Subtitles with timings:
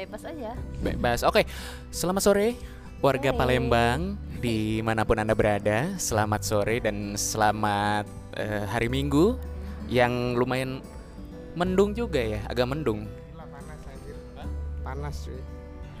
[0.00, 1.20] bebas aja Bebas.
[1.28, 1.44] Oke,
[1.92, 2.48] selamat sore
[3.04, 3.38] warga Sore.
[3.38, 5.92] Palembang di mana pun anda berada.
[6.00, 8.08] Selamat sore dan selamat
[8.40, 9.36] eh, hari Minggu
[9.92, 10.80] yang lumayan
[11.52, 13.04] mendung juga ya, agak mendung.
[13.36, 14.16] Panas anjir.
[14.80, 15.40] Panas cuy.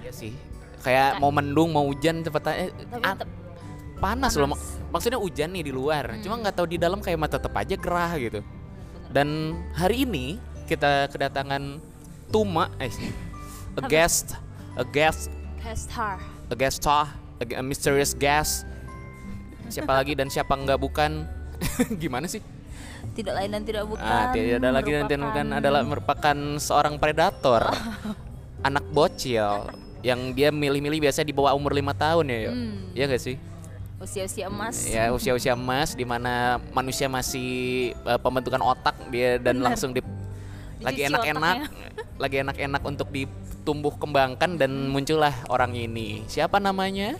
[0.00, 0.32] Iya sih.
[0.80, 2.72] Kayak mau mendung, mau hujan cepet aja.
[2.72, 3.16] Tapi ah,
[4.00, 4.48] panas, loh.
[4.48, 4.56] panas.
[4.56, 6.16] Mak- Maksudnya hujan nih di luar.
[6.16, 6.22] Hmm.
[6.24, 8.40] Cuma nggak tahu di dalam kayak mah tetep aja gerah gitu.
[9.12, 11.82] Dan hari ini kita kedatangan
[12.30, 12.88] Tuma, eh,
[13.80, 14.36] a guest,
[14.76, 16.20] a guest Hastar
[16.50, 17.08] a guest star,
[17.40, 18.66] a, a mysterious guest.
[19.70, 21.24] Siapa lagi dan siapa nggak bukan?
[22.02, 22.42] Gimana sih?
[23.10, 26.94] tidak lain dan tidak bukan ah, tidak ada lagi dan tidak bukan adalah merupakan seorang
[27.00, 27.64] predator,
[28.68, 32.54] anak bocil yang dia milih-milih biasa di bawah umur lima tahun ya, yuk.
[32.54, 32.80] Hmm.
[32.96, 33.36] Iya gak sih?
[34.00, 39.76] usia-usia emas Ya usia-usia emas di mana manusia masih eh, pembentukan otak dia dan Benar.
[39.76, 40.00] langsung di
[40.80, 41.56] lagi enak-enak,
[42.22, 46.24] lagi enak-enak untuk ditumbuh kembangkan dan muncullah orang ini.
[46.26, 47.16] Siapa namanya?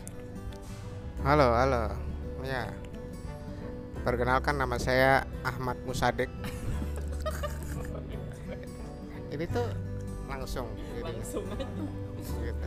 [1.21, 1.93] Halo, halo.
[2.41, 2.73] Ya.
[4.01, 6.33] Perkenalkan nama saya Ahmad Musadek.
[9.37, 9.69] Ini tuh
[10.25, 11.05] langsung gitu.
[11.05, 11.45] Langsung
[12.41, 12.67] gitu.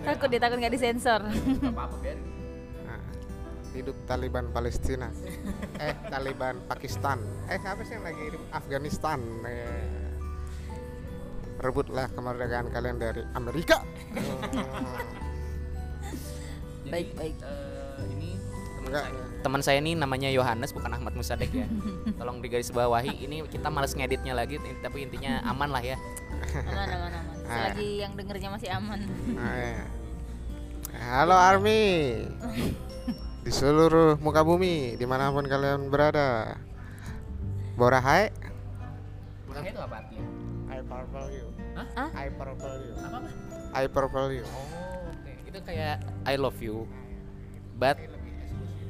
[0.00, 1.72] takut dia takut nggak disensor Nah,
[3.74, 5.08] hidup Taliban Palestina.
[5.84, 7.22] eh, Taliban Pakistan.
[7.46, 9.18] Eh, apa sih yang lagi hidup Afghanistan?
[9.46, 9.86] Eh,
[11.60, 13.84] rebutlah kemerdekaan kalian dari Amerika.
[16.90, 17.38] baik baik
[18.10, 18.34] ini
[18.82, 19.06] Enggak.
[19.46, 21.68] teman saya ini namanya Yohanes bukan Ahmad Musadek ya.
[22.18, 23.14] Tolong digaris bawahi.
[23.28, 25.96] Ini kita males ngeditnya lagi, tapi intinya aman lah ya.
[26.66, 28.98] aman aman aman selagi yang dengernya masih aman
[29.34, 29.84] Nah, ya.
[31.00, 32.26] Halo Army
[33.40, 36.56] di seluruh muka bumi di mana pun kalian berada.
[37.74, 38.28] Bora hai.
[39.48, 40.26] Bukan itu apa artinya?
[40.70, 41.46] I purple you.
[41.74, 42.08] Hah?
[42.12, 42.92] I purple you.
[43.00, 43.30] Apa apa?
[43.72, 44.44] I purple you.
[44.44, 44.66] Oh,
[45.10, 45.32] oke.
[45.48, 45.96] Itu kayak
[46.28, 46.84] I love you.
[47.80, 47.96] But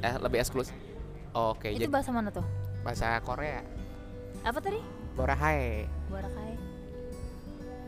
[0.03, 0.75] eh lebih eksklusif.
[1.31, 2.43] Oke, itu jadi bahasa mana tuh
[2.83, 3.63] Bahasa Korea.
[4.43, 4.81] apa tadi
[5.15, 5.85] Bora hai.
[6.11, 6.51] Borakai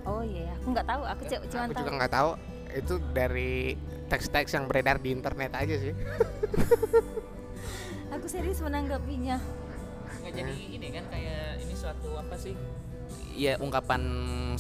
[0.03, 2.31] oh iya aku nggak tahu aku cu- cuma Aku tahu juga nggak tahu
[2.75, 3.77] itu dari
[4.09, 5.95] teks-teks yang beredar di internet aja sih.
[8.13, 9.41] aku serius menanggapinya
[10.23, 12.55] nggak jadi ini kan kayak ini suatu apa sih?
[13.33, 14.05] Ya ungkapan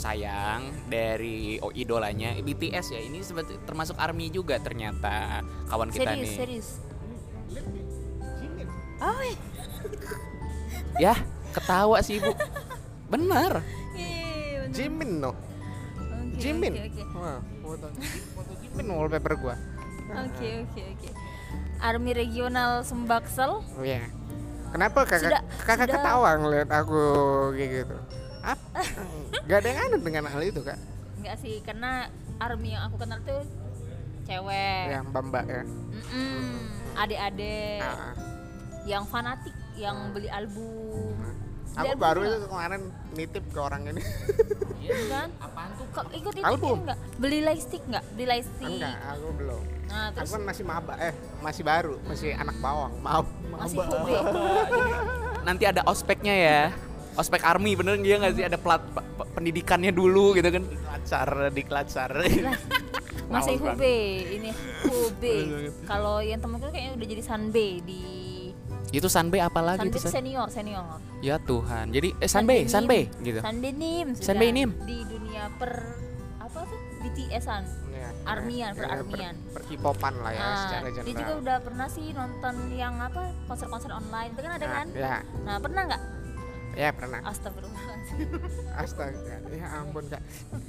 [0.01, 3.01] sayang dari oh, idolanya BTS ya.
[3.05, 6.34] Ini sebet- termasuk ARMY juga ternyata kawan kita serius nih.
[6.34, 6.69] serius
[9.03, 9.39] oh iya.
[11.01, 11.17] Ya,
[11.56, 12.37] ketawa sih, Bu.
[13.12, 13.65] Bener.
[13.97, 14.69] Iya.
[14.69, 15.33] Jimin no.
[16.42, 16.72] Jimin.
[16.72, 17.86] oke oke Wah, foto,
[18.34, 19.54] foto Jimin wallpaper gua.
[20.08, 21.08] oke oke oke
[21.78, 24.06] Army regional Sembaksel Oh iya.
[24.70, 27.00] Kenapa kakak Sudah- kakak sudah- ketawa ngeliat aku
[27.53, 27.97] kayak gitu?
[28.41, 28.80] Apa?
[29.47, 30.78] Gak ada yang aneh dengan hal itu kak?
[31.14, 33.47] enggak sih karena Army yang aku kenal tuh
[34.24, 35.62] cewek Yang mbak mbak ya.
[35.62, 36.47] Mm-mm.
[36.94, 38.14] adik-adik Ah,
[38.82, 41.14] yang fanatik yang beli album
[41.72, 42.81] aku album baru itu kemarin
[43.12, 44.03] nitip ke orang ini.
[44.83, 45.87] Iya kan Apaan tuh?
[45.94, 46.77] kok ikut itu Album?
[46.83, 49.62] enggak beli lightstick enggak beli lightstick Enggak, aku belum.
[49.87, 52.93] nah Aku terus kan masih maba, eh masih baru, masih anak bawang.
[52.99, 53.22] Mau
[53.56, 53.94] masih maba.
[53.94, 54.12] hobi
[55.47, 56.60] Nanti ada ospeknya ya.
[57.12, 58.81] Ospek ARMY bener dia nggak sih ada plat
[59.37, 60.65] pendidikannya dulu gitu kan?
[60.65, 62.10] Dikelacar, dikelacar.
[63.33, 63.77] masih kan?
[63.77, 63.97] Hube
[64.28, 64.50] ini
[64.84, 65.37] Hube
[65.89, 68.22] kalau yang temen kayaknya udah jadi Sanbe di
[68.92, 69.98] Itu Sanbe apa lagi Sanbe tuh?
[69.98, 70.12] itu San?
[70.14, 70.84] senior senior
[71.19, 71.88] Ya Tuhan.
[71.88, 72.56] Jadi eh, Sanbe.
[72.66, 73.41] Sanbe gitu.
[73.41, 74.70] Sanbe Nim Sanbe Nim.
[74.82, 75.97] di dunia per
[76.38, 79.34] apa tuh BTS-an Ya, Armian, ya, per per- Armian.
[79.48, 81.41] Per, hipopan lah ya Nah, secara dia juga general.
[81.41, 84.86] udah pernah sih nonton yang apa konser-konser online itu kan ada Nah, kan?
[84.92, 86.03] Ya, Nah pernah nggak?
[86.72, 87.19] ya pernah.
[87.22, 88.28] Astagfirullahaladzim.
[88.80, 90.22] Astaga, ya ampun kak.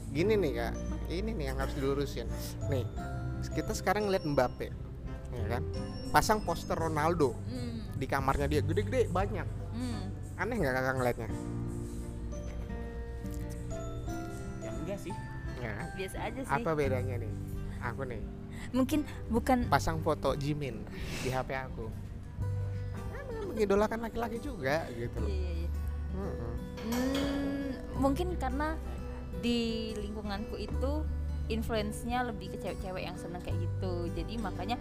[0.09, 0.73] Gini nih kak,
[1.09, 2.28] ini nih yang harus dilurusin.
[2.67, 2.84] Nih,
[3.50, 4.67] kita sekarang ngeliat Mbappe,
[5.31, 5.63] ya kan?
[6.09, 9.48] Pasang poster Ronaldo Hmm, di kamarnya dia gede-gede banyak.
[9.76, 10.04] hmm.
[10.40, 11.28] Aneh nggak kakak ngeliatnya?
[14.62, 15.14] Ya enggak sih.
[15.62, 15.73] Ya?
[15.96, 16.52] Biasa aja sih.
[16.52, 17.32] Apa bedanya nih?
[17.84, 18.23] Aku nih
[18.72, 20.82] Mungkin bukan pasang foto Jimin
[21.22, 21.91] di HP aku.
[23.12, 25.29] Kan mengidolakan laki-laki juga gitu loh.
[25.29, 25.70] iya, iya.
[26.14, 26.53] Mm-mm.
[26.88, 28.78] Hmm, mungkin karena
[29.41, 31.03] di lingkunganku itu
[31.52, 34.08] influence-nya lebih ke cewek-cewek yang seneng kayak gitu.
[34.16, 34.78] Jadi makanya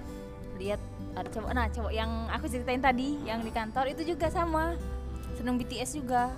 [0.63, 0.81] lihat
[1.13, 4.79] ada cowok nah cowok yang aku ceritain tadi yang di kantor itu juga sama.
[5.35, 6.31] Seneng BTS juga.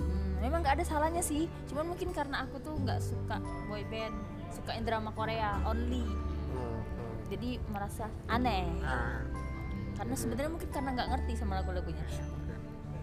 [0.00, 1.46] Hmm, memang nggak ada salahnya sih.
[1.68, 3.36] Cuman mungkin karena aku tuh nggak suka
[3.68, 4.16] boy band
[4.50, 6.02] suka drama Korea only.
[7.30, 8.66] Jadi merasa aneh.
[9.94, 12.06] Karena sebenarnya mungkin karena nggak ngerti sama lagu-lagunya.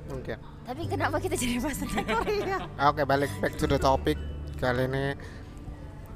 [0.08, 0.40] Mungkin.
[0.64, 2.64] tapi kenapa kita jadi bahas tentang Korea?
[2.88, 4.16] Oke balik back to the topic.
[4.56, 5.12] Kali ini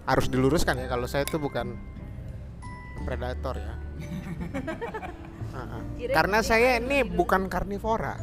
[0.07, 1.75] harus diluruskan ya kalau saya tuh bukan
[3.03, 3.90] predator ya.
[6.17, 7.15] Karena saya ini gitu.
[7.17, 8.17] bukan karnivora.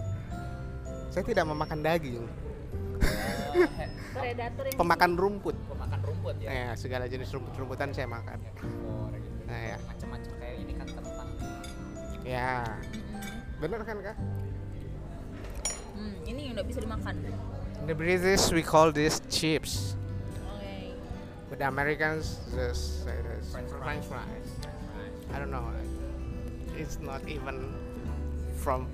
[1.09, 2.25] Saya tidak memakan daging,
[4.19, 5.57] predator yang pemakan rumput.
[5.69, 6.49] Pemakan rumput ya.
[6.51, 8.39] Ya, segala jenis rumput-rumputan saya makan.
[8.43, 8.67] Gitu.
[9.49, 9.77] Nah, ya.
[9.87, 11.29] Macam-macam kayak ini kan kentang.
[12.27, 12.55] Ya,
[13.63, 14.17] bener kan kak?
[15.97, 17.15] Hmm, ini yang bisa dimakan.
[17.79, 19.97] In the British we call this chips,
[20.45, 20.93] Oke.
[21.49, 24.49] but the Americans just say this French French fries.
[25.33, 25.65] I don't know.
[26.79, 27.75] It's not even
[28.63, 28.87] from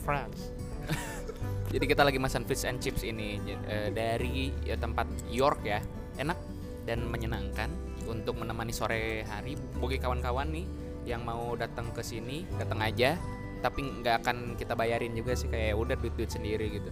[0.00, 0.48] France.
[1.72, 3.36] Jadi kita lagi masan fish and chips ini
[3.68, 5.84] eh, dari ya, tempat York ya,
[6.16, 6.40] enak
[6.88, 7.68] dan menyenangkan
[8.08, 10.64] untuk menemani sore hari bagi kawan-kawan nih
[11.04, 13.14] yang mau datang ke sini datang aja
[13.62, 16.90] tapi nggak akan kita bayarin juga sih kayak udah duit duit sendiri gitu.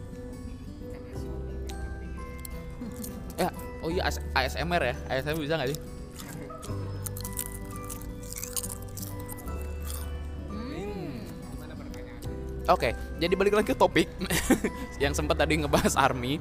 [3.34, 3.48] Ya,
[3.80, 5.80] oh iya AS- ASMR ya, ASMR bisa nggak sih?
[12.64, 14.08] Oke, jadi balik lagi ke topik
[15.02, 16.40] yang sempat tadi ngebahas army.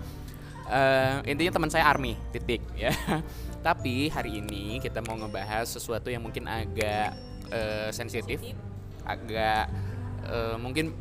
[0.71, 2.95] Eh, intinya teman saya army, titik ya.
[3.67, 7.11] Tapi hari ini kita mau ngebahas sesuatu yang mungkin agak
[7.51, 8.39] eh, sensitif,
[9.03, 9.67] agak
[10.23, 10.95] eh, mungkin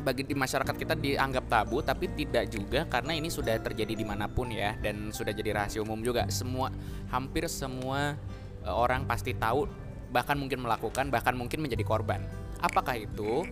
[0.00, 4.32] bagi di masyarakat kita dianggap tabu, tapi tidak juga karena ini sudah terjadi di mana
[4.32, 6.24] pun ya dan sudah jadi rahasia umum juga.
[6.32, 6.72] Semua,
[7.12, 8.16] hampir semua
[8.64, 9.68] orang pasti tahu,
[10.08, 12.24] bahkan mungkin melakukan, bahkan mungkin menjadi korban.
[12.64, 13.44] Apakah itu?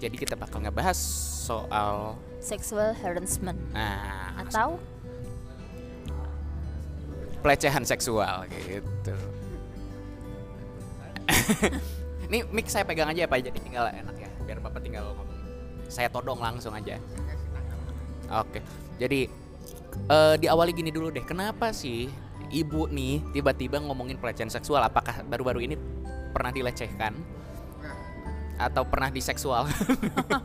[0.00, 0.96] Jadi kita bakal ngebahas
[1.44, 4.80] soal Sexual harassment nah atau
[7.44, 9.16] pelecehan seksual gitu.
[12.30, 15.28] Ini mic saya pegang aja ya Pak, jadi tinggal enak ya, biar Bapak tinggal ngomong.
[15.90, 17.00] Saya todong langsung aja.
[18.30, 18.62] Oke,
[19.02, 19.26] jadi
[20.06, 21.26] eh, diawali gini dulu deh.
[21.26, 22.06] Kenapa sih
[22.54, 24.80] ibu nih tiba-tiba ngomongin pelecehan seksual?
[24.86, 25.74] Apakah baru-baru ini
[26.30, 27.39] pernah dilecehkan
[28.60, 29.64] atau pernah diseksual?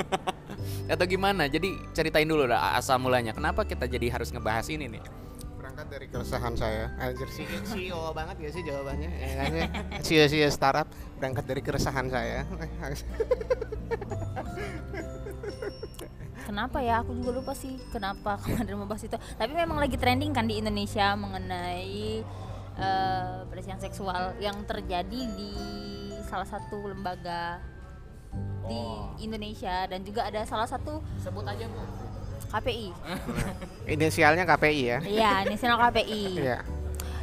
[0.94, 1.52] atau gimana?
[1.52, 3.36] Jadi ceritain dulu dah asal mulanya.
[3.36, 5.04] Kenapa kita jadi harus ngebahas ini nih?
[5.60, 6.94] Berangkat dari keresahan saya.
[7.02, 9.10] Anjir sih CEO banget gak sih jawabannya?
[9.12, 9.68] Ya kan ya?
[10.06, 10.88] CEO-CEO startup
[11.20, 12.48] berangkat dari keresahan saya.
[16.46, 17.02] kenapa ya?
[17.02, 19.18] Aku juga lupa sih kenapa kemarin membahas itu.
[19.18, 22.22] Tapi memang lagi trending kan di Indonesia mengenai
[22.78, 25.52] eh, pelecehan seksual yang terjadi di
[26.30, 27.60] salah satu lembaga
[28.66, 28.82] di
[29.22, 31.82] Indonesia dan juga ada salah satu Sebut aja bu.
[32.48, 32.88] KPI.
[33.94, 35.00] Inisialnya KPI ya.
[35.02, 36.24] Iya, National KPI.
[36.42, 36.60] Iya.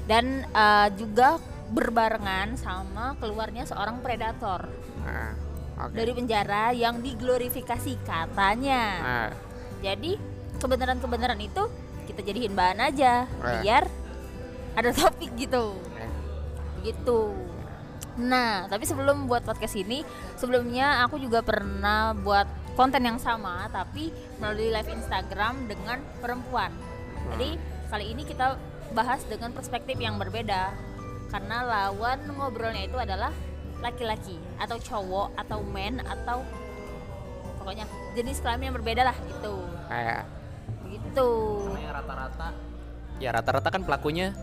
[0.02, 1.38] Dan eh, juga
[1.68, 4.68] berbarengan sama keluarnya seorang predator
[5.02, 5.32] Nah,
[5.80, 5.94] oke.
[5.94, 8.82] dari penjara yang diglorifikasi katanya.
[9.00, 9.30] Nah,
[9.80, 10.14] Jadi
[10.58, 11.62] kebenaran-kebenaran itu
[12.04, 13.62] kita jadiin bahan aja Eh.
[13.62, 13.84] biar
[14.72, 15.74] ada topik gitu.
[15.96, 16.10] eh,
[16.82, 17.20] Gitu.
[18.20, 20.04] Nah, tapi sebelum buat podcast ini,
[20.36, 24.08] sebelumnya aku juga pernah buat konten yang sama tapi
[24.40, 26.72] melalui live Instagram dengan perempuan.
[27.36, 27.56] Jadi
[27.92, 28.56] kali ini kita
[28.96, 30.72] bahas dengan perspektif yang berbeda
[31.32, 33.32] karena lawan ngobrolnya itu adalah
[33.80, 36.44] laki-laki atau cowok atau men atau
[37.60, 39.54] pokoknya jenis kelamin yang berbeda lah gitu.
[39.88, 40.28] kayak
[40.84, 41.28] Begitu.
[41.72, 42.48] Namanya rata-rata.
[43.16, 44.36] Ya rata-rata kan pelakunya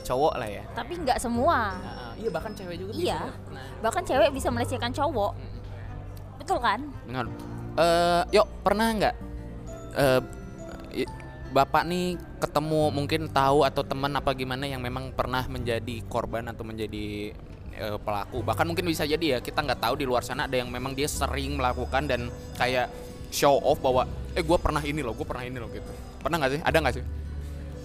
[0.00, 0.62] cowok lah ya.
[0.72, 1.76] Tapi nggak semua.
[1.76, 3.18] Nah, iya bahkan cewek juga Iya.
[3.20, 3.52] bisa.
[3.52, 5.32] Nah, Bahkan cewek bisa melecehkan cowok.
[6.36, 6.80] Betul kan?
[7.04, 7.26] benar.
[7.74, 9.14] Eh, yuk pernah nggak
[10.92, 11.12] i-
[11.50, 12.06] bapak nih
[12.38, 17.30] ketemu mungkin tahu atau teman apa gimana yang memang pernah menjadi korban atau menjadi
[17.72, 20.66] eh, pelaku bahkan mungkin bisa jadi ya kita nggak tahu di luar sana ada yang
[20.66, 22.90] memang dia sering melakukan dan kayak
[23.30, 26.52] show off bahwa eh gue pernah ini loh gue pernah ini loh gitu pernah nggak
[26.52, 27.04] sih ada nggak sih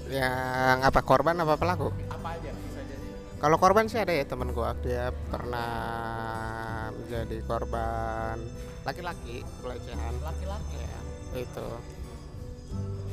[0.10, 1.94] yang apa korban apa pelaku?
[2.10, 3.08] apa aja bisa jadi.
[3.38, 8.42] Kalau korban sih ada ya temen gua dia pernah menjadi korban
[8.82, 10.14] laki-laki pelecehan.
[10.26, 10.76] Laki-laki?
[10.82, 10.98] Ya
[11.38, 11.68] itu.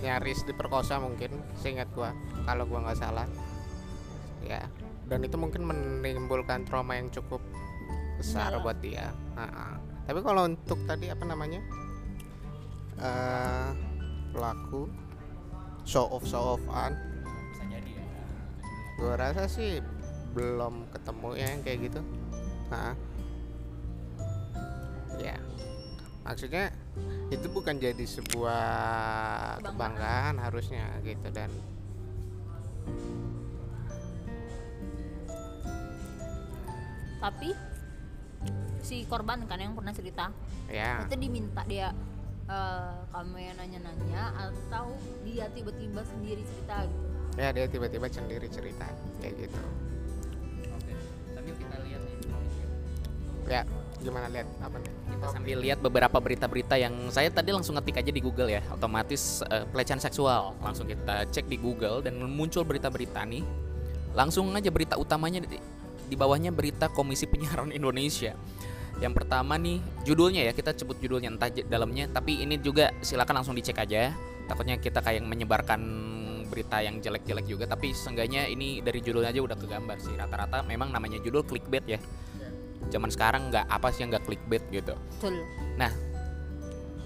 [0.00, 2.16] Nyaris diperkosa mungkin seingat gua
[2.48, 3.28] kalau gua nggak salah.
[4.40, 4.64] Ya
[5.06, 7.38] dan itu mungkin menimbulkan trauma yang cukup
[8.16, 8.64] besar Dalam.
[8.64, 9.12] buat dia.
[9.36, 9.78] Ha-ha.
[10.08, 11.60] tapi kalau untuk tadi apa namanya?
[12.96, 13.70] Eh
[14.32, 15.05] pelaku
[15.86, 16.98] show off show offan
[17.54, 18.04] bisa jadi ya.
[18.98, 19.78] Gua rasa sih
[20.34, 22.00] belum ketemu ya yang kayak gitu.
[22.68, 22.92] Nah,
[25.16, 25.38] ya.
[26.26, 26.74] Maksudnya
[27.30, 28.62] itu bukan jadi sebuah
[29.62, 29.70] Kebanggaan.
[29.70, 31.50] kebanggaan harusnya gitu dan
[37.16, 37.50] Tapi
[38.86, 40.30] si korban kan yang pernah cerita
[40.70, 41.02] ya.
[41.02, 41.90] itu diminta dia
[42.46, 44.94] eh, kamu yang nanya-nanya atau
[45.26, 47.06] dia tiba-tiba sendiri cerita gitu.
[47.36, 48.86] ya dia tiba-tiba sendiri cerita
[49.20, 49.60] kayak gitu
[50.76, 50.92] Oke.
[51.34, 52.18] Sambil kita lihat nih.
[53.46, 53.62] ya
[53.96, 58.12] gimana lihat apa nih Kita sambil lihat beberapa berita-berita yang saya tadi langsung ngetik aja
[58.12, 60.52] di Google ya, otomatis eh, pelecehan seksual.
[60.60, 63.40] Langsung kita cek di Google dan muncul berita-berita nih.
[64.12, 65.56] Langsung aja berita utamanya di,
[66.06, 68.36] di bawahnya berita Komisi Penyiaran Indonesia.
[68.96, 73.52] Yang pertama nih judulnya ya kita sebut judulnya entah dalamnya, tapi ini juga silakan langsung
[73.52, 74.16] dicek aja.
[74.48, 75.80] Takutnya kita kayak menyebarkan
[76.46, 80.14] berita yang jelek-jelek juga, tapi seenggaknya ini dari judulnya aja udah kegambar sih.
[80.14, 81.98] Rata-rata memang namanya judul clickbait ya.
[82.88, 84.94] Zaman sekarang nggak apa sih yang nggak clickbait gitu.
[84.94, 85.34] betul
[85.74, 85.90] Nah,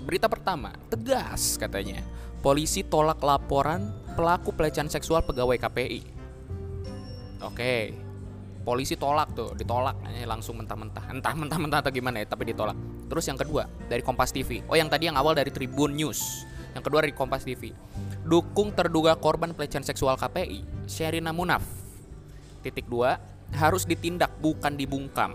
[0.05, 2.05] berita pertama, tegas katanya.
[2.41, 6.01] Polisi tolak laporan pelaku pelecehan seksual pegawai KPI.
[7.45, 8.10] Oke.
[8.61, 11.11] Polisi tolak tuh, ditolak eh, langsung mentah-mentah.
[11.11, 12.77] Entah mentah-mentah atau gimana ya, tapi ditolak.
[13.09, 14.61] Terus yang kedua, dari Kompas TV.
[14.69, 16.45] Oh, yang tadi yang awal dari Tribun News.
[16.77, 17.73] Yang kedua dari Kompas TV.
[18.23, 21.65] Dukung terduga korban pelecehan seksual KPI, Sherina Munaf.
[22.61, 23.17] Titik dua,
[23.57, 25.33] harus ditindak bukan dibungkam.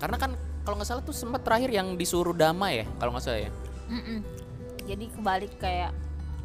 [0.00, 0.32] Karena kan
[0.64, 3.52] kalau nggak salah tuh sempat terakhir yang disuruh damai ya, kalau nggak salah ya.
[3.90, 4.22] Mm-mm.
[4.86, 5.90] jadi kebalik kayak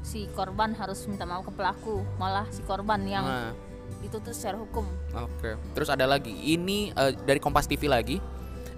[0.01, 3.53] si korban harus minta maaf ke pelaku malah si korban yang Nah,
[4.01, 4.85] dituntut secara hukum.
[5.13, 5.57] Oke.
[5.73, 8.17] Terus ada lagi, ini eh, dari Kompas TV lagi.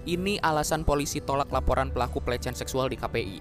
[0.08, 3.38] Ini alasan polisi tolak laporan pelaku pelecehan seksual di KPI.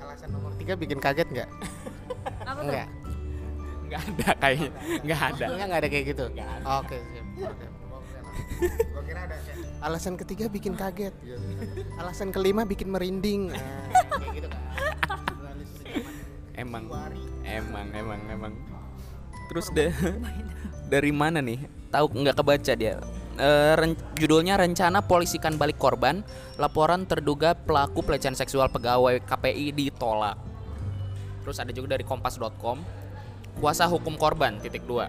[0.00, 1.50] alasan nomor tiga bikin kaget nggak?
[2.48, 2.72] Apa tuh?
[2.72, 2.88] Enggak
[3.88, 5.44] Nggak ada kayaknya, nggak ada.
[5.48, 6.24] enggak nggak ada kayak gitu?
[6.32, 6.64] Nggak ada.
[6.80, 6.98] oke
[8.92, 11.14] Gua kira ada kayak, alasan ketiga bikin kaget.
[11.96, 13.52] Alasan kelima bikin merinding.
[13.52, 13.60] Nah,
[14.20, 14.60] kayak gitu kan
[16.58, 16.84] Emang,
[17.46, 18.52] emang, emang, emang.
[19.48, 19.88] Terus deh,
[20.88, 21.60] dari mana nih?
[21.92, 22.96] Tahu nggak kebaca dia?
[23.38, 26.26] Eh, ren- judulnya rencana polisikan balik korban,
[26.58, 30.34] laporan terduga pelaku pelecehan seksual pegawai KPI ditolak.
[31.46, 32.82] Terus ada juga dari kompas.com,
[33.62, 35.06] kuasa hukum korban titik dua.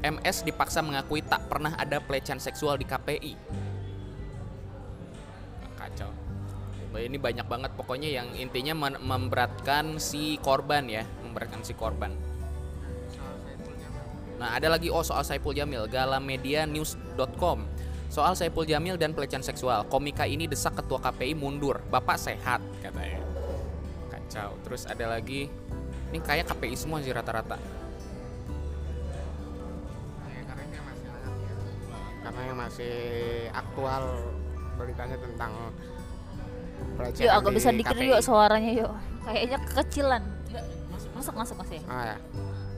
[0.00, 3.32] MS dipaksa mengakui tak pernah ada pelecehan seksual di KPI.
[5.76, 6.10] Kacau.
[6.96, 12.25] Ini banyak banget pokoknya yang intinya memberatkan si korban ya, memberatkan si korban.
[14.36, 17.58] Nah, ada lagi oh soal Saipul Jamil, galamedianews.com.
[18.12, 19.88] Soal Saipul Jamil dan pelecehan seksual.
[19.88, 21.80] Komika ini desak ketua KPI mundur.
[21.88, 23.20] Bapak sehat katanya.
[24.12, 24.52] Kacau.
[24.62, 25.48] Terus ada lagi
[26.12, 27.56] ini kayak KPI semua sih rata-rata.
[30.28, 31.08] Ya, karena masih
[32.22, 32.40] ya.
[32.44, 32.94] yang masih
[33.56, 34.02] aktual
[34.76, 35.52] beritanya tentang
[37.00, 38.92] pelecehan yuk agak di bisa dikit yuk suaranya yuk
[39.24, 40.22] kayaknya kekecilan
[40.92, 42.16] masuk masuk masuk masuk ya Oh ya.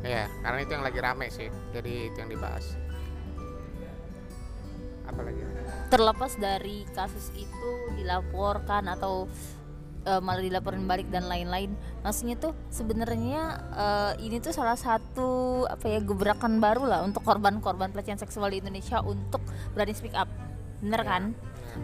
[0.07, 1.49] Iya, karena itu yang lagi rame sih.
[1.75, 2.65] Jadi itu yang dibahas.
[5.09, 5.49] Apa lagi?
[5.89, 9.25] terlepas dari kasus itu dilaporkan atau
[10.05, 11.73] eh, malah dilaporin balik dan lain-lain
[12.05, 13.41] maksudnya tuh sebenarnya
[13.73, 18.61] eh, ini tuh salah satu apa ya gebrakan baru lah untuk korban-korban pelecehan seksual di
[18.61, 19.41] Indonesia untuk
[19.73, 20.29] berani speak up
[20.79, 21.09] bener Ya.
[21.09, 21.23] kan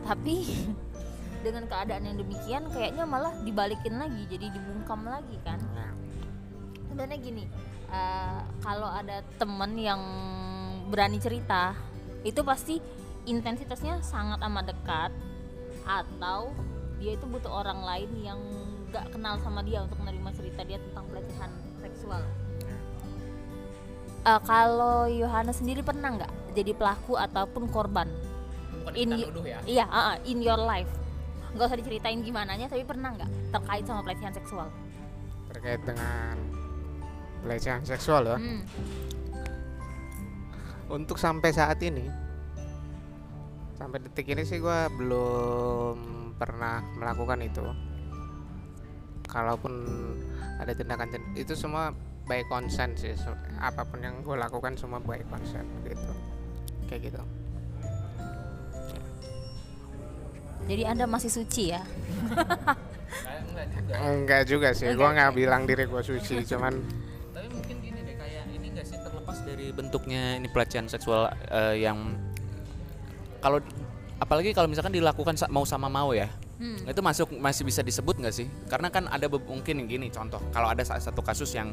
[0.07, 0.45] tapi
[1.45, 5.93] dengan keadaan yang demikian kayaknya malah dibalikin lagi jadi dibungkam lagi kan Nah,
[6.89, 7.45] sebenarnya gini
[7.95, 10.03] eh, kalau ada temen yang
[10.91, 11.79] berani cerita
[12.27, 12.83] itu pasti
[13.25, 15.13] intensitasnya sangat amat dekat
[15.87, 16.51] atau
[16.99, 18.41] dia itu butuh orang lain yang
[18.91, 21.51] gak kenal sama dia untuk menerima cerita dia tentang pelecehan
[21.83, 22.23] seksual.
[24.25, 28.09] Eh, kalau Yohana sendiri pernah nggak jadi pelaku ataupun korban?
[28.81, 29.61] Bukan In nuduh ya.
[29.69, 30.89] iya ah, ah, in your life.
[31.53, 34.73] Nggak usah diceritain gimana nya tapi pernah nggak terkait sama pelecehan seksual?
[35.53, 36.41] Terkait dengan
[37.45, 38.37] pelecehan seksual ya.
[38.41, 38.65] Hmm.
[40.89, 42.09] Untuk sampai saat ini
[43.77, 45.97] sampai detik ini sih gua belum
[46.41, 47.65] pernah melakukan itu.
[49.29, 49.73] Kalaupun
[50.57, 51.93] ada tindakan tin- itu semua
[52.25, 53.13] by consent sih.
[53.61, 56.13] Apa pun yang gue lakukan semua by consent gitu.
[56.89, 57.23] Kayak gitu.
[60.65, 61.85] jadi anda masih suci ya
[63.95, 64.75] Enggak juga.
[64.75, 66.75] Sih, gua nggak bilang diri gua suci, cuman
[69.55, 72.19] dari bentuknya ini pelecehan seksual eh, yang
[73.39, 73.63] kalau
[74.19, 76.27] apalagi kalau misalkan dilakukan mau sama mau ya.
[76.59, 76.79] Hmm.
[76.87, 78.47] Itu masuk masih bisa disebut nggak sih?
[78.67, 81.71] Karena kan ada mungkin gini contoh kalau ada sa- satu kasus yang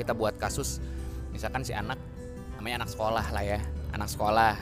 [0.00, 0.80] kita buat kasus
[1.28, 2.00] misalkan si anak
[2.56, 3.60] namanya anak sekolah lah ya
[3.92, 4.56] anak sekolah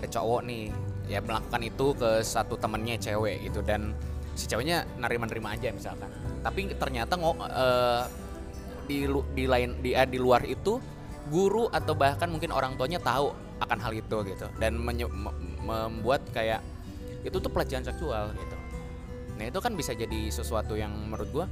[0.00, 0.72] ada cowok nih
[1.08, 3.92] ya melakukan itu ke satu temennya cewek gitu dan
[4.32, 6.08] si ceweknya nerima-nerima aja misalkan
[6.40, 8.04] tapi ternyata ngo, eh,
[8.88, 9.06] di
[9.36, 10.80] di lain di eh, di luar itu
[11.32, 13.32] guru atau bahkan mungkin orang tuanya tahu
[13.64, 14.46] akan hal itu gitu.
[14.60, 14.76] Dan
[15.64, 16.60] membuat kayak
[17.24, 18.56] itu tuh pelecehan seksual gitu.
[19.40, 21.46] Nah itu kan bisa jadi sesuatu yang menurut gua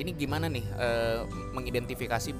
[0.00, 1.20] ini gimana nih eh,
[1.52, 2.32] mengidentifikasi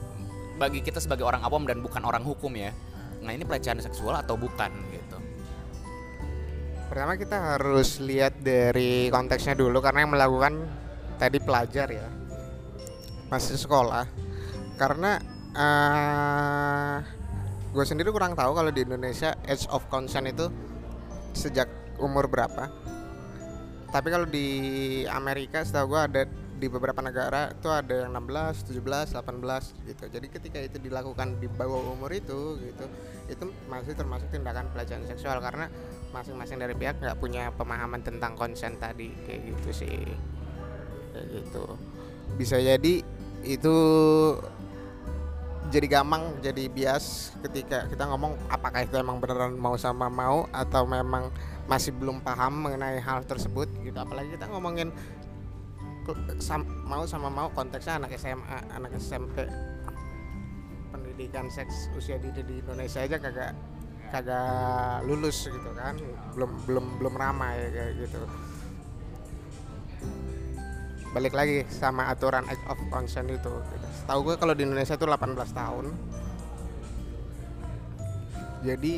[0.56, 2.72] bagi kita sebagai orang awam dan bukan orang hukum ya.
[3.20, 5.18] Nah ini pelecehan seksual atau bukan gitu.
[6.88, 10.54] Pertama kita harus lihat dari konteksnya dulu karena yang melakukan
[11.16, 12.08] tadi pelajar ya
[13.32, 14.04] masih sekolah.
[14.76, 15.16] Karena
[15.52, 16.96] eh
[17.72, 20.48] gue sendiri kurang tahu kalau di Indonesia age of consent itu
[21.32, 21.68] sejak
[22.00, 22.68] umur berapa
[23.92, 24.48] tapi kalau di
[25.08, 26.22] Amerika setahu gue ada
[26.62, 30.04] di beberapa negara itu ada yang 16, 17, 18 gitu.
[30.06, 32.86] Jadi ketika itu dilakukan di bawah umur itu gitu,
[33.26, 35.66] itu masih termasuk tindakan pelecehan seksual karena
[36.14, 40.06] masing-masing dari pihak nggak punya pemahaman tentang konsen tadi kayak gitu sih.
[41.10, 41.64] Kayak gitu.
[42.38, 43.02] Bisa jadi
[43.42, 43.76] itu
[45.70, 50.82] jadi gampang jadi bias ketika kita ngomong apakah itu emang beneran mau sama mau atau
[50.88, 51.30] memang
[51.70, 53.94] masih belum paham mengenai hal tersebut gitu.
[53.94, 54.90] Apalagi kita ngomongin
[56.82, 59.46] mau sama mau konteksnya anak SMA anak SMP
[60.90, 63.54] pendidikan seks usia dini di Indonesia aja kagak
[64.10, 65.94] kagak lulus gitu kan.
[66.34, 68.22] Belum belum belum ramai kayak gitu
[71.12, 73.86] balik lagi sama aturan age of consent itu gitu.
[74.08, 75.92] tahu gue kalau di Indonesia itu 18 tahun
[78.64, 78.94] jadi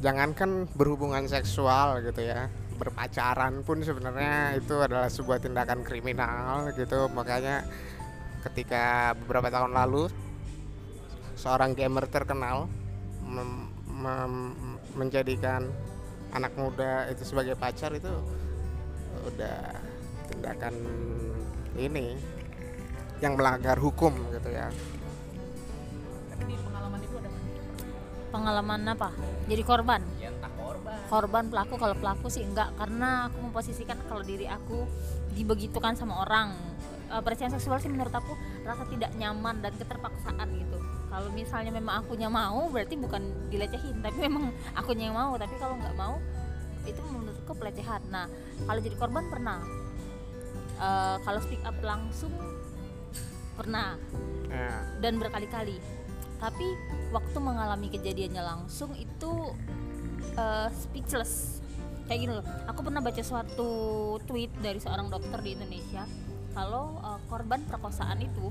[0.00, 2.48] jangankan berhubungan seksual gitu ya
[2.80, 7.68] berpacaran pun sebenarnya itu adalah sebuah tindakan kriminal gitu makanya
[8.48, 10.08] ketika beberapa tahun lalu
[11.36, 12.68] seorang gamer terkenal
[14.94, 15.68] menjadikan
[16.34, 18.10] anak muda itu sebagai pacar itu
[19.24, 19.58] udah
[20.28, 20.74] tindakan
[21.74, 22.16] ini
[23.22, 24.68] yang melanggar hukum gitu ya.
[26.34, 27.30] Tapi di pengalaman itu ada
[28.34, 29.08] pengalaman apa?
[29.46, 30.00] Jadi korban?
[30.18, 30.98] Ya entah korban.
[31.08, 31.74] Korban pelaku.
[31.78, 34.84] Kalau pelaku sih enggak karena aku memposisikan kalau diri aku
[35.32, 36.52] dibegitukan sama orang.
[37.12, 38.34] Eh, pelecehan seksual sih menurut aku
[38.66, 40.78] rasa tidak nyaman dan keterpaksaan gitu.
[41.14, 44.02] Kalau misalnya memang akunya mau berarti bukan dilecehin.
[44.04, 45.38] Tapi memang akunya yang mau.
[45.38, 46.18] Tapi kalau nggak mau
[46.84, 47.00] itu
[47.44, 48.24] menurutku pelecehan nah
[48.64, 49.60] kalau jadi korban pernah
[50.74, 52.34] Eh, kalau speak up langsung
[53.54, 53.94] pernah
[54.50, 54.98] ya.
[54.98, 55.78] dan berkali-kali.
[56.42, 56.66] Tapi
[57.14, 59.54] waktu mengalami kejadiannya langsung itu
[60.34, 61.62] eh, speechless.
[62.10, 62.46] Kayak gini loh.
[62.68, 63.70] Aku pernah baca suatu
[64.26, 66.04] tweet dari seorang dokter di Indonesia
[66.52, 68.50] kalau eh, korban perkosaan itu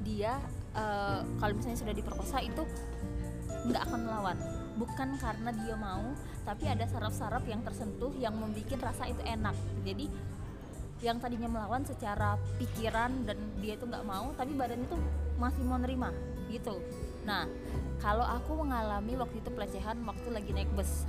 [0.00, 0.40] dia
[0.72, 2.64] eh, kalau misalnya sudah diperkosa itu
[3.68, 4.38] nggak akan melawan.
[4.80, 9.56] Bukan karena dia mau, tapi ada saraf-saraf yang tersentuh yang membuat rasa itu enak.
[9.84, 10.06] Jadi
[11.04, 14.96] yang tadinya melawan secara pikiran dan dia itu nggak mau tapi badan itu
[15.36, 16.12] masih mau nerima
[16.48, 16.80] gitu.
[17.28, 17.44] Nah
[18.00, 21.08] kalau aku mengalami waktu itu pelecehan waktu lagi naik bus.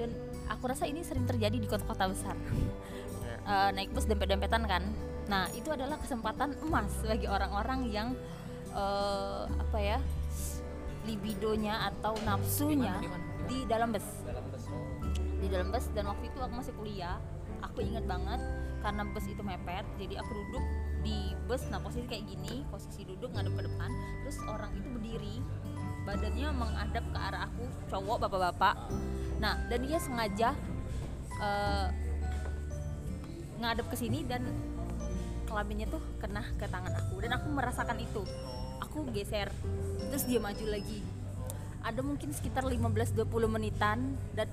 [0.00, 0.12] Dan
[0.48, 2.36] aku rasa ini sering terjadi di kota-kota besar.
[3.42, 4.82] Eh, naik bus dempet-dempetan kan?
[5.26, 8.08] Nah itu adalah kesempatan emas bagi orang-orang yang
[8.72, 9.98] eh, apa ya
[11.02, 12.94] libidonya atau nafsunya
[13.50, 14.21] Di dalam bus.
[15.42, 17.18] Di dalam bus dan waktu itu aku masih kuliah.
[17.66, 18.38] Aku ingat banget
[18.82, 20.64] karena bus itu mepet jadi aku duduk
[21.02, 21.66] di bus.
[21.66, 23.90] Nah posisi kayak gini posisi duduk ngadep ke depan.
[24.22, 25.36] Terus orang itu berdiri.
[26.06, 28.74] Badannya menghadap ke arah aku cowok bapak-bapak.
[29.42, 30.54] Nah dan dia sengaja
[31.42, 31.86] eh,
[33.58, 34.46] ngadep ke sini dan
[35.50, 37.18] kelaminnya tuh kena ke tangan aku.
[37.18, 38.22] Dan aku merasakan itu.
[38.78, 39.50] Aku geser
[40.10, 41.02] terus dia maju lagi.
[41.82, 44.46] Ada mungkin sekitar 15-20 menitan dan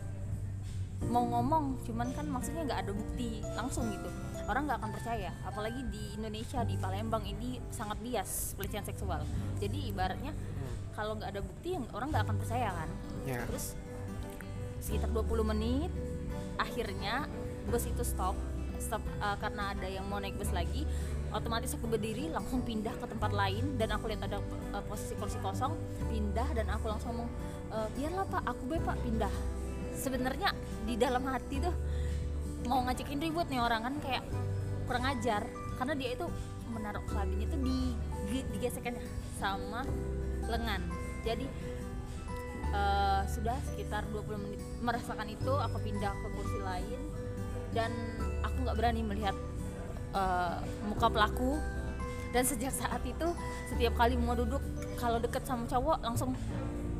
[1.08, 4.10] mau ngomong cuman kan maksudnya nggak ada bukti langsung gitu.
[4.50, 9.24] Orang nggak akan percaya apalagi di Indonesia di Palembang ini sangat bias pelecehan seksual.
[9.64, 10.36] Jadi ibaratnya
[10.92, 12.90] kalau nggak ada bukti yang orang nggak akan percaya kan.
[13.24, 13.46] Ya.
[13.46, 13.78] terus
[14.80, 15.92] sekitar 20 menit
[16.60, 17.30] akhirnya
[17.72, 18.36] bus itu stop.
[18.80, 20.88] Stop uh, karena ada yang mau naik bus lagi
[21.30, 24.42] otomatis aku berdiri langsung pindah ke tempat lain dan aku lihat ada
[24.74, 25.78] uh, posisi kursi kosong
[26.10, 27.30] pindah dan aku langsung ngomong
[27.70, 29.34] "E, biarlah pak aku be pak pindah
[30.00, 30.56] sebenarnya
[30.88, 31.76] di dalam hati tuh
[32.66, 34.24] mau ngajakin ribut nih orang kan kayak
[34.88, 35.44] kurang ajar.
[35.76, 36.26] Karena dia itu
[36.72, 37.78] menaruh kelaminnya itu di
[38.56, 39.04] digesekannya
[39.38, 39.84] sama
[40.48, 40.82] lengan.
[41.28, 41.46] Jadi
[42.72, 47.00] eh, sudah sekitar 20 menit merasakan itu aku pindah ke kursi lain.
[47.70, 47.92] Dan
[48.42, 49.36] aku nggak berani melihat
[50.16, 50.58] eh,
[50.88, 51.60] muka pelaku.
[52.30, 53.28] Dan sejak saat itu
[53.74, 54.62] setiap kali mau duduk
[55.02, 56.38] kalau deket sama cowok langsung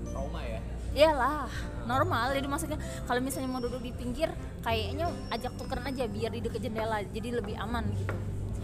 [0.10, 0.58] trauma ya
[0.93, 1.49] iyalah
[1.86, 2.34] normal.
[2.34, 4.30] Jadi maksudnya kalau misalnya mau duduk di pinggir
[4.62, 8.13] kayaknya ajak tukeran aja biar di deket jendela jadi lebih aman gitu.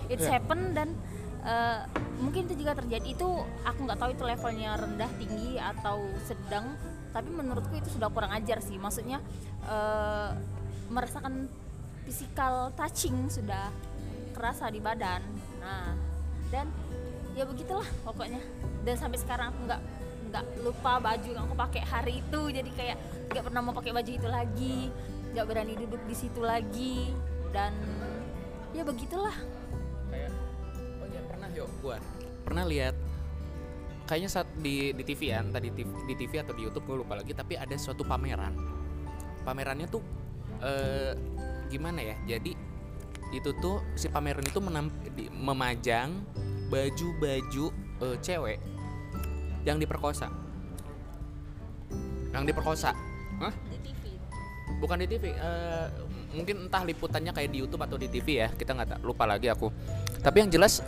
[0.06, 0.38] It's Ya.
[0.38, 0.94] happen dan
[1.46, 1.82] eh,
[2.22, 3.06] mungkin itu juga terjadi.
[3.18, 6.74] Itu aku nggak tahu itu levelnya rendah tinggi atau sedang.
[7.14, 8.78] Tapi menurutku itu sudah kurang ajar sih.
[8.78, 9.22] Maksudnya
[9.66, 10.30] eh,
[10.90, 11.50] merasakan
[12.06, 13.74] physical touching sudah
[14.38, 15.26] kerasa di badan.
[15.62, 15.94] Nah
[16.54, 16.70] dan
[17.34, 18.42] ya begitulah pokoknya.
[18.86, 19.82] Dan sampai sekarang aku nggak
[20.36, 22.42] nggak lupa baju yang aku pakai hari itu.
[22.52, 22.98] Jadi kayak
[23.32, 24.92] nggak pernah mau pakai baju itu lagi
[25.32, 27.16] nggak berani duduk di situ lagi.
[27.56, 27.72] Dan
[28.76, 29.36] ya begitulah.
[30.12, 30.36] Kayak
[31.00, 31.98] oh ya pernah yuk gua
[32.46, 32.94] pernah lihat
[34.06, 36.98] kayaknya saat di di TV ya entah di TV, di TV atau di YouTube gue
[37.02, 38.54] lupa lagi tapi ada suatu pameran.
[39.42, 40.04] Pamerannya tuh
[40.62, 41.18] eh,
[41.72, 42.16] gimana ya?
[42.38, 42.54] Jadi
[43.34, 46.22] itu tuh si pameran itu menam, di- memajang
[46.70, 47.66] baju-baju
[48.06, 48.75] eh, cewek
[49.66, 50.30] yang diperkosa.
[52.32, 52.94] Yang diperkosa.
[53.36, 53.52] Hah?
[53.68, 54.04] di TV
[54.80, 55.88] bukan di TV eh,
[56.32, 59.74] mungkin entah liputannya kayak di YouTube atau di TV ya kita nggak lupa lagi aku.
[60.22, 60.80] Tapi yang jelas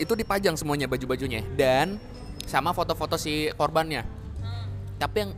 [0.00, 2.02] itu dipajang semuanya baju-bajunya dan
[2.48, 4.02] sama foto-foto si korbannya.
[4.98, 5.30] Tapi yang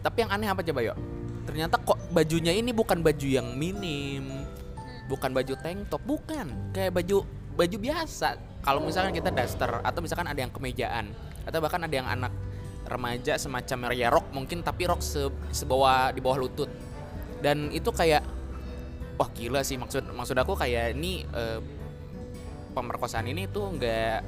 [0.00, 0.98] tapi yang aneh apa coba yuk
[1.46, 4.46] ternyata kok bajunya ini bukan baju yang minim
[5.06, 6.74] bukan baju tank top bukan.
[6.74, 7.22] Kayak baju
[7.56, 8.36] baju biasa.
[8.62, 11.14] Kalau misalkan kita daster atau misalkan ada yang kemejaan
[11.46, 12.34] atau bahkan ada yang anak
[12.86, 16.70] remaja semacam ya rok mungkin tapi rok se sebawah di bawah lutut.
[17.40, 18.22] Dan itu kayak
[19.16, 21.60] wah gila sih maksud maksud aku kayak ini eh,
[22.74, 24.18] pemerkosaan ini tuh nggak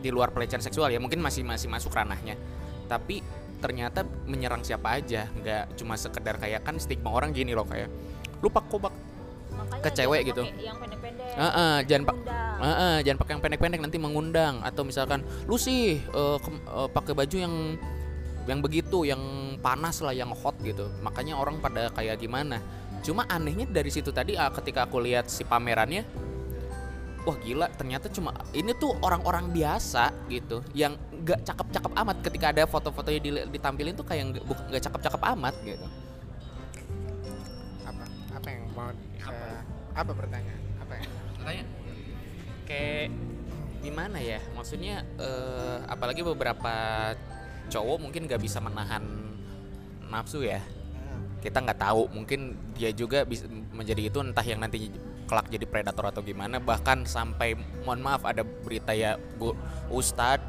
[0.00, 2.34] di luar pelecehan seksual ya mungkin masih masih masuk ranahnya.
[2.88, 3.20] Tapi
[3.60, 7.92] ternyata menyerang siapa aja nggak cuma sekedar kayak kan stigma orang gini loh kayak
[8.40, 8.94] lupa kobak
[9.66, 10.42] Makanya Ke cewek gitu.
[10.60, 12.56] yang pendek-pendek Heeh, jangan pak Undang.
[12.60, 14.54] Heeh, jangan pakai yang pendek-pendek nanti mengundang.
[14.60, 16.00] Atau misalkan lu sih
[16.44, 17.54] kem- eh, pakai baju yang
[18.48, 19.20] yang begitu yang
[19.60, 20.88] panas lah yang hot gitu.
[21.04, 22.58] Makanya orang pada kayak gimana.
[23.00, 26.04] Cuma anehnya dari situ tadi ah, ketika aku lihat si pamerannya
[27.20, 30.64] wah gila ternyata cuma ini tuh orang-orang biasa gitu.
[30.72, 33.20] Yang nggak cakep-cakep amat ketika ada foto-fotonya
[33.52, 35.84] ditampilin tuh kayak nggak cakep-cakep amat gitu
[39.20, 39.62] apa mau eh,
[39.96, 40.10] apa?
[40.16, 40.62] Pertanyaan?
[40.80, 41.64] Apa yang Makanya
[42.64, 43.08] kayak
[43.80, 44.40] gimana ya?
[44.56, 46.74] Maksudnya eh, apalagi beberapa
[47.70, 49.04] cowok mungkin nggak bisa menahan
[50.08, 50.62] nafsu ya.
[51.40, 54.92] Kita nggak tahu mungkin dia juga bisa menjadi itu entah yang nanti
[55.24, 56.60] kelak jadi predator atau gimana.
[56.60, 59.56] Bahkan sampai mohon maaf ada berita ya bu
[59.88, 60.40] ustad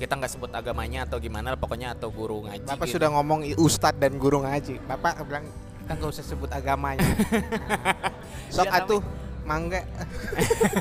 [0.00, 2.96] kita nggak sebut agamanya atau gimana pokoknya atau guru ngaji Bapak gitu.
[2.96, 4.80] sudah ngomong ustadz dan guru ngaji.
[4.88, 5.44] Bapak bilang
[5.90, 7.02] kita nggak usah sebut agamanya.
[8.54, 9.02] Sok Iya, atuh
[9.42, 9.82] mangga.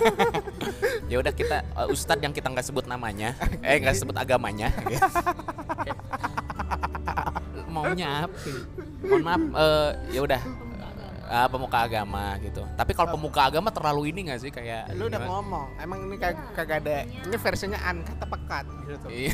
[1.10, 3.34] ya udah kita uh, ustadz yang kita nggak sebut namanya
[3.66, 4.70] eh nggak sebut agamanya
[7.74, 8.38] maunya apa
[9.02, 10.42] mohon maaf eh, ya udah
[11.26, 15.18] eh, pemuka agama gitu tapi kalau pemuka agama terlalu ini nggak sih kayak Lu udah
[15.18, 15.34] gimana?
[15.34, 15.68] ngomong.
[15.82, 17.10] Emang ini kag kagak ada.
[17.10, 19.08] Ini versinya an kata pekat gitu.
[19.10, 19.34] Iya.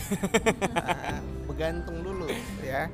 [0.80, 1.20] Ah,
[1.52, 2.32] Begantung dulu
[2.64, 2.88] ya.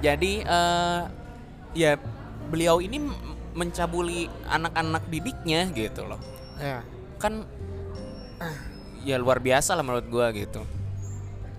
[0.00, 1.00] Jadi eh,
[1.72, 1.96] ya
[2.46, 3.00] beliau ini
[3.52, 6.20] mencabuli anak-anak didiknya gitu loh
[6.56, 6.84] Ya.
[7.16, 7.42] kan
[9.00, 10.62] ya luar biasa lah menurut gua gitu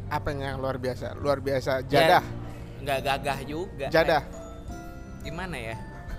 [0.07, 1.17] Apa yang luar biasa?
[1.17, 2.23] Luar biasa Ya, jadah.
[2.83, 4.21] nggak gagah juga Jadah.
[5.23, 5.75] gimana ya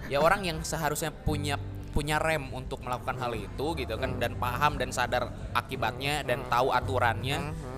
[0.06, 1.54] ya orang yang seharusnya punya
[1.92, 6.72] punya rem untuk melakukan hal itu gitu kan dan paham dan sadar akibatnya dan tahu
[6.72, 7.73] aturannya Mhm.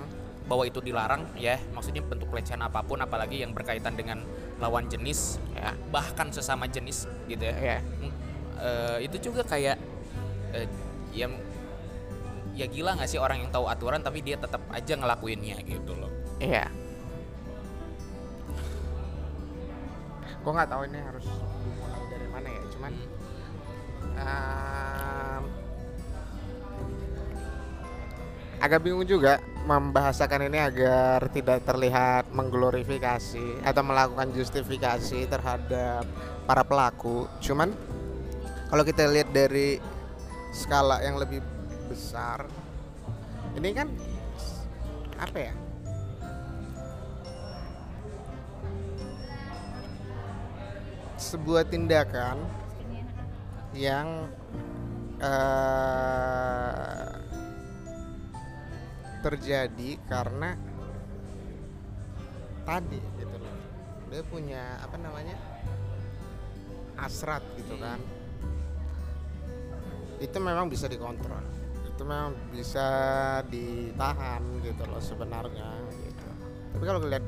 [0.47, 4.23] Bahwa itu dilarang ya maksudnya bentuk pelecehan apa pun apalagi yang berkaitan dengan
[4.57, 5.75] lawan jenis Ya.
[5.91, 7.79] bahkan sesama jenis gitu ya Ya.
[8.57, 9.77] Eh, itu juga kayak
[10.55, 10.67] eh,
[11.13, 11.27] ya
[12.57, 16.09] ya gila nggak sih orang yang tahu aturan tapi dia tetap aja ngelakuinnya gitu loh
[16.39, 16.71] Iya.
[20.41, 21.27] Gue nggak tahu ini harus
[21.67, 22.63] mulai dari mana ya.
[22.71, 22.93] Cuman
[24.15, 25.43] em,
[28.61, 36.07] agak bingung juga membahasakan ini agar tidak terlihat mengglorifikasi atau melakukan justifikasi terhadap
[36.47, 37.27] para pelaku.
[37.43, 37.75] Cuman
[38.71, 39.83] kalau kita lihat dari
[40.55, 41.43] skala yang lebih
[41.91, 42.47] besar,
[43.59, 43.91] ini kan
[45.19, 45.55] apa ya?
[51.17, 52.39] Sebuah tindakan
[53.75, 54.31] yang
[55.19, 56.96] eh,
[59.27, 60.55] terjadi karena
[62.63, 63.57] tadi gitu loh.
[64.07, 65.35] Dia punya apa namanya
[66.95, 67.99] hasrat gitu kan.
[70.23, 71.43] Itu memang bisa dikontrol.
[71.91, 72.87] Itu memang bisa
[73.51, 76.29] ditahan gitu loh sebenarnya gitu.
[76.77, 77.27] Tapi kalau lihat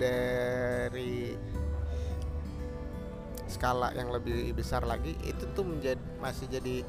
[0.00, 1.34] dari
[3.48, 6.84] skala yang lebih besar lagi itu tuh menjadi masih jadi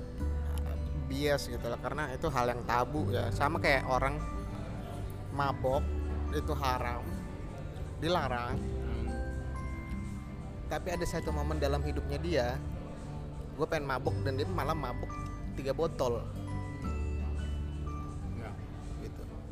[1.10, 3.34] bias gitu loh karena itu hal yang tabu ya.
[3.34, 4.22] Sama kayak orang
[5.34, 5.82] mabok
[6.38, 7.02] itu haram
[7.98, 8.56] dilarang.
[10.70, 12.48] Tapi ada satu momen dalam hidupnya dia
[13.58, 15.10] gue pengen mabok dan dia malah mabok
[15.58, 16.22] tiga botol.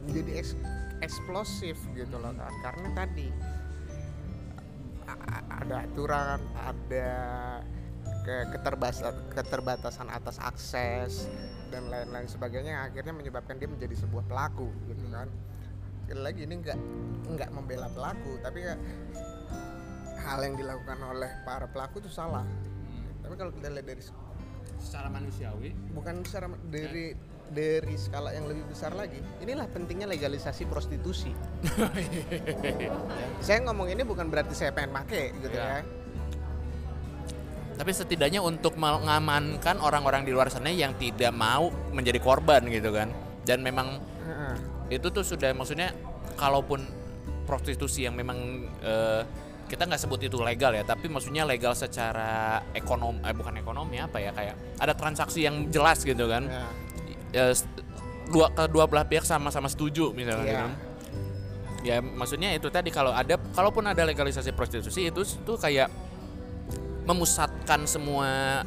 [0.07, 0.55] Menjadi eks-
[1.03, 3.27] eksplosif gitu loh kan karena tadi
[5.67, 7.11] ada aturan ada
[8.27, 11.31] ke- keterbatasan keterbatasan atas akses
[11.71, 15.31] dan lain-lain sebagainya yang akhirnya menyebabkan dia menjadi sebuah pelaku gitu kan.
[16.03, 16.79] Sekali lagi ini nggak
[17.31, 18.75] nggak membela pelaku tapi ya
[20.27, 22.43] hal yang dilakukan oleh para pelaku itu salah.
[23.23, 24.03] Tapi kalau kita lihat dari
[24.77, 25.71] secara manusiawi?
[25.95, 27.15] bukan secara dari
[27.47, 31.31] dari skala yang lebih besar lagi inilah pentingnya legalisasi prostitusi.
[33.47, 35.79] Saya ngomong ini bukan berarti saya pengen make gitu Ya.
[35.79, 35.96] ya
[37.77, 43.13] tapi setidaknya untuk mengamankan orang-orang di luar sana yang tidak mau menjadi korban gitu kan
[43.43, 44.01] dan memang
[44.89, 45.93] itu tuh sudah maksudnya
[46.33, 46.81] kalaupun
[47.43, 48.37] prostitusi yang memang
[48.81, 49.21] eh,
[49.67, 54.17] kita nggak sebut itu legal ya tapi maksudnya legal secara ekonom eh bukan ekonomi apa
[54.17, 56.65] ya kayak ada transaksi yang jelas gitu kan Ya.
[57.29, 57.67] ya, s-
[58.27, 60.55] dua kedua belah pihak sama-sama setuju misalnya Iya.
[60.57, 60.69] gitu.
[61.83, 65.87] ya maksudnya itu tadi kalau ada kalaupun ada legalisasi prostitusi itu tuh kayak
[67.07, 68.61] memusatkan semua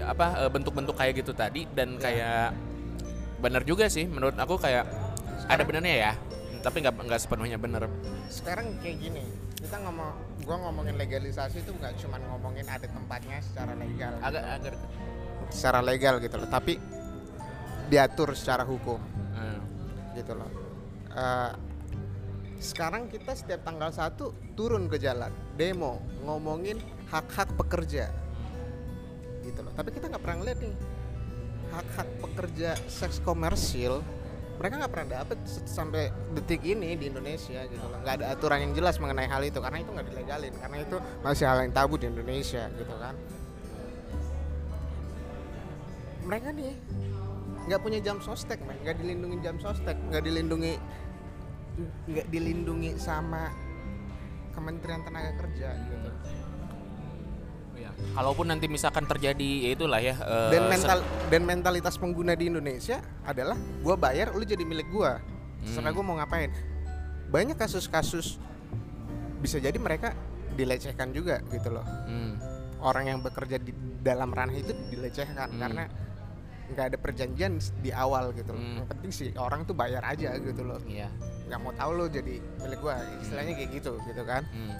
[0.00, 2.02] apa eh, bentuk-bentuk kayak gitu tadi dan Iya.
[2.02, 2.48] kayak
[3.42, 4.86] bener juga sih menurut aku kayak
[5.50, 6.12] ada benernya ya
[6.64, 7.90] tapi nggak nggak sepenuhnya bener
[8.32, 9.20] sekarang kayak gini
[9.60, 10.12] kita ngomong
[10.44, 14.74] gua ngomongin legalisasi itu nggak cuma ngomongin ada tempatnya secara legal agak agak
[15.52, 16.80] secara legal gitu loh tapi
[17.92, 18.96] diatur secara hukum
[19.36, 19.60] eh,
[20.16, 20.48] gitu loh.
[21.12, 21.52] Eh,
[22.64, 25.28] sekarang kita setiap tanggal 1 turun ke jalan
[25.60, 28.12] demo ngomongin hak-hak pekerja.
[29.44, 29.72] Gitu loh.
[29.76, 30.74] Tapi kita nggak pernah ngeliat nih
[31.74, 33.98] hak-hak pekerja seks komersil
[34.54, 37.98] mereka nggak pernah dapet sampai detik ini di Indonesia gitu loh.
[38.06, 41.44] Nggak ada aturan yang jelas mengenai hal itu karena itu nggak dilegalin karena itu masih
[41.50, 43.14] hal yang tabu di Indonesia gitu kan.
[46.24, 46.72] Mereka nih
[47.66, 48.78] nggak punya jam sostek men.
[48.86, 50.72] Nggak dilindungi jam sostek nggak dilindungi
[52.06, 53.50] nggak dilindungi sama
[54.54, 56.10] Kementerian Tenaga Kerja gitu
[57.76, 57.90] ya.
[58.12, 62.98] kalaupun nanti misalkan terjadi ya itulah ya eh, dan mental dan mentalitas pengguna di Indonesia
[63.22, 65.18] adalah gua bayar lu jadi milik gua
[65.60, 65.96] terserah Hmm.
[65.96, 66.50] gua mau ngapain
[67.26, 68.38] banyak kasus-kasus
[69.38, 70.12] bisa jadi mereka
[70.52, 72.38] dilecehkan juga gitu loh Hmm,
[72.78, 75.60] orang yang bekerja di dalam ranah itu dilecehkan Hmm.
[75.60, 75.84] karena
[76.64, 78.76] nggak ada perjanjian di awal gitu loh Hmm.
[78.78, 81.12] yang penting sih orang tuh bayar aja gitu loh iya
[81.44, 84.76] nggak mau tahu lo jadi milik gua istilahnya kayak gitu gitu kan Hmm.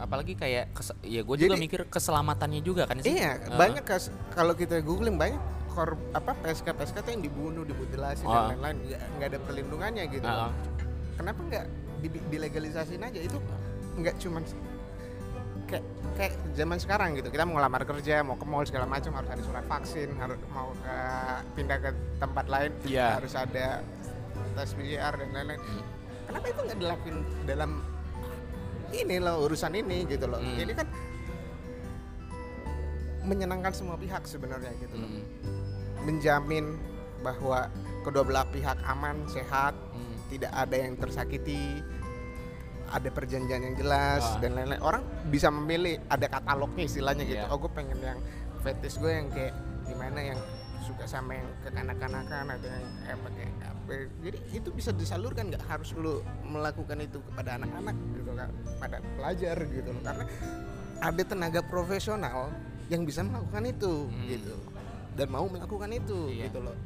[0.00, 3.84] Apalagi kayak kes- ya gue juga mikir keselamatannya juga kan sih iya Eh, banyak
[4.32, 8.32] kalau kita googling banyak kor apa PSK PSK tuh yang dibunuh dimutilasi Oh.
[8.48, 8.76] dan lain-lain
[9.14, 10.50] nggak ada perlindungannya gitu ah.
[11.14, 11.64] kenapa nggak
[12.00, 13.38] di- dilegalisasin aja itu
[13.94, 14.42] nggak cuman
[15.66, 15.84] kayak
[16.16, 19.42] kayak zaman sekarang gitu kita mau ngelamar kerja mau ke mall segala macam harus ada
[19.44, 20.96] surat vaksin harus mau ke
[21.54, 23.22] pindah ke tempat lain Iya.
[23.22, 23.84] harus ada
[24.56, 25.82] tes PCR dan lain-lain Hmm.
[26.26, 27.70] kenapa itu nggak dilakuin dalam
[28.92, 30.58] ini loh urusan ini gitu loh Hmm.
[30.58, 30.88] ini kan
[33.22, 35.24] menyenangkan semua pihak sebenarnya gitu loh Hmm.
[36.02, 36.74] menjamin
[37.20, 37.68] bahwa
[38.00, 40.16] kedua belah pihak aman sehat Hmm.
[40.28, 41.84] tidak ada yang tersakiti
[42.90, 44.38] ada perjanjian yang jelas Ah.
[44.40, 47.46] dan lain-lain orang bisa memilih ada katalognya istilahnya gitu Iya.
[47.46, 48.18] oh gue pengen yang
[48.60, 49.54] fetish gue yang kayak
[49.86, 50.40] gimana yang
[50.80, 53.69] suka sama yang kekanak-kanakan ada yang eh, pakai apa
[54.20, 58.48] jadi itu bisa disalurkan nggak harus lu melakukan itu kepada anak-anak gitu kan
[58.78, 60.02] pada pelajar gitu loh.
[60.02, 60.24] Karena
[61.00, 62.52] ada tenaga profesional
[62.86, 64.26] yang bisa melakukan itu Hmm.
[64.26, 64.54] gitu
[65.14, 66.48] dan mau melakukan itu Iya.
[66.48, 66.76] gitu loh.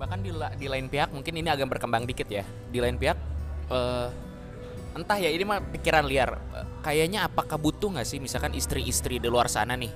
[0.00, 2.44] Bahkan di, la- di lain pihak mungkin ini agak berkembang dikit ya.
[2.72, 3.16] Di lain pihak
[3.70, 4.08] eh,
[4.96, 6.34] entah ya ini mah pikiran liar.
[6.56, 9.92] Eh, kayaknya apakah butuh nggak sih misalkan istri-istri di luar sana nih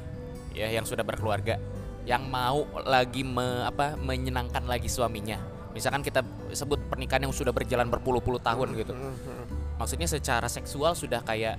[0.54, 1.58] ya yang sudah berkeluarga
[2.04, 5.40] yang mau lagi me- apa menyenangkan lagi suaminya
[5.70, 9.44] misalkan kita sebut pernikahan yang sudah berjalan berpuluh-puluh tahun gitu Hmm, hmm.
[9.76, 11.58] maksudnya secara seksual sudah kayak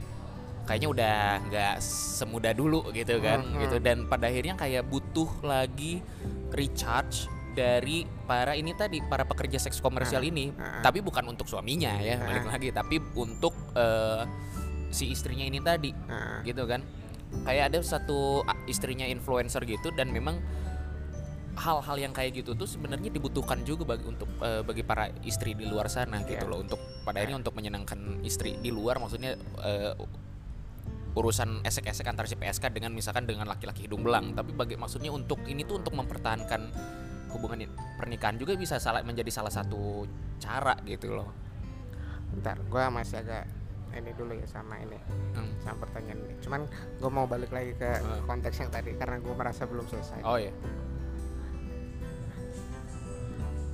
[0.64, 3.62] kayaknya udah nggak semudah dulu gitu kan Hmm, hmm.
[3.62, 6.00] gitu dan pada akhirnya kayak butuh lagi
[6.50, 10.82] recharge dari para ini tadi para pekerja seks komersial Hmm, ini hmm.
[10.82, 12.26] tapi bukan untuk suaminya ya Hmm.
[12.26, 14.24] balik lagi tapi untuk eh,
[14.90, 16.80] si istrinya ini tadi Nah, gitu kan
[17.46, 20.40] kayak ada satu istrinya influencer gitu dan memang
[21.56, 25.64] hal-hal yang kayak gitu tuh sebenarnya dibutuhkan juga bagi untuk eh, bagi para istri di
[25.64, 26.52] luar sana gitu Iya.
[26.52, 26.60] loh.
[26.60, 29.96] Untuk pada akhirnya untuk menyenangkan istri di luar maksudnya eh,
[31.16, 34.36] urusan esek-esek antar si PSK dengan misalkan dengan laki-laki hidung belang.
[34.36, 36.62] Tapi bagi maksudnya untuk ini tuh untuk mempertahankan
[37.32, 40.04] hubungan pernikahan juga bisa salah menjadi salah satu
[40.44, 41.32] cara gitu loh.
[42.36, 43.48] Bentar, gua masih agak
[43.92, 44.98] ini dulu ya sama ini
[45.32, 45.52] Hmm.
[45.60, 46.34] sama pertanyaan ini.
[46.40, 46.62] Cuman
[46.96, 48.26] gue mau balik lagi ke Hmm.
[48.26, 50.20] konteks yang tadi karena gue merasa belum selesai.
[50.22, 50.50] oh ya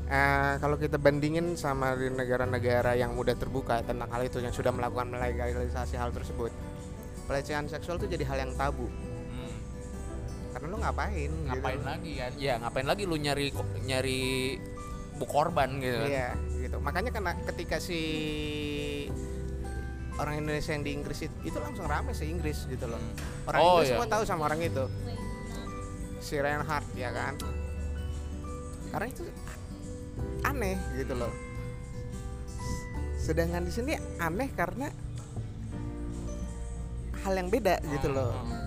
[0.07, 4.69] eh, kalau kita bandingin sama di negara-negara yang udah terbuka tentang hal itu yang sudah
[4.69, 6.51] melakukan legalisasi hal tersebut
[7.23, 8.91] pelecehan seksual itu jadi hal yang tabu
[9.31, 9.55] Hmm.
[10.51, 11.87] karena lu ngapain ngapain gitu.
[11.87, 14.21] lagi ya ya ngapain lagi lu nyari nyari
[15.11, 16.09] bu korban gitu kan.
[16.09, 16.27] Iya,
[16.59, 16.77] gitu.
[16.81, 18.01] Makanya kena ketika si
[20.21, 23.01] orang Indonesia yang di Inggris itu, itu langsung rame se Inggris gitu loh.
[23.43, 23.97] Orang Oh, Inggris iya.
[23.97, 24.85] semua tahu sama orang itu,
[26.21, 27.33] si Reinhardt ya kan.
[28.93, 29.23] Karena itu
[30.43, 31.33] aneh gitu loh.
[33.17, 34.93] Sedangkan di sini aneh karena
[37.21, 38.57] hal yang beda gitu loh, Hmm.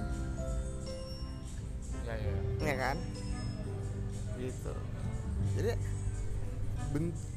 [2.07, 2.97] ya ya ya kan?
[4.39, 4.73] Gitu.
[5.55, 5.71] Jadi
[6.91, 7.34] ben- apa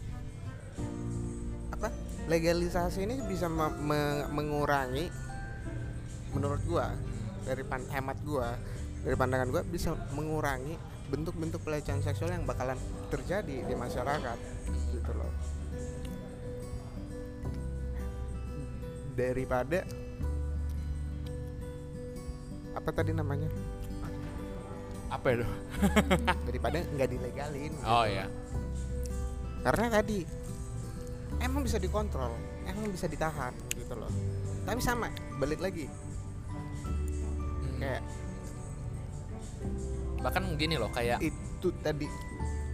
[2.27, 5.07] legalisasi ini bisa me- me- mengurangi
[6.35, 6.91] menurut gua
[7.47, 8.59] dari pan- hemat gua
[9.01, 10.75] dari pandangan gua bisa mengurangi
[11.07, 12.75] bentuk-bentuk pelecehan seksual yang bakalan
[13.07, 14.37] terjadi di masyarakat
[14.91, 15.31] gitu loh.
[19.15, 19.87] Daripada
[22.75, 23.47] apa tadi namanya?
[25.07, 25.47] Apa itu?
[26.51, 27.87] Daripada nggak dilegalin gitu.
[27.87, 28.27] oh ya
[29.67, 30.23] karena tadi
[31.37, 32.31] emang bisa dikontrol
[32.63, 34.11] emang bisa ditahan gitu loh.
[34.63, 35.87] Tapi sama balik lagi.
[37.77, 38.03] Kayak
[40.19, 42.09] bahkan gini loh kayak itu tadi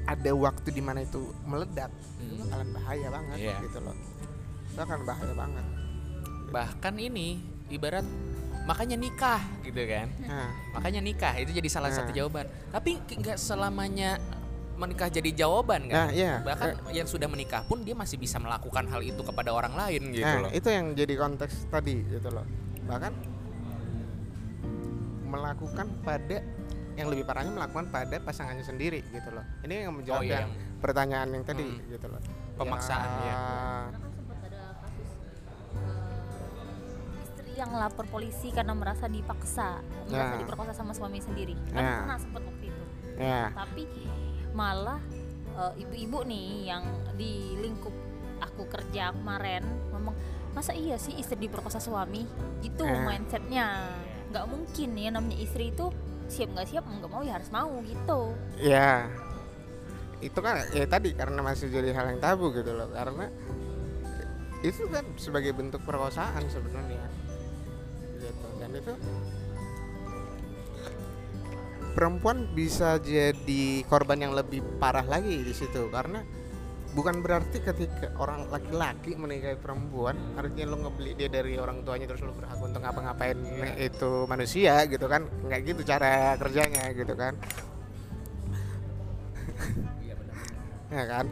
[0.03, 2.39] ada waktu di mana itu meledak itu Hmm.
[2.43, 3.55] bakalan bahaya banget Iya.
[3.63, 3.95] gitu loh.
[4.67, 5.65] Itu akan bahaya banget.
[6.49, 7.27] Bahkan ini
[7.69, 8.03] ibarat
[8.63, 10.07] makanya nikah gitu kan.
[10.23, 10.49] Nah.
[10.73, 11.97] Makanya nikah itu jadi salah Nah.
[11.99, 12.47] satu jawaban.
[12.71, 14.17] Tapi nggak selamanya
[14.75, 18.37] menikah jadi jawaban nah kan iya bahkan Eh, yang sudah menikah pun dia masih bisa
[18.37, 22.29] melakukan hal itu kepada orang lain gitu nah loh itu yang jadi konteks tadi gitu
[22.29, 22.45] loh
[22.83, 23.13] bahkan
[25.23, 26.37] melakukan pada
[26.93, 30.51] yang lebih parahnya melakukan pada pasangannya sendiri gitu loh ini yang menjawab Oh, iya, yang
[30.77, 31.81] pertanyaan yang tadi Hmm.
[31.87, 32.21] gitu loh
[32.53, 33.33] Pemaksaan, ya.
[33.89, 35.09] Karena sempat ada kasus
[37.19, 40.37] istri yang lapor polisi karena merasa dipaksa, merasa Nah.
[40.37, 41.57] diperkosa sama suami sendiri.
[41.67, 41.97] Kan Nah.
[41.99, 42.83] pernah sempat waktu itu.
[43.15, 43.83] ya Tapi
[44.53, 45.01] malah
[45.53, 47.93] eh, ibu-ibu nih yang di lingkup
[48.41, 50.15] aku kerja kemarin ngomong
[50.53, 52.25] masa iya sih istri diperkosa suami?
[52.61, 53.03] Gitu Eh.
[53.05, 53.89] mindsetnya.
[54.29, 55.89] Nggak mungkin ya namanya istri itu
[56.29, 58.21] siap nggak siap nggak mau ya harus mau gitu.
[58.61, 59.09] Ya
[60.23, 63.27] itu kan ya tadi karena masih jadi hal yang tabu gitu loh karena
[64.63, 67.03] itu kan sebagai bentuk perkosaan sebenarnya.
[68.21, 68.93] Gitu dan itu
[71.93, 75.87] perempuan bisa jadi korban yang lebih parah lagi di situ.
[75.93, 76.19] Karena
[76.93, 82.21] bukan berarti ketika orang laki-laki menikahi perempuan artinya lo ngebeli dia dari orang tuanya terus
[82.21, 83.37] lo berhak untuk ngapa-ngapain
[83.81, 85.25] itu manusia gitu kan.
[85.45, 87.33] Nggak gitu cara kerjanya gitu kan.
[90.93, 91.25] Ya kan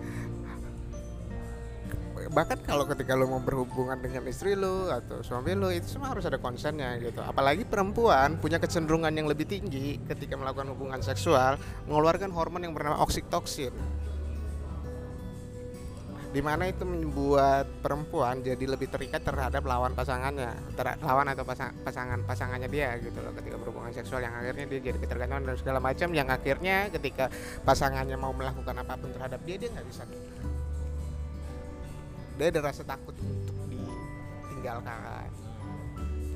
[2.32, 6.24] bahkan kalau ketika lo mau berhubungan dengan istri lo atau suami lo itu semua harus
[6.24, 7.20] ada konsennya gitu.
[7.20, 11.60] Apalagi perempuan punya kecenderungan yang lebih tinggi ketika melakukan hubungan seksual
[11.92, 13.76] mengeluarkan hormon yang bernama oksitoksin.
[16.32, 21.76] Di mana itu membuat perempuan jadi lebih terikat terhadap lawan pasangannya ter- lawan atau pasang-
[21.84, 25.84] pasangan pasangannya dia gitu loh ketika berhubungan seksual yang akhirnya dia jadi ketergantungan dan segala
[25.84, 27.28] macam yang akhirnya ketika
[27.68, 30.08] pasangannya mau melakukan apa pun terhadap dia dia nggak bisa
[32.36, 35.30] dia ada rasa takut untuk ditinggalkan.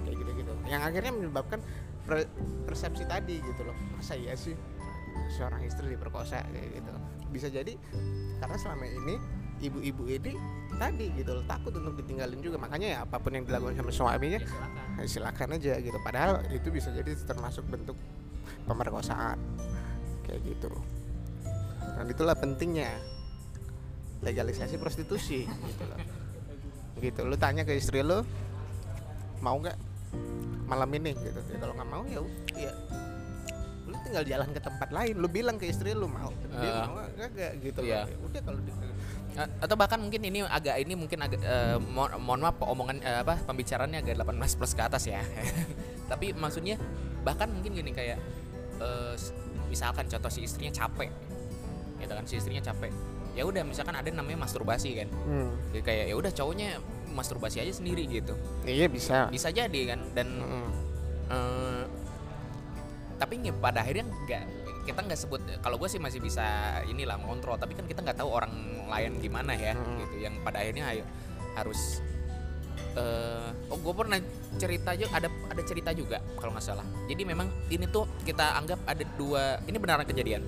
[0.04, 0.52] Kayak gitu-gitu.
[0.68, 1.60] Yang akhirnya menyebabkan
[2.04, 2.30] per-
[2.66, 3.76] persepsi tadi gitu loh.
[3.96, 4.54] Masa iya sih
[5.38, 6.92] seorang istri diperkosa kayak gitu.
[7.32, 7.74] Bisa jadi
[8.40, 9.16] karena selama ini
[9.64, 10.36] ibu-ibu ini
[10.76, 12.60] tadi gitu loh takut untuk ditinggalin juga.
[12.60, 15.00] Makanya ya apa pun yang dilakukan sama suaminya Ya, silakan.
[15.00, 15.98] ya silakan aja gitu.
[16.04, 17.98] Padahal itu bisa jadi termasuk bentuk
[18.68, 19.40] pemerkosaan.
[20.28, 20.70] Kayak gitu.
[21.96, 22.92] Dan itulah pentingnya
[24.26, 26.00] legalisasi prostitusi gitu loh.
[26.98, 28.26] Gitu lu tanya ke istri lu
[29.40, 29.78] mau nggak
[30.66, 31.14] malam ini?
[31.14, 31.38] Gitu.
[31.38, 32.20] Ya kalau nggak mau ya
[32.58, 32.72] ya
[33.86, 35.14] lu tinggal jalan ke tempat lain.
[35.16, 36.34] Lu bilang ke istri lu mau?
[36.52, 38.04] Dia Eh, mau nggak gitu iya.
[38.04, 38.10] loh.
[38.10, 38.74] Ya udah kalau di-
[39.36, 43.20] A- atau bahkan mungkin ini agak ini mungkin agak eh, mo- mohon maaf omongan eh,
[43.20, 45.20] apa pembicaraannya agak 18 plus ke atas ya.
[46.12, 46.80] Tapi maksudnya
[47.22, 48.16] bahkan mungkin gini kayak
[48.80, 49.36] eh, s-
[49.68, 51.12] misalkan contoh si istrinya capek
[51.96, 52.92] gitu kan si istrinya capek
[53.36, 55.08] ya udah misalkan ada namanya masturbasi kan.
[55.12, 56.80] Hmm, Jadi kayak ya udah cowoknya
[57.12, 58.34] masturbasi aja sendiri gitu.
[58.64, 59.28] Iya bisa.
[59.28, 60.66] Bisa jadi kan dan Mm-mm.
[61.30, 61.84] eh,
[63.16, 64.44] tapi pada akhirnya nggak
[64.86, 66.46] kita nggak sebut kalau gue sih masih bisa
[66.86, 68.52] inilah ngontrol tapi kan kita nggak tahu orang
[68.86, 70.00] lain gimana ya Hmm.
[70.00, 70.16] gitu.
[70.24, 71.04] Yang pada akhirnya ayo
[71.56, 72.00] harus
[72.96, 74.20] eh oh gue pernah
[74.56, 76.88] cerita juga ada ada cerita juga kalau nggak salah.
[77.08, 80.44] Jadi memang ini tuh kita anggap ada dua ini beneran kejadian.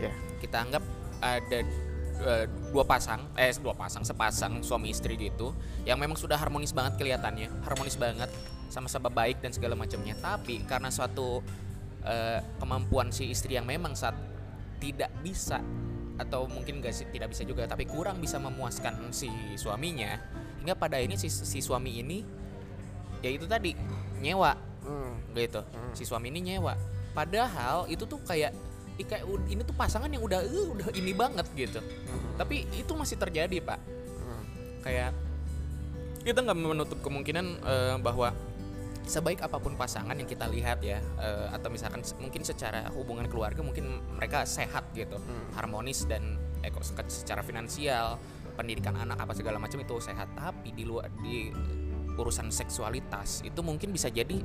[0.00, 0.10] Iya.
[0.40, 0.80] kita anggap
[1.20, 1.58] ada
[2.70, 5.56] dua pasang eh dua pasang sepasang suami istri gitu
[5.88, 8.28] yang memang sudah harmonis banget kelihatannya harmonis banget
[8.68, 11.40] sama-sama baik dan segala macamnya tapi karena suatu
[12.04, 14.14] eh, kemampuan si istri yang memang saat
[14.80, 15.60] tidak bisa
[16.20, 20.20] atau mungkin gak sih tidak bisa juga tapi kurang bisa memuaskan si suaminya
[20.60, 22.20] hingga pada ini si, si suami ini
[23.24, 23.72] ya itu tadi
[24.20, 25.36] nyewa Hmm.
[25.36, 25.92] gitu Hmm.
[25.92, 26.72] si suami ini nyewa
[27.12, 28.56] padahal itu tuh kayak
[28.98, 32.36] kayak ini tuh pasangan yang udah eh, udah ini banget gitu Hmm.
[32.36, 33.80] tapi itu masih terjadi pak
[34.20, 34.44] Hmm.
[34.82, 35.10] kayak
[36.20, 38.32] kita nggak menutup kemungkinan eh, bahwa
[39.00, 43.64] sebaik apa pun pasangan yang kita lihat ya eh, atau misalkan mungkin secara hubungan keluarga
[43.64, 45.48] mungkin mereka sehat gitu Hmm.
[45.56, 48.20] harmonis dan eko secara finansial
[48.52, 51.48] pendidikan anak apa segala macam itu sehat tapi di luar di
[52.18, 54.40] urusan seksualitas itu mungkin bisa jadi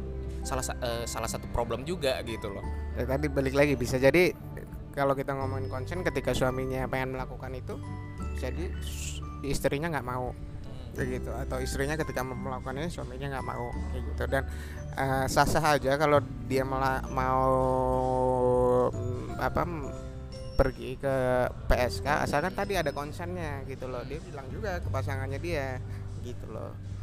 [0.45, 2.63] salah sa- eh, salah satu problem juga gitu loh.
[2.93, 4.31] Ya, tadi balik lagi bisa jadi
[4.93, 7.75] kalau kita ngomongin konsen ketika suaminya pengen melakukan itu
[8.39, 8.71] jadi
[9.43, 10.31] istrinya nggak mau
[10.95, 11.31] kayak gitu.
[11.35, 14.23] Atau istrinya ketika melakukannya suaminya nggak mau kayak gitu.
[14.29, 14.43] Dan
[14.95, 17.49] eh, sah-sah aja kalau dia mela- mau
[18.93, 19.83] mm, apa mm,
[20.55, 21.15] pergi ke
[21.67, 24.05] PSK asalkan tadi ada konsennya gitu loh.
[24.07, 25.81] Dia bilang juga ke pasangannya dia
[26.23, 26.94] gitu loh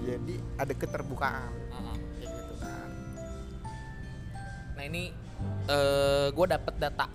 [0.00, 1.50] jadi ada keterbukaan
[2.16, 2.88] kayak gitu kan
[4.72, 5.10] nah ini
[5.66, 7.06] eh gue dapet data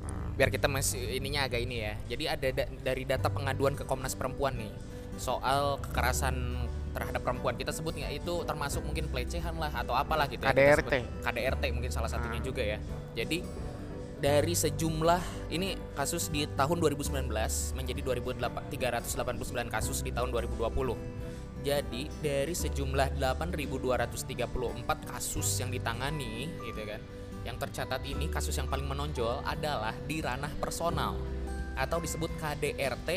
[0.00, 0.32] Hmm.
[0.32, 1.92] biar kita masih ininya agak ini ya.
[2.08, 4.72] Jadi ada da- dari data pengaduan ke Komnas Perempuan nih
[5.16, 6.56] soal kekerasan
[6.90, 10.50] terhadap perempuan kita sebutnya itu termasuk mungkin pelecehan lah atau apalah gitu ya.
[10.50, 10.92] KDRT.
[11.04, 11.20] sebut.
[11.20, 12.42] KDRT mungkin salah satunya Ah.
[12.42, 12.80] juga ya.
[13.12, 13.44] Jadi
[14.16, 17.28] dari sejumlah ini kasus di tahun 2019
[17.72, 20.96] menjadi 2008 389 kasus di tahun 2020.
[21.60, 27.00] Jadi dari sejumlah 8.234 kasus yang ditangani gitu kan.
[27.44, 31.16] Yang tercatat ini kasus yang paling menonjol adalah di ranah personal
[31.76, 33.08] atau disebut KDRT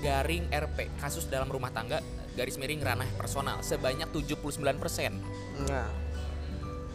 [0.00, 2.00] garing RP kasus dalam rumah tangga
[2.36, 4.52] garis miring ranah personal sebanyak 79%
[5.64, 5.88] Nah,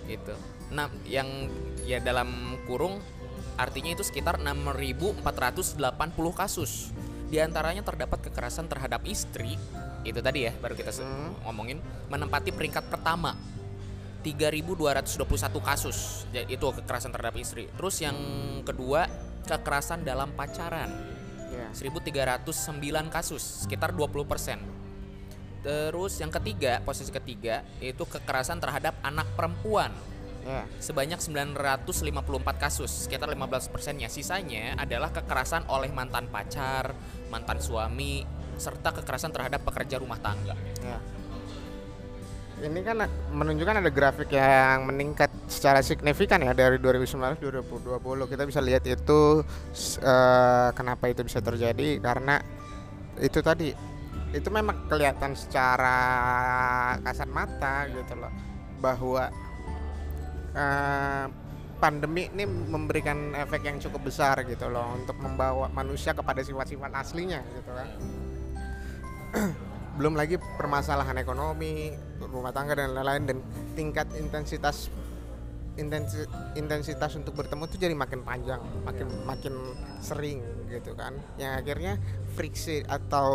[0.06, 0.38] gitu.
[0.70, 1.49] Nah, yang
[1.84, 3.02] ya dalam kurung
[3.58, 5.26] artinya itu sekitar 6.480
[6.38, 6.93] kasus.
[7.32, 9.55] Di antaranya terdapat kekerasan terhadap istri,
[10.03, 11.39] itu tadi ya baru kita Hmm.
[11.47, 11.79] ngomongin
[12.11, 13.39] menempati peringkat pertama.
[14.21, 17.71] 3.221 kasus itu kekerasan terhadap istri.
[17.73, 18.13] Terus yang
[18.67, 19.07] kedua
[19.47, 20.91] kekerasan dalam pacaran
[21.49, 21.71] ya.
[21.73, 24.61] 1309 kasus, sekitar 20%.
[25.61, 29.89] Terus yang ketiga, posisi ketiga itu kekerasan terhadap anak perempuan
[30.42, 30.66] Ya.
[30.82, 34.10] sebanyak 954 kasus, sekitar 15 persennya.
[34.10, 36.98] Sisanya adalah kekerasan oleh mantan pacar,
[37.30, 38.26] mantan suami,
[38.58, 40.58] serta kekerasan terhadap pekerja rumah tangga.
[40.82, 40.98] Ya.
[42.62, 48.30] Ini kan menunjukkan ada grafik yang meningkat secara signifikan ya dari 2019 2020.
[48.30, 49.42] Kita bisa lihat itu
[49.98, 52.38] eh, kenapa itu bisa terjadi karena
[53.18, 53.74] itu tadi
[54.32, 55.98] itu memang kelihatan secara
[57.04, 58.32] kasat mata gitu loh
[58.80, 59.28] bahwa
[60.56, 61.26] eh,
[61.82, 67.41] pandemi ini memberikan efek yang cukup besar gitu loh untuk membawa manusia kepada sifat-sifat aslinya
[67.58, 67.88] gitu kan.
[69.97, 71.91] Belum lagi permasalahan ekonomi
[72.22, 73.38] rumah tangga dan lain-lain dan
[73.74, 74.93] tingkat intensitas
[75.80, 76.22] intensi,
[76.54, 79.56] intensitas untuk bertemu itu jadi makin panjang makin makin
[80.04, 81.18] sering gitu kan.
[81.41, 81.93] Yang akhirnya
[82.38, 83.32] friksi atau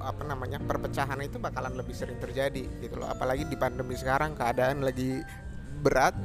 [0.00, 3.12] apa namanya perpecahan itu bakalan lebih sering terjadi gitu loh.
[3.12, 5.20] Apalagi di pandemi sekarang keadaan lagi
[5.84, 6.16] berat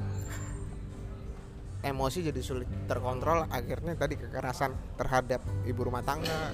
[1.81, 6.53] emosi jadi sulit terkontrol akhirnya tadi kekerasan terhadap ibu rumah tangga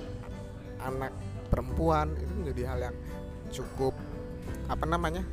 [0.80, 1.12] anak
[1.52, 2.96] perempuan itu menjadi hal yang
[3.52, 3.94] cukup
[4.68, 5.24] apa namanya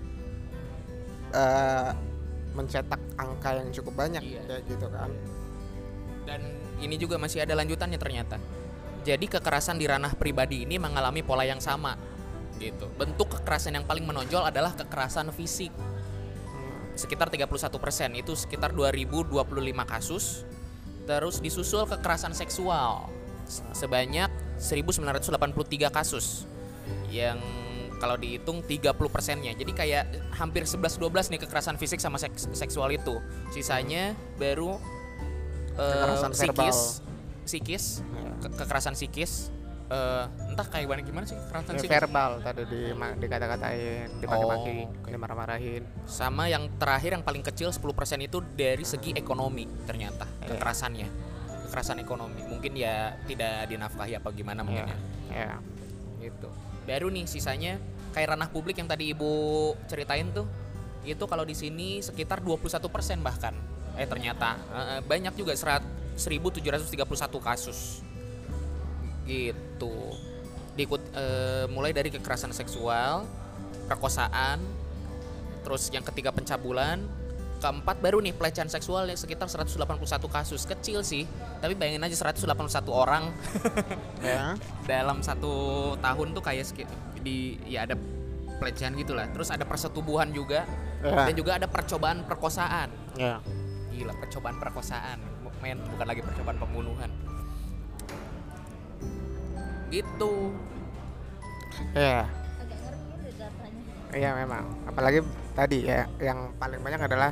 [1.34, 1.90] eh
[2.54, 4.42] mencetak angka yang cukup banyak Iya.
[4.46, 5.10] kayak gitu kan
[6.24, 6.40] Dan
[6.80, 8.40] ini juga masih ada lanjutannya ternyata.
[9.04, 11.92] Jadi kekerasan di ranah pribadi ini mengalami pola yang sama
[12.56, 12.88] gitu.
[12.96, 15.68] Bentuk kekerasan yang paling menonjol adalah kekerasan fisik.
[16.94, 17.50] Sekitar 31%
[18.14, 19.34] itu sekitar 2025
[19.84, 20.46] kasus
[21.04, 23.12] terus disusul kekerasan seksual
[23.44, 25.28] se- sebanyak 1983
[25.90, 26.48] kasus
[27.10, 27.36] yang
[28.00, 33.20] kalau dihitung 30 persennya jadi kayak hampir 11-12 nih kekerasan fisik sama seks- seksual itu
[33.50, 34.80] sisanya baru
[35.76, 36.52] eh, Kekerasan verbal.
[36.64, 36.78] psikis
[37.44, 38.32] psikis ya.
[38.40, 39.52] ke- kekerasan psikis
[39.84, 44.96] eh, entah kayak gimana gimana sih kekerasan Ya, psikis verbal tadi di dikata-katain dimaki-maki Oh,
[44.96, 45.10] oke.
[45.10, 45.82] dimarah-marahin.
[46.04, 47.84] Sama yang terakhir yang paling kecil 10%
[48.20, 50.56] itu dari segi ekonomi ternyata Iya.
[50.56, 51.08] kekerasannya
[51.68, 52.40] kekerasan ekonomi.
[52.46, 54.96] Mungkin ya tidak dinafkahi apa gimana mungkin ya.
[55.32, 55.52] ya
[56.22, 56.48] gitu.
[56.84, 57.76] Baru nih sisanya
[58.14, 59.32] kayak ranah publik yang tadi ibu
[59.84, 60.46] ceritain tuh
[61.04, 62.80] itu kalau di sini sekitar 21%
[63.20, 63.52] bahkan.
[63.94, 64.56] Eh ternyata
[65.04, 65.82] banyak juga serat
[66.16, 66.94] 1731
[67.38, 68.00] kasus
[69.26, 70.12] gitu.
[70.74, 73.24] Diikut eh, mulai dari kekerasan seksual
[73.84, 74.58] perkosaan
[75.64, 77.00] terus yang ketiga pencabulan
[77.60, 79.80] keempat baru nih pelecehan seksual yang sekitar 181
[80.28, 80.68] kasus.
[80.68, 81.24] Kecil sih
[81.60, 82.44] tapi bayangin aja 181
[82.92, 83.30] orang.
[84.24, 84.56] Ya.
[84.88, 85.52] Dalam satu
[86.00, 86.64] tahun tuh kayak
[87.20, 87.96] di ya ada
[88.60, 89.28] pelecehan gitulah.
[89.32, 90.64] Terus ada persetubuhan juga
[91.04, 91.28] Ya.
[91.28, 92.88] dan juga ada percobaan perkosaan.
[93.20, 93.36] Ya.
[93.92, 95.20] Gila percobaan perkosaan.
[95.60, 97.08] Men bukan lagi percobaan pembunuhan
[99.94, 100.50] gitu.
[101.94, 102.26] Ya
[102.58, 103.82] agak ngerti deh datanya.
[104.14, 105.18] Iya memang, apalagi
[105.54, 107.30] tadi ya yang paling banyak adalah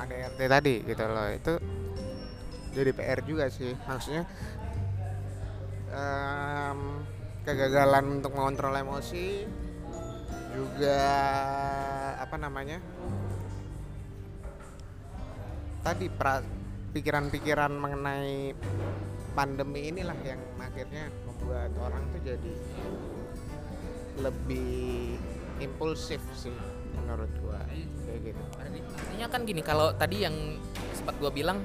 [0.00, 1.28] ADRT tadi gitu loh.
[1.32, 1.52] Itu
[2.76, 3.72] jadi PR juga sih.
[3.88, 4.24] Maksudnya
[5.92, 6.80] em,
[7.44, 9.44] kegagalan untuk mengontrol emosi
[10.50, 10.98] juga
[12.18, 12.82] apa namanya
[15.80, 16.44] tadi pra-
[16.90, 18.52] pikiran-pikiran mengenai
[19.32, 21.06] pandemi inilah yang akhirnya
[21.50, 22.54] membuat orang tuh jadi
[24.22, 25.18] lebih
[25.58, 26.54] impulsif sih
[26.94, 27.58] menurut gua.
[28.06, 28.42] Kayak gitu.
[28.94, 30.34] Artinya kan gini kalau tadi yang
[30.94, 31.58] sempat gua bilang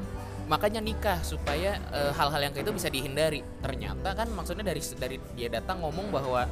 [0.50, 3.46] makanya nikah supaya eh, hal-hal yang kayak itu bisa dihindari.
[3.62, 6.50] Ternyata kan maksudnya dari dari dia datang ngomong bahwa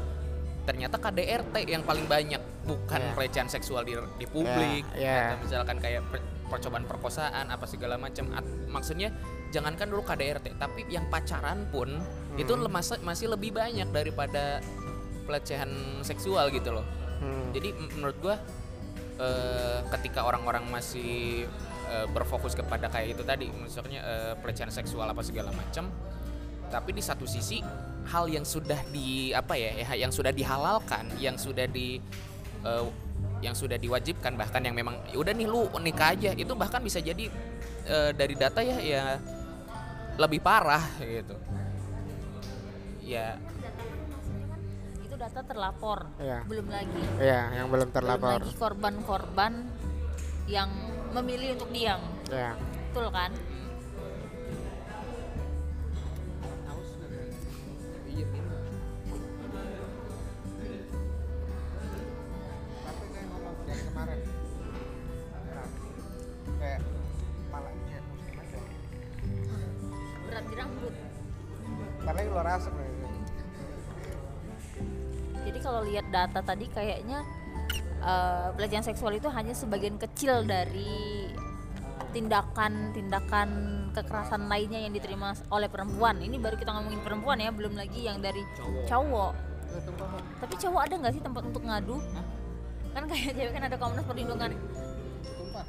[0.63, 3.11] ternyata KDRT yang paling banyak bukan Ya.
[3.17, 4.86] pelecehan seksual di, di publik.
[4.93, 5.17] Ya, ya.
[5.34, 8.29] atau misalkan kayak per- percobaan perkosaan apa segala macam.
[8.69, 9.09] Maksudnya
[9.54, 12.01] jangankan dulu KDRT tapi yang pacaran pun
[12.36, 12.66] itu Hmm.
[12.66, 14.58] masih masih lebih banyak daripada
[15.24, 15.70] pelecehan
[16.01, 16.86] seksual gitu loh
[17.22, 17.54] Hmm.
[17.54, 18.36] jadi menurut gua
[19.16, 21.45] eh, ketika orang-orang masih
[21.86, 25.93] eh, berfokus kepada kayak itu tadi, misalnya eh, pelecehan seksual apa segala macam,
[26.68, 27.62] tapi di satu sisi
[28.10, 32.01] hal yang sudah di apa ya, ya, yang sudah dihalalkan, yang sudah di
[32.66, 32.86] eh,
[33.39, 36.97] yang sudah diwajibkan bahkan yang memang "Ya udah nih lu nikah aja itu bahkan bisa
[36.97, 37.30] jadi
[37.86, 39.04] eh, dari data ya ya
[40.18, 41.36] lebih parah gitu.
[43.03, 43.36] Ya.
[45.03, 46.07] Itu data terlapor.
[46.22, 46.39] Iya.
[46.47, 47.01] belum lagi.
[47.20, 48.39] Iya, yang belum belum terlapor.
[48.41, 49.53] lagi korban-korban
[50.47, 50.70] yang
[51.14, 52.01] memilih untuk diam.
[52.30, 52.55] Ya.
[52.93, 53.32] betul kan?
[66.64, 66.93] Kayak
[70.34, 70.93] berat di rambut.
[72.01, 72.91] Paling luar asap nih.
[75.43, 77.21] jadi kalau lihat data tadi kayaknya
[78.01, 81.29] eh, pelecehan seksual itu hanya sebagian kecil dari
[82.15, 83.49] tindakan-tindakan
[83.93, 86.17] kekerasan lainnya yang diterima oleh perempuan.
[86.17, 88.41] Ini baru kita ngomongin perempuan ya belum lagi yang dari
[88.89, 89.53] cowok.
[90.38, 91.97] tapi cowok ada nggak sih tempat untuk ngadu?
[92.93, 94.49] Kan kayak cewek kan ada komunitas perlindungan.
[95.38, 95.65] Tumpah.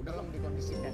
[0.00, 0.92] Udah belum dikondisikan.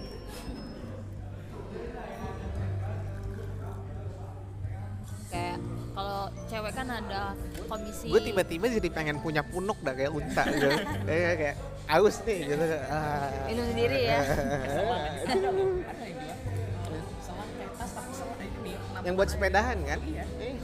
[6.75, 7.21] Kan ada
[7.71, 10.69] komisi Gue tiba-tiba jadi pengen punya punuk dah kayak unta gitu.
[11.09, 11.57] kayak kayak
[11.89, 12.65] aus nih gitu.
[12.91, 13.31] Ah.
[13.47, 14.19] minum sendiri ya
[19.05, 20.01] yang buat sepedahan kan?
[20.01, 20.25] Iya.
[20.41, 20.57] Eh,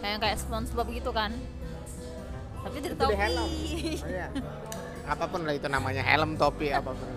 [0.00, 1.32] kayak kayak SpongeBob gitu kan
[2.58, 3.48] tapi dari di topi helm.
[3.48, 4.28] Oh, iya.
[5.08, 7.08] Apa pun lah itu namanya helm topi apa pun.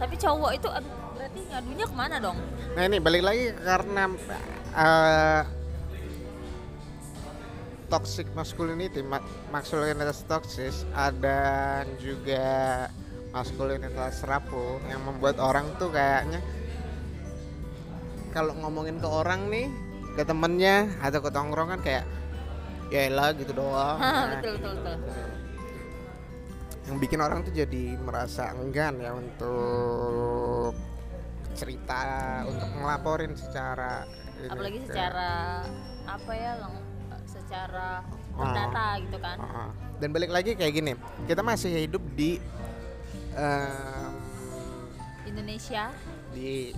[0.00, 0.68] tapi cowok itu
[1.12, 2.38] berarti ngadunya ke mana dong
[2.72, 4.08] Nah ini balik lagi karena
[4.72, 5.40] eh,
[7.90, 12.86] toxic masculinity, ma- maskulinitas toksis, ada juga
[13.34, 16.38] maskulinitas rapuh yang membuat orang tuh kayaknya
[18.30, 19.66] kalau ngomongin ke orang nih,
[20.14, 22.06] ke temennya atau ke tongkrongan kayak
[22.94, 23.98] ya elah gitu doang.
[23.98, 24.96] Nah, betul betul betul
[26.90, 30.74] yang bikin orang tuh jadi merasa enggan ya untuk
[31.54, 32.02] cerita
[32.50, 34.02] untuk ngelaporin secara
[34.50, 35.62] apalagi secara
[36.02, 36.89] apa ya lang-
[37.50, 38.46] secara Ah.
[38.46, 39.68] terdata gitu kan Heeh.
[39.98, 40.92] dan balik lagi kayak gini
[41.26, 42.38] kita masih hidup di
[43.34, 44.14] em,
[45.26, 45.90] Indonesia
[46.30, 46.70] di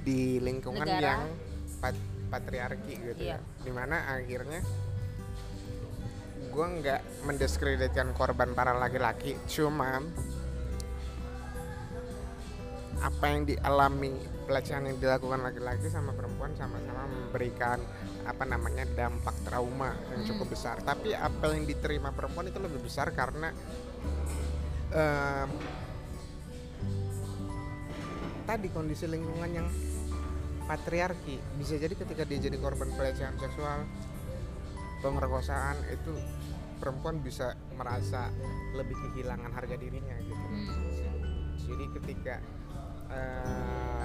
[0.00, 1.02] di lingkungan Negara.
[1.02, 1.22] yang
[1.78, 1.98] pat-
[2.30, 3.36] patriarki gitu Iya.
[3.36, 4.62] ya di mana akhirnya
[6.46, 9.98] gue nggak mendiskreditkan korban para laki-laki cuma
[13.02, 14.14] apa yang dialami
[14.46, 17.82] pelecehan yang dilakukan laki-laki sama perempuan sama-sama memberikan
[18.22, 20.28] apa namanya dampak trauma yang Hmm.
[20.30, 23.50] cukup besar tapi apa yang diterima perempuan itu lebih besar karena
[24.92, 25.48] em,
[28.44, 29.68] tadi kondisi lingkungan yang
[30.62, 33.82] patriarki bisa jadi ketika dia jadi korban pelecehan seksual
[35.00, 36.14] pemerkosaan itu
[36.78, 38.30] perempuan bisa merasa
[38.74, 40.68] lebih kehilangan harga dirinya gitu Hmm.
[41.58, 42.34] jadi ketika
[43.12, 44.01] eh,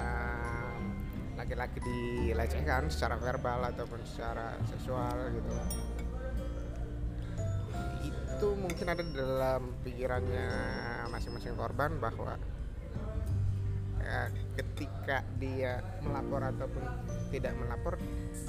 [1.38, 5.54] laki-laki dilecehkan secara verbal ataupun secara seksual gitu.
[8.02, 10.50] Itu mungkin ada dalam pikirannya
[11.14, 12.34] masing-masing korban bahwa
[14.02, 16.82] ya, ketika dia melapor ataupun
[17.30, 17.94] tidak melapor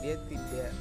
[0.01, 0.73] dia tidak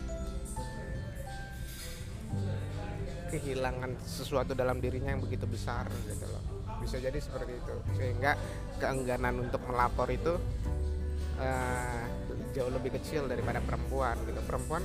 [3.29, 6.41] kehilangan sesuatu dalam dirinya yang begitu besar gitu loh.
[6.81, 7.77] Bisa jadi seperti itu.
[8.01, 8.33] Sehingga
[8.81, 10.41] keengganan untuk melapor itu
[11.39, 12.05] eh,
[12.53, 14.41] jauh lebih kecil daripada perempuan gitu.
[14.45, 14.83] Perempuan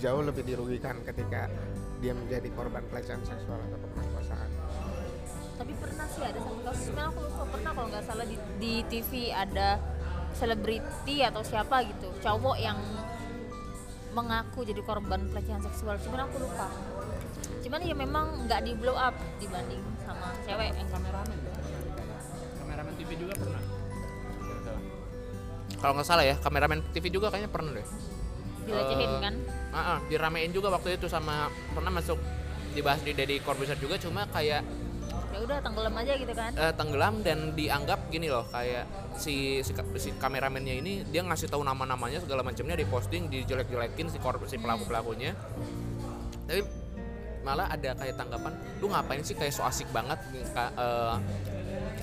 [0.00, 1.52] jauh lebih dirugikan ketika
[2.00, 4.50] dia menjadi korban pelecehan seksual atau pemerkosaan.
[5.60, 8.74] Tapi pernah sih ada satu kasus sebenarnya aku lupa pernah kalau nggak salah di, di
[8.88, 9.76] TV ada
[10.32, 12.80] selebriti atau siapa gitu cowok yang
[14.16, 16.00] mengaku jadi korban pelecehan seksual.
[16.00, 16.72] Cuman aku lupa.
[17.60, 21.49] Cuman ya memang nggak di blow up dibanding sama cewek yang kameramen
[23.00, 23.62] TV juga pernah.
[25.80, 27.86] Kalau nggak salah ya kameramen TV juga kayaknya pernah deh.
[28.68, 29.34] Dilecehin Eh, kan?
[29.72, 32.20] Ah, ah, diramein juga waktu itu sama pernah masuk
[32.76, 34.62] dibahas di Deddy Corbuzier juga cuma kayak
[35.30, 36.52] ya udah tenggelam aja gitu kan?
[36.52, 38.84] Eh, tenggelam dan dianggap gini loh kayak
[39.16, 44.18] si si, si kameramennya ini dia ngasih tahu nama-namanya segala macamnya di posting dijelek-jelekin si
[44.20, 45.32] kor si pelaku pelakunya.
[46.44, 46.60] Tapi
[47.40, 48.52] malah ada kayak tanggapan
[48.84, 51.16] lu ngapain sih kayak so asik banget eh,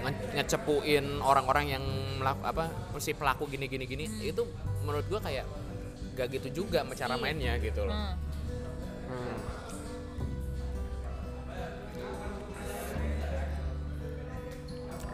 [0.08, 1.84] nge- ngecepuin orang-orang yang
[2.18, 2.66] melak apa
[2.98, 4.42] si pelaku gini gini gini itu
[4.82, 5.46] menurut gua kayak
[6.14, 7.22] gak gitu juga sama cara Iya.
[7.22, 8.16] mainnya gitu loh Hmm.
[9.08, 9.38] Hmm.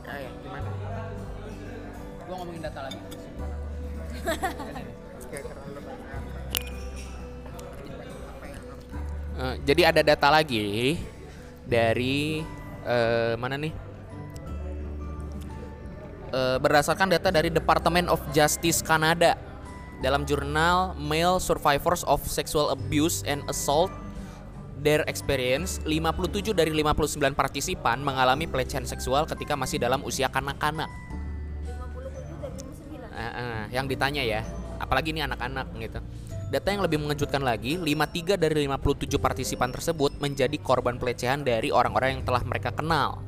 [0.04, 0.70] Kayak gimana?
[2.24, 3.00] gua ngomongin data lagi
[5.34, 6.22] Kayak terlalu banyak.
[9.34, 10.94] Eh, jadi ada data lagi
[11.66, 12.46] dari
[12.86, 13.74] eh, mana nih?
[16.34, 19.38] Eh, berdasarkan data dari Department of Justice Kanada
[20.02, 23.94] dalam jurnal Male Survivors of Sexual Abuse and Assault
[24.82, 30.90] Their Experience, 57 dari 59 partisipan mengalami pelecehan seksual ketika masih dalam usia kanak-kanak.
[31.70, 34.42] 57 dari 59 Eh, eh, yang ditanya ya,
[34.82, 36.02] apalagi ini anak-anak gitu.
[36.50, 42.18] Data yang lebih mengejutkan lagi, 53 dari 57 partisipan tersebut menjadi korban pelecehan dari orang-orang
[42.18, 43.22] yang telah mereka kenal,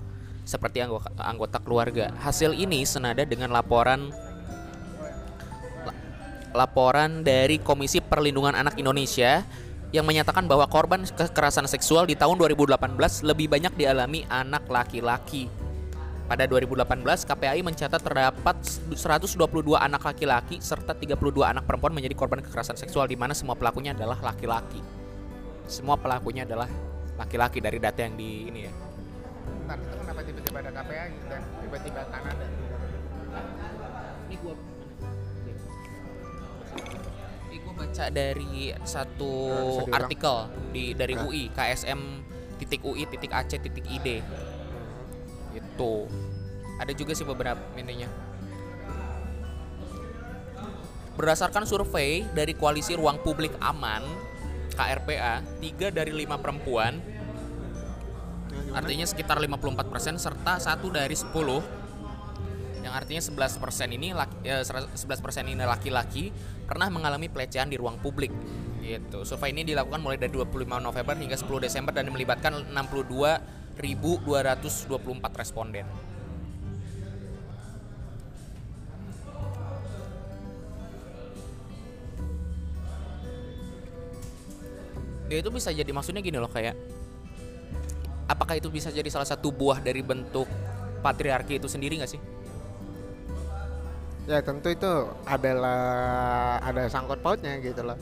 [0.45, 2.13] seperti anggota, keluarga.
[2.21, 4.13] Hasil ini senada dengan laporan
[5.83, 5.97] la-
[6.53, 9.41] laporan dari Komisi Perlindungan Anak Indonesia
[9.89, 15.49] yang menyatakan bahwa korban kekerasan seksual di tahun 2018 lebih banyak dialami anak laki-laki.
[16.25, 18.57] Pada 2018, KPAI mencatat terdapat
[18.97, 23.93] 122 anak laki-laki serta 32 anak perempuan menjadi korban kekerasan seksual di mana semua pelakunya
[23.93, 24.81] adalah laki-laki.
[25.69, 26.65] Semua pelakunya adalah
[27.15, 28.73] laki-laki dari data yang di ini ya.
[29.45, 32.45] Bentar, itu kenapa tiba-tiba ada KPAI dan tiba-tiba Kanada?
[34.25, 34.53] ini gua
[37.45, 39.31] Ini gue baca dari satu
[39.87, 40.37] Nah, artikel
[40.75, 41.23] di dari Nah.
[41.29, 42.01] UI KSM
[42.59, 44.19] titik UI titik AC titik ID
[45.55, 45.93] itu
[46.75, 48.11] ada juga sih beberapa ininya.
[51.15, 54.03] Berdasarkan survei dari koalisi ruang publik aman
[54.75, 56.99] KRPA 3 dari 5 perempuan
[58.75, 61.31] artinya sekitar 54% serta satu dari 10
[62.83, 66.29] yang artinya 11% ini laki, eh, 11% ini laki-laki
[66.69, 68.29] pernah mengalami pelecehan di ruang publik
[68.85, 69.25] gitu.
[69.25, 75.89] Survei ini dilakukan mulai dari 25 November hingga 10 Desember dan melibatkan 62.224 responden.
[85.25, 86.77] Ya itu bisa jadi maksudnya gini loh kayak
[88.25, 90.49] apakah itu bisa jadi salah satu buah dari bentuk
[91.05, 92.21] patriarki itu sendiri nggak sih?
[94.25, 94.93] Ya tentu itu
[95.29, 97.97] adalah ada sangkut pautnya gitu loh.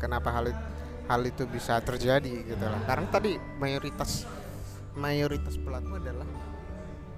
[0.00, 0.66] Kenapa hal it-
[1.10, 2.80] hal itu bisa terjadi gitu loh.
[2.88, 4.24] Karena tadi mayoritas
[4.96, 6.28] mayoritas pelaku adalah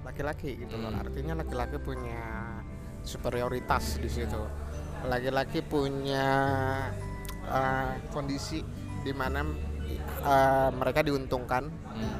[0.03, 0.91] laki-laki gitu loh.
[0.91, 0.99] Hmm.
[0.99, 2.59] Artinya laki-laki punya
[3.07, 4.41] superioritas di situ.
[5.07, 6.27] Laki-laki punya
[7.47, 8.59] uh, kondisi
[9.03, 9.47] di mana
[10.21, 12.15] uh, mereka diuntungkan Hmm.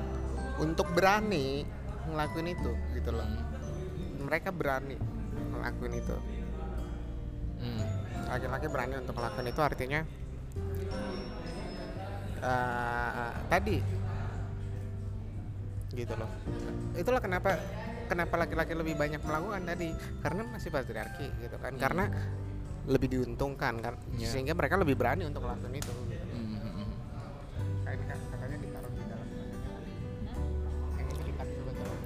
[0.61, 1.65] untuk berani
[2.05, 3.25] ngelakuin itu gitu loh.
[4.21, 4.95] Mereka berani
[5.51, 6.17] ngelakuin itu.
[7.63, 7.85] Hmm.
[8.23, 10.01] laki-laki berani untuk melakukan itu artinya
[12.43, 13.77] eh, tadi
[15.93, 16.29] gitu loh
[16.97, 17.55] itulah kenapa
[18.09, 22.09] kenapa laki-laki lebih banyak melakukan tadi karena masih patriarki gitu kan karena
[22.89, 24.27] lebih diuntungkan kan Ya.
[24.27, 25.93] sehingga mereka lebih berani untuk melakukan itu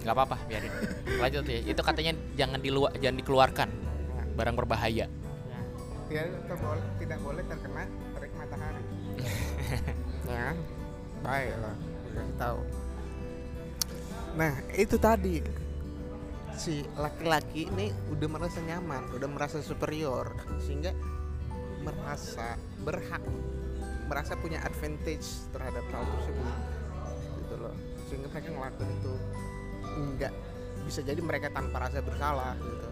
[0.08, 0.72] nggak apa-apa biarin.
[1.20, 1.60] Lanjut ya.
[1.68, 3.70] Itu katanya jangan diluar jangan dikeluarkan.
[4.40, 5.12] Barang berbahaya.
[6.08, 7.84] Ya terboleh, tidak boleh terkena
[8.16, 8.84] terik matahari.
[10.28, 10.52] Ya
[11.24, 11.76] baik lah
[12.12, 12.60] kasih tahu.
[14.36, 15.38] Nah itu tadi.
[16.58, 20.90] Si laki-laki ini udah merasa nyaman udah merasa superior sehingga
[21.86, 23.22] merasa berhak
[24.10, 26.56] merasa punya advantage terhadap hal tersebut.
[27.40, 27.76] Gitu loh.
[28.10, 29.14] Sehingga mereka ngelakuin itu
[29.98, 30.34] enggak
[30.88, 32.90] bisa jadi mereka tanpa rasa bersalah gitu.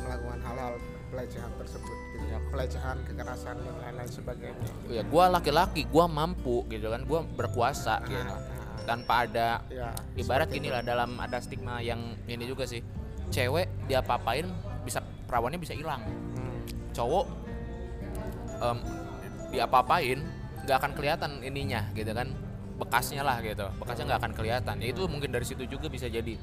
[0.00, 0.74] Melakukan hal-hal
[1.14, 2.24] pelecehan tersebut gitu.
[2.26, 4.70] Ya pelecehan kekerasan dan lain-lain sebagainya.
[4.90, 8.18] Ya gue laki-laki gue mampu gitu kan gue berkuasa gitu.
[8.18, 10.82] Ah, ah, tanpa ada ya ibarat gini itu.
[10.82, 12.82] dalam ada stigma yang ini juga sih.
[13.30, 14.50] Cewek dia papain
[14.82, 14.98] bisa
[15.30, 16.02] perawannya bisa hilang.
[16.34, 16.58] Hmm,
[16.90, 17.26] cowok
[18.60, 18.78] em,
[19.54, 20.18] diapa-apain
[20.64, 22.32] nggak akan kelihatan ininya gitu kan
[22.84, 23.64] bekasnya lah gitu.
[23.80, 24.74] Bekasnya nggak akan kelihatan.
[24.84, 26.36] Ya itu mungkin dari situ juga bisa jadi.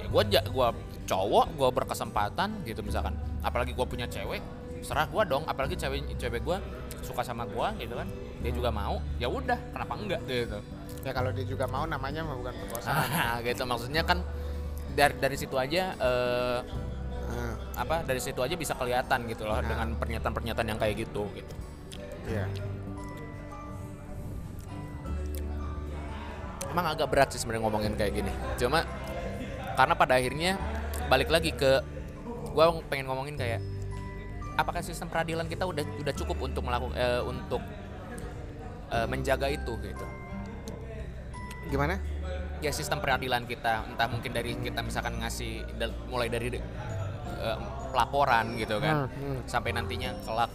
[0.00, 0.72] Ya gue gua
[1.04, 3.14] cowok gue berkesempatan gitu misalkan.
[3.44, 4.40] Apalagi gue punya cewek
[4.80, 5.44] serah gue dong.
[5.44, 6.56] Apalagi cewek cewek gue
[7.04, 8.08] suka sama gue gitu kan.
[8.40, 9.58] Dia juga mau ya udah.
[9.76, 10.58] Kenapa enggak gitu?
[11.04, 13.62] Ya kalau dia juga mau namanya bukan perkosaan ah, gitu.
[13.62, 14.24] Maksudnya kan
[14.96, 16.60] dari dari situ aja eh,
[17.26, 19.66] Ah, apa dari situ aja bisa kelihatan gitu loh Nah.
[19.66, 21.54] dengan pernyataan-pernyataan yang kayak gitu gitu.
[22.30, 22.46] Iya
[26.76, 28.84] emang agak berat sih sebenarnya ngomongin kayak gini cuma
[29.80, 30.60] karena pada akhirnya
[31.08, 31.80] balik lagi ke
[32.52, 33.64] gua pengen ngomongin kayak
[34.60, 37.64] apakah sistem peradilan kita udah udah cukup untuk melakukan untuk
[38.92, 40.06] eh, menjaga itu gitu
[41.72, 41.96] gimana
[42.60, 45.64] ya sistem peradilan kita entah mungkin dari kita misalkan ngasih
[46.12, 47.58] mulai dari eh,
[47.96, 49.40] laporan gitu kan Hmm, hmm.
[49.48, 50.52] sampai nantinya kelak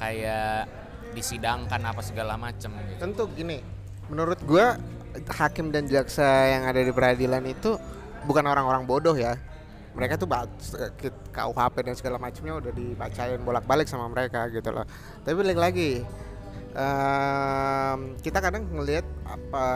[0.00, 0.64] kayak
[1.12, 2.96] disidangkan apa segala macem gitu.
[2.96, 3.60] tentu gini
[4.08, 4.80] menurut gua
[5.30, 7.76] hakim dan jaksa yang ada di peradilan itu
[8.24, 9.36] bukan orang-orang bodoh ya.
[9.90, 10.30] Mereka tuh
[11.34, 14.86] KUHP dan segala macamnya udah dibacain bolak-balik sama mereka gitu loh.
[15.26, 15.90] Tapi balik lagi
[16.74, 19.66] em, kita kadang ngelihat apa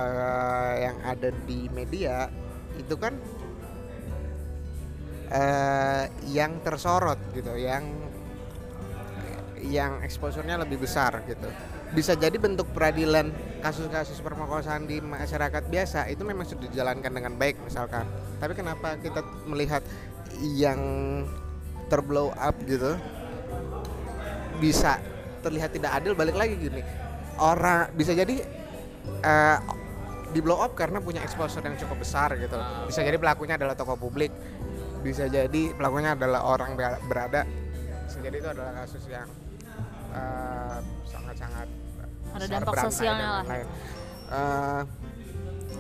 [0.79, 2.31] yang ada di media
[2.79, 3.19] itu kan
[5.35, 7.83] eh, yang tersorot gitu yang
[9.65, 11.49] yang exposure-nya lebih besar gitu
[11.95, 13.31] bisa jadi bentuk peradilan
[13.63, 18.05] kasus-kasus perkosaan di masyarakat biasa itu memang sudah dijalankan dengan baik misalkan.
[18.43, 19.81] Tapi kenapa kita melihat
[20.59, 20.79] yang
[21.89, 22.99] terblow up gitu
[24.59, 24.99] bisa
[25.41, 26.13] terlihat tidak adil?
[26.19, 26.83] Balik lagi gini
[27.39, 28.43] orang bisa jadi
[29.23, 29.59] eh,
[30.35, 32.59] di blow up karena punya exposure yang cukup besar gitu.
[32.91, 34.35] Bisa jadi pelakunya adalah tokoh publik
[35.05, 37.45] bisa jadi pelakunya adalah orang ber- berada
[38.09, 39.29] bisa jadi itu adalah kasus yang
[40.17, 41.69] eh, sangat-sangat
[42.35, 43.45] Ada dampak berantai sosialnya dan lah.
[44.25, 44.83] Eh,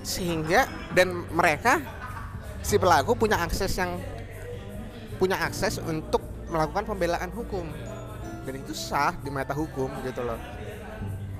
[0.04, 0.60] sehingga
[0.92, 1.80] dan mereka
[2.60, 3.98] si pelaku punya akses yang
[5.18, 7.66] punya akses untuk melakukan pembelaan hukum.
[8.44, 10.38] Dan itu sah di mata hukum gitu loh.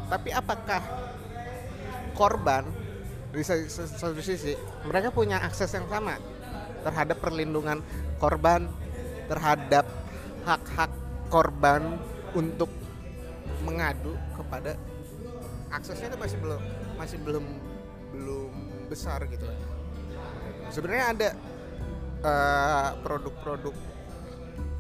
[0.09, 0.81] Tapi apakah
[2.17, 2.65] korban
[3.35, 4.55] di sa- sa- satu sisi
[4.87, 6.15] mereka punya akses yang sama
[6.87, 7.83] terhadap perlindungan
[8.23, 8.71] korban
[9.27, 9.85] terhadap
[10.47, 10.93] hak-hak
[11.33, 11.99] korban
[12.37, 12.71] untuk
[13.65, 14.77] mengadu kepada
[15.75, 16.63] aksesnya itu masih belum
[16.95, 17.45] masih belum
[18.15, 18.53] belum
[18.87, 19.47] besar gitu.
[20.71, 21.29] Sebenarnya ada
[22.23, 23.75] eh, produk-produk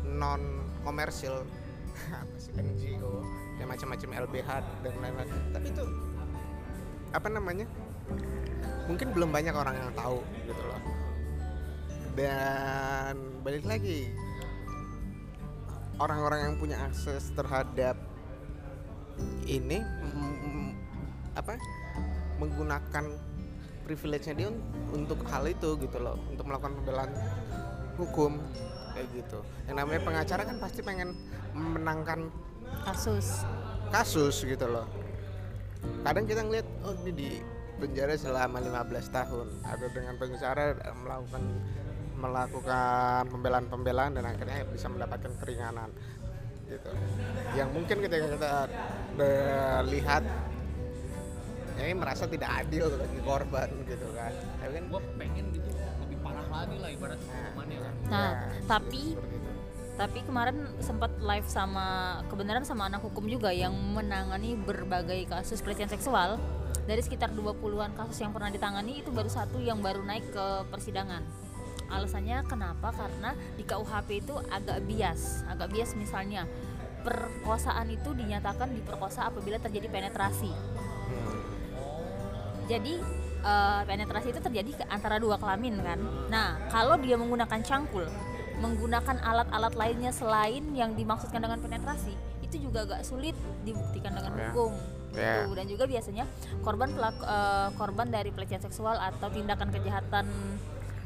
[0.06, 1.42] non komersil
[2.22, 3.26] apa sih NGO
[3.58, 4.48] ya macam-macam LBH
[4.86, 5.30] dan lain-lain.
[5.50, 5.84] Tapi itu
[7.14, 7.66] apa namanya
[8.86, 10.80] mungkin belum banyak orang yang tahu gitu loh.
[12.14, 14.14] Dan balik lagi
[15.98, 17.98] orang-orang yang punya akses terhadap
[19.46, 19.82] ini
[21.34, 21.58] apa
[22.38, 23.04] menggunakan
[23.84, 27.10] privilege-nya dia un- untuk hal itu gitu loh untuk melakukan pembelaan
[28.00, 28.40] hukum
[28.94, 29.38] kayak gitu.
[29.68, 31.14] Yang namanya pengacara kan pasti pengen
[31.54, 32.30] memenangkan
[32.82, 33.44] kasus.
[33.92, 34.90] kasus gitu loh.
[36.02, 37.30] Kadang kita ngeliat oh ini di
[37.78, 41.42] penjara selama 15 tahun atau dengan pengacara eh, melakukan
[42.14, 45.90] melakukan pembelaan-pembelaan dan akhirnya bisa mendapatkan keringanan
[46.66, 46.90] gitu.
[47.54, 48.50] Yang mungkin ketika kita
[49.22, 50.22] eh, lihat
[51.74, 54.32] ya ini merasa tidak adil bagi korban gitu kan.
[54.60, 57.94] Tapi kan gue pengen gitu lebih parah lagi lah ibarat hukumannya kan.
[58.06, 58.30] Nah, ya,
[58.64, 59.16] tapi-
[59.94, 65.86] tapi kemarin sempat live sama kebenaran sama anak hukum juga yang menangani berbagai kasus pelecehan
[65.86, 66.38] seksual.
[66.84, 71.22] Dari sekitar 20-an kasus yang pernah ditangani itu baru satu yang baru naik ke persidangan.
[71.86, 72.90] Alasannya kenapa?
[72.90, 76.44] Karena di KUHP itu agak bias agak bias misalnya
[77.04, 80.48] perkosaan itu dinyatakan diperkosa apabila terjadi penetrasi.
[80.50, 81.43] Hmm.
[82.64, 82.94] Jadi
[83.40, 86.00] eh, penetrasi itu terjadi ke antara dua kelamin kan.
[86.28, 88.08] Nah, kalau dia menggunakan cangkul,
[88.56, 94.40] menggunakan alat-alat lainnya selain yang dimaksudkan dengan penetrasi, itu juga agak sulit dibuktikan dengan Ya.
[94.48, 94.72] hukum.
[95.12, 95.44] Ya.
[95.44, 95.52] Gitu.
[95.54, 96.24] Dan juga biasanya
[96.60, 100.26] korban pelaku eh, korban dari pelecehan seksual atau tindakan kejahatan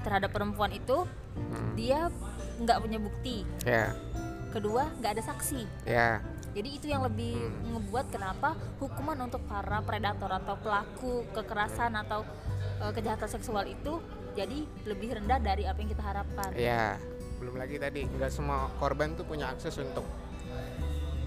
[0.00, 1.04] terhadap perempuan itu
[1.34, 1.74] Hmm.
[1.74, 2.10] dia
[2.58, 3.42] nggak punya bukti.
[3.62, 3.94] ya
[4.48, 5.62] Kedua, nggak ada saksi.
[5.84, 6.18] ya
[6.58, 7.38] Jadi itu yang lebih
[7.70, 12.26] ngebuat kenapa hukuman untuk para predator atau pelaku kekerasan atau
[12.82, 14.02] eh, kejahatan seksual itu
[14.34, 16.50] jadi lebih rendah dari apa yang kita harapkan.
[16.58, 16.98] ya
[17.38, 20.02] belum lagi tadi nggak semua korban tuh punya akses untuk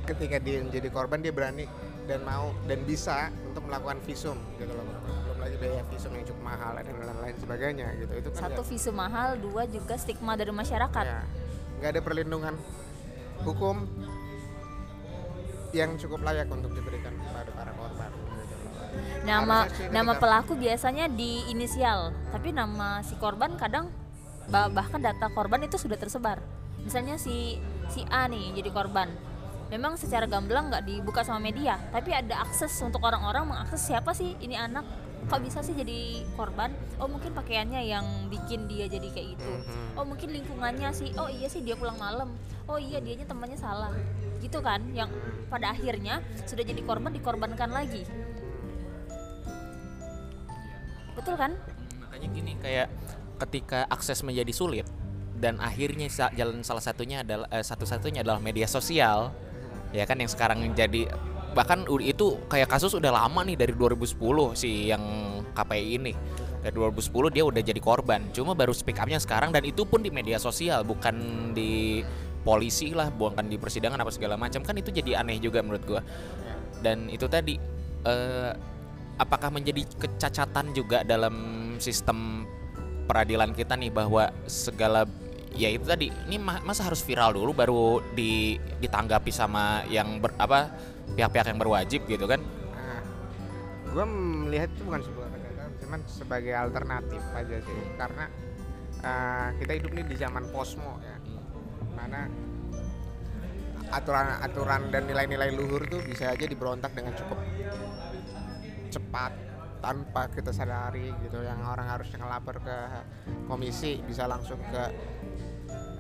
[0.03, 1.63] ketika dia menjadi korban dia berani
[2.11, 4.84] dan mau dan bisa untuk melakukan visum gitu loh.
[4.84, 8.11] Belum lagi biaya visum yang cukup mahal dan lain-lain sebagainya gitu.
[8.19, 11.05] Itu kan Satu visum mahal, dua juga stigma dari masyarakat.
[11.07, 11.23] ya
[11.79, 12.53] nggak ada perlindungan
[13.47, 13.88] hukum
[15.72, 18.55] yang cukup layak untuk diberikan kepada para korban gitu.
[19.22, 19.57] Nama
[19.89, 23.88] nama pelaku biasanya di inisial, tapi nama si korban kadang
[24.47, 26.43] bah- bahkan data korban itu sudah tersebar.
[26.78, 27.55] Misalnya si
[27.88, 29.07] si A nih jadi korban.
[29.67, 34.36] Memang secara gamblang nggak dibuka sama media, tapi ada akses untuk orang-orang mengakses siapa sih
[34.38, 34.84] ini anak
[35.22, 39.93] kok bisa sih jadi korban oh mungkin pakaiannya yang bikin dia jadi kayak gitu Mhm.
[39.93, 42.34] oh mungkin lingkungannya sih oh iya sih dia pulang malam
[42.65, 43.93] oh iya dianya temannya salah
[44.52, 45.08] gitu kan yang
[45.47, 48.04] pada akhirnya sudah jadi korban dikorbankan lagi.
[51.16, 51.56] Betul kan?
[52.04, 52.91] Makanya gini kayak
[53.39, 54.84] ketika akses menjadi sulit
[55.39, 59.32] dan akhirnya jalan salah satunya adalah eh, satu-satunya adalah media sosial
[59.95, 61.08] ya kan yang sekarang jadi
[61.56, 64.20] bahkan itu kayak kasus udah lama nih dari 2010
[64.60, 65.04] si yang
[65.56, 66.14] KPI ini.
[66.60, 70.12] Dari 2010 dia udah jadi korban cuma baru speak upnya sekarang dan itu pun di
[70.12, 71.16] media sosial bukan
[71.56, 72.04] di
[72.41, 76.01] polisi lah bukan di persidangan apa segala macam kan itu jadi aneh juga menurut gua.
[76.81, 77.61] Dan itu tadi
[78.05, 78.51] eh,
[79.21, 81.35] apakah menjadi kecacatan juga dalam
[81.77, 82.49] sistem
[83.05, 85.05] peradilan kita nih bahwa segala
[85.51, 87.85] ya itu tadi ini ma- masa harus viral dulu baru
[88.15, 90.71] di ditanggapi sama yang ber, apa
[91.11, 92.39] pihak-pihak yang berwajib gitu kan?
[92.71, 93.03] Nah,
[93.91, 94.05] gue
[94.47, 98.25] melihat itu bukan sebuah kejahatan, cuman sebagai alternatif aja sih, karena
[99.03, 101.15] uh, kita hidup nih di zaman posmo ya,
[102.02, 102.26] mana
[103.91, 107.38] aturan-aturan dan nilai-nilai luhur tuh bisa aja diberontak dengan cukup
[108.88, 109.32] cepat
[109.84, 111.43] tanpa kita sadari gitu.
[111.43, 112.78] Yang orang harusnya ngelapor ke
[113.45, 114.84] komisi bisa langsung ke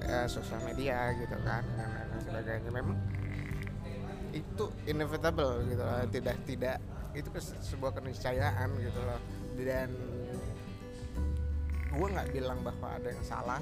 [0.07, 2.71] eh, sosial media gitu kan dan lain sebagainya.
[2.71, 2.97] Memang
[4.31, 6.07] itu inevitable gitu loh.
[6.07, 6.77] Tidak tidak
[7.11, 7.27] itu
[7.75, 9.19] sebuah keniscayaan gitu loh.
[9.59, 9.89] Dan
[11.91, 13.59] gue nggak bilang bahwa ada yang salah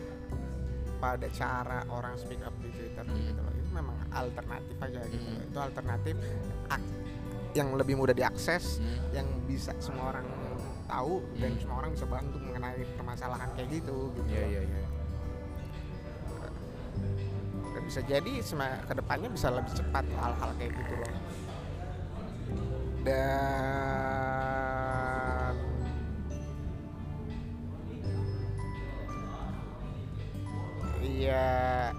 [1.00, 3.18] pada cara orang speak up di Twitter Hmm.
[3.18, 5.34] gitu loh itu memang alternatif aja gitu loh.
[5.34, 5.46] Hmm.
[5.46, 6.16] itu alternatif
[7.52, 9.12] yang lebih mudah diakses Hmm.
[9.12, 10.26] yang bisa semua orang
[10.86, 11.60] tahu dan Hmm.
[11.60, 14.88] semua orang bisa bantu mengenai permasalahan kayak gitu gitu Iya, iya, iya.
[17.70, 18.42] Dan bisa jadi
[18.84, 21.12] ke depannya bisa lebih cepat hal-hal kayak gitu loh
[23.00, 23.16] dan
[31.04, 31.92] iya.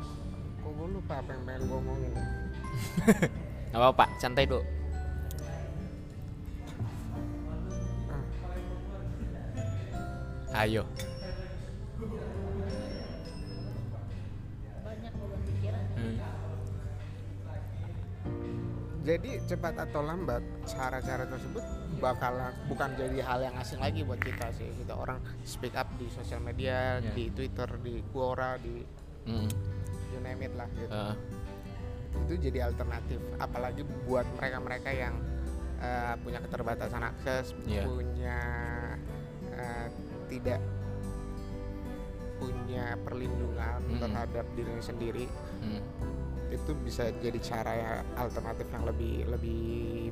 [0.61, 2.13] Kok gue lupa apa yang pengen gue ngomongin
[3.71, 4.65] Nggak apa-apa santai dulu.
[10.51, 10.83] Ayo.
[14.83, 15.85] Banyak beban pikiran.
[15.95, 16.17] Hmm.
[19.01, 21.65] jadi cepat atau lambat cara-cara tersebut
[22.01, 22.33] bakal
[22.65, 26.41] bukan jadi hal yang asing lagi buat kita sih gitu orang speak up di sosial
[26.41, 27.13] media Ya.
[27.13, 28.81] di Twitter di Quora di
[29.21, 29.47] Hmm.
[30.11, 31.15] you name it lah gitu Eh,
[32.25, 35.15] itu jadi alternatif apalagi buat mereka-mereka yang
[35.79, 37.85] eh, punya keterbatasan akses Iya.
[37.85, 38.41] punya
[39.53, 39.87] eh,
[40.27, 40.61] tidak
[42.37, 44.01] punya perlindungan Mm-mm.
[44.01, 45.29] terhadap dirinya sendiri
[45.61, 45.81] hmm.
[46.51, 49.63] Itu bisa jadi cara ya alternatif yang lebih lebih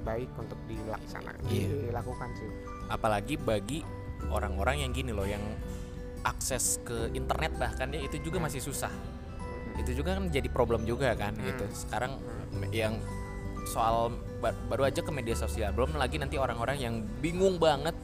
[0.01, 1.91] baik untuk dilaksanakan Iya.
[1.91, 2.49] dilakukan sih.
[2.86, 3.82] Apalagi bagi
[4.30, 5.43] orang-orang yang gini loh yang
[6.22, 8.91] akses ke internet bahkan ya itu juga masih susah.
[9.78, 11.45] Itu juga kan jadi problem juga kan Hmm.
[11.45, 11.64] gitu.
[11.70, 12.18] Sekarang
[12.70, 12.99] yang
[13.66, 17.95] soal ba- baru aja ke media sosial belum lagi nanti orang-orang yang bingung banget.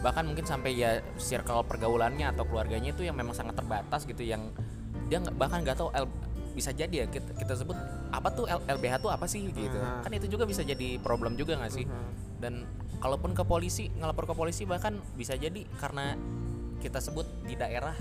[0.00, 4.48] Bahkan mungkin sampai ya circle pergaulannya atau keluarganya itu yang memang sangat terbatas gitu yang
[5.06, 5.90] dia bahkan nggak tahu
[6.50, 7.76] bisa jadi ya kita, kita sebut
[8.10, 9.70] apa tuh L- LBH tuh apa sih gitu.
[9.72, 10.02] Hmm.
[10.02, 11.84] kan itu juga bisa jadi problem juga nggak sih?
[11.84, 12.10] Mhm.
[12.40, 12.64] dan
[12.96, 16.16] kalaupun ke polisi ngelapor ke polisi bahkan bisa jadi karena
[16.78, 17.92] kita sebut di daerah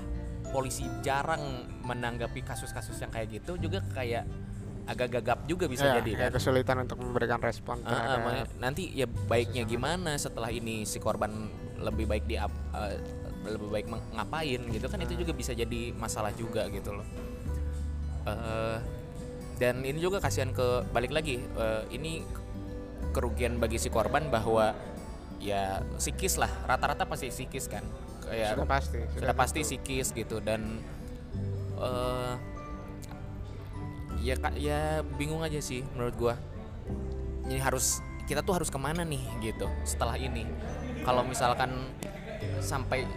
[0.49, 1.43] polisi jarang
[1.83, 4.23] menanggapi kasus-kasus yang kayak gitu juga kayak
[4.87, 6.37] agak gagap juga bisa Ya, jadi kayak kan.
[6.39, 11.29] kesulitan untuk memberikan respon terhadap makanya nanti ya baiknya gimana setelah ini si korban
[11.77, 12.97] lebih baik di eh,
[13.45, 17.05] lebih baik ngapain gitu kan itu juga bisa jadi masalah juga gitu loh
[18.37, 18.77] Eh,
[19.59, 22.23] dan ini juga kasihan ke balik lagi eh, ini
[23.11, 24.71] kerugian bagi si korban bahwa
[25.39, 27.83] ya psikis lah rata-rata pasti psikis kan.
[28.23, 30.83] Kayak sudah pasti sudah pasti psikis gitu dan
[31.79, 32.35] eh
[34.19, 36.35] ya kak ya bingung aja sih menurut gua.
[37.49, 40.45] Ini harus kita tuh harus ke mana nih gitu setelah ini.
[41.01, 41.89] Kalau misalkan
[42.61, 43.07] sampai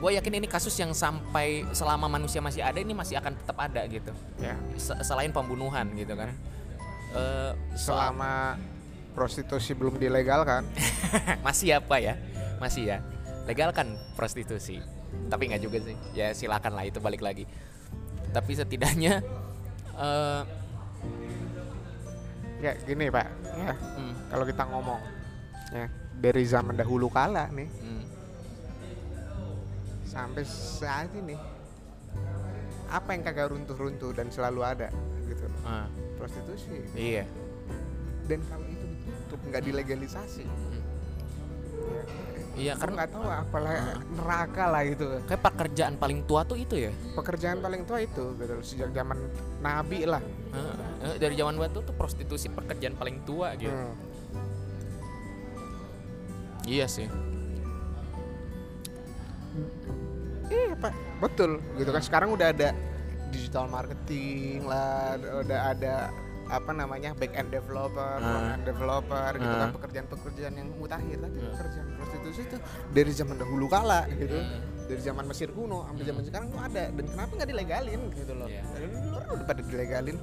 [0.00, 3.84] gue yakin ini kasus yang sampai selama manusia masih ada ini masih akan tetap ada
[3.84, 4.12] gitu.
[4.40, 4.56] Ya.
[4.80, 6.32] Se- selain pembunuhan gitu kan.
[7.76, 8.56] Soal- selama
[9.12, 10.62] prostitusi belum dilegalkan.
[11.46, 12.14] Masih apa ya?
[12.62, 12.98] Masih ya?
[13.44, 14.78] Legalkan prostitusi.
[15.26, 15.96] Tapi nggak juga sih.
[16.14, 17.42] Ya silakan lah itu balik lagi.
[18.30, 19.18] Tapi setidaknya
[19.98, 20.42] eh
[22.62, 23.26] ya gini pak
[23.58, 23.74] ya.
[23.74, 25.00] Hmm, kalau kita ngomong
[25.74, 28.02] ya dari zaman dahulu kala nih hmm,
[30.10, 31.38] sampai saat ini
[32.90, 34.90] apa yang kagak runtuh-runtuh dan selalu ada
[35.30, 35.46] gitu.
[35.62, 35.86] Ah,
[36.18, 36.82] prostitusi.
[36.98, 37.22] Iya.
[38.26, 40.42] Dan kalau itu ditutup nggak dilegalisasi.
[40.42, 40.82] Hmm.
[41.80, 42.02] ya,
[42.58, 43.74] iya karena nggak tahu apalah
[44.18, 45.06] neraka lah itu.
[45.30, 46.92] Kayak pekerjaan paling tua tuh itu ya?
[47.14, 48.54] Pekerjaan paling tua itu gitu.
[48.66, 49.18] Sejak zaman
[49.62, 50.22] nabi lah.
[51.06, 53.70] Eh, dari zaman batu tuh prostitusi pekerjaan paling tua gitu.
[53.70, 53.94] Hmm.
[56.68, 57.08] iya sih
[60.50, 62.02] Iya pak, betul gitu kan.
[62.02, 62.74] Sekarang udah ada
[63.30, 65.94] digital marketing lah, udah ada
[66.50, 69.72] apa namanya back end developer, front end developer gitu kan Ah.
[69.72, 71.16] pekerjaan-pekerjaan yang mutakhir.
[71.16, 71.54] Tapi Ah.
[71.54, 72.56] pekerjaan prostitusi itu
[72.90, 74.58] dari zaman dahulu kala gitu, Hmm.
[74.84, 76.84] dari zaman Mesir kuno sampai zaman sekarang tuh ada.
[76.90, 78.48] Dan kenapa nggak dilegalin gitu loh?
[78.50, 78.62] Iya.
[78.66, 80.16] Dari dulu udah pada dilegalin.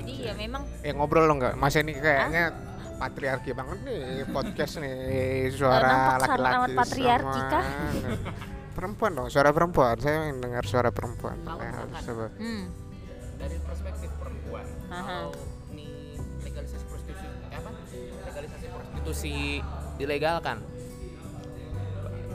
[0.00, 1.54] Jadi ya memang Eh ngobrol lo nggak?
[1.60, 2.56] Mas ini kayaknya
[3.00, 7.64] patriarki banget nih podcast nih suara nampak sangat laki-laki patriarki kah?
[8.76, 11.88] perempuan dong suara perempuan saya ingin dengar suara perempuan kan.
[12.00, 12.26] coba.
[12.36, 12.64] hmm,
[13.40, 15.04] dari perspektif perempuan Aha.
[15.04, 15.32] kalau
[15.72, 17.70] nih legalisasi prostitusi eh, apa
[18.28, 19.36] legalisasi prostitusi
[19.96, 20.58] dilegalkan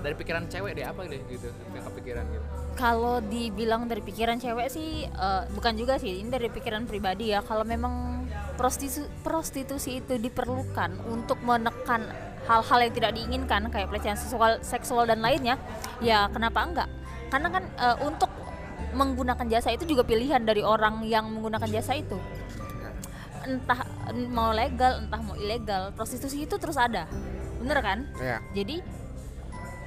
[0.06, 2.46] dari pikiran cewek deh apa deh gitu yang kepikiran gitu
[2.76, 7.40] kalau dibilang dari pikiran cewek sih eh, bukan juga sih ini dari pikiran pribadi ya.
[7.42, 8.28] Kalau memang
[8.60, 12.06] prostitu- prostitusi itu diperlukan untuk menekan
[12.46, 15.58] hal-hal yang tidak diinginkan kayak pelecehan seksual seksual dan lainnya
[16.04, 16.90] ya kenapa enggak?
[17.32, 18.30] Karena kan eh, untuk
[18.96, 22.20] menggunakan jasa itu juga pilihan dari orang yang menggunakan jasa itu.
[23.46, 23.88] Entah
[24.32, 27.08] mau legal entah mau ilegal prostitusi itu terus ada.
[27.60, 28.08] Bener kan?
[28.20, 28.84] Ya jadi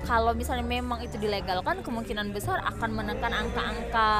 [0.01, 4.11] kalau misalnya memang itu dilegalkan kemungkinan besar akan menekan angka-angka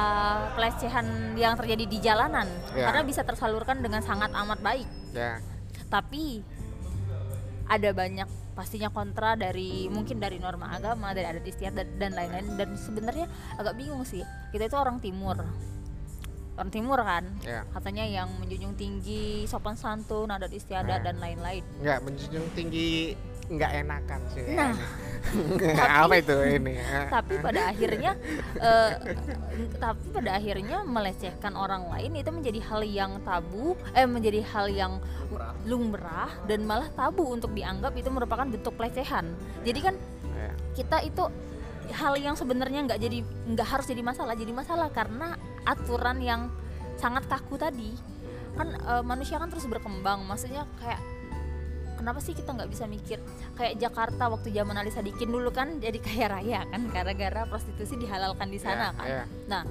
[0.53, 2.87] pelecehan yang terjadi di jalanan Ya.
[2.87, 4.87] karena bisa tersalurkan dengan sangat amat baik.
[5.11, 5.39] ya
[5.87, 6.43] Tapi
[7.65, 12.75] ada banyak pastinya kontra dari mungkin dari norma agama, dari adat istiadat dan lain-lain dan
[12.75, 13.25] sebenarnya
[13.55, 14.21] agak bingung sih.
[14.51, 15.39] Kita itu orang timur.
[16.53, 17.23] Orang timur kan?
[17.39, 21.05] ya Katanya yang menjunjung tinggi sopan santun, adat istiadat Nah.
[21.07, 21.63] dan lain-lain.
[21.79, 23.15] nggak menjunjung tinggi
[23.49, 24.71] nggak enakan sih Nah.
[24.71, 25.85] kayaknya.
[26.07, 26.73] apa itu ini
[27.11, 28.11] tapi pada akhirnya
[28.69, 28.91] eh,
[29.75, 34.93] tapi pada akhirnya melecehkan orang lain itu menjadi hal yang tabu eh menjadi hal yang
[35.65, 39.33] lumrah dan malah tabu untuk dianggap itu merupakan bentuk pelecehan
[39.65, 39.95] jadi kan
[40.29, 40.55] Ya.
[40.71, 41.27] kita itu
[41.91, 43.19] hal yang sebenarnya nggak jadi
[43.49, 45.35] nggak harus jadi masalah jadi masalah karena
[45.67, 46.47] aturan yang
[46.95, 47.91] sangat kaku tadi
[48.55, 51.01] kan eh, manusia kan terus berkembang maksudnya kayak
[51.99, 53.19] kenapa sih kita nggak bisa mikir
[53.53, 58.47] kayak Jakarta waktu zaman Ali Sadikin dulu kan jadi kaya raya kan gara-gara prostitusi dihalalkan
[58.47, 59.23] di sana Ya, kan ya.
[59.45, 59.63] nah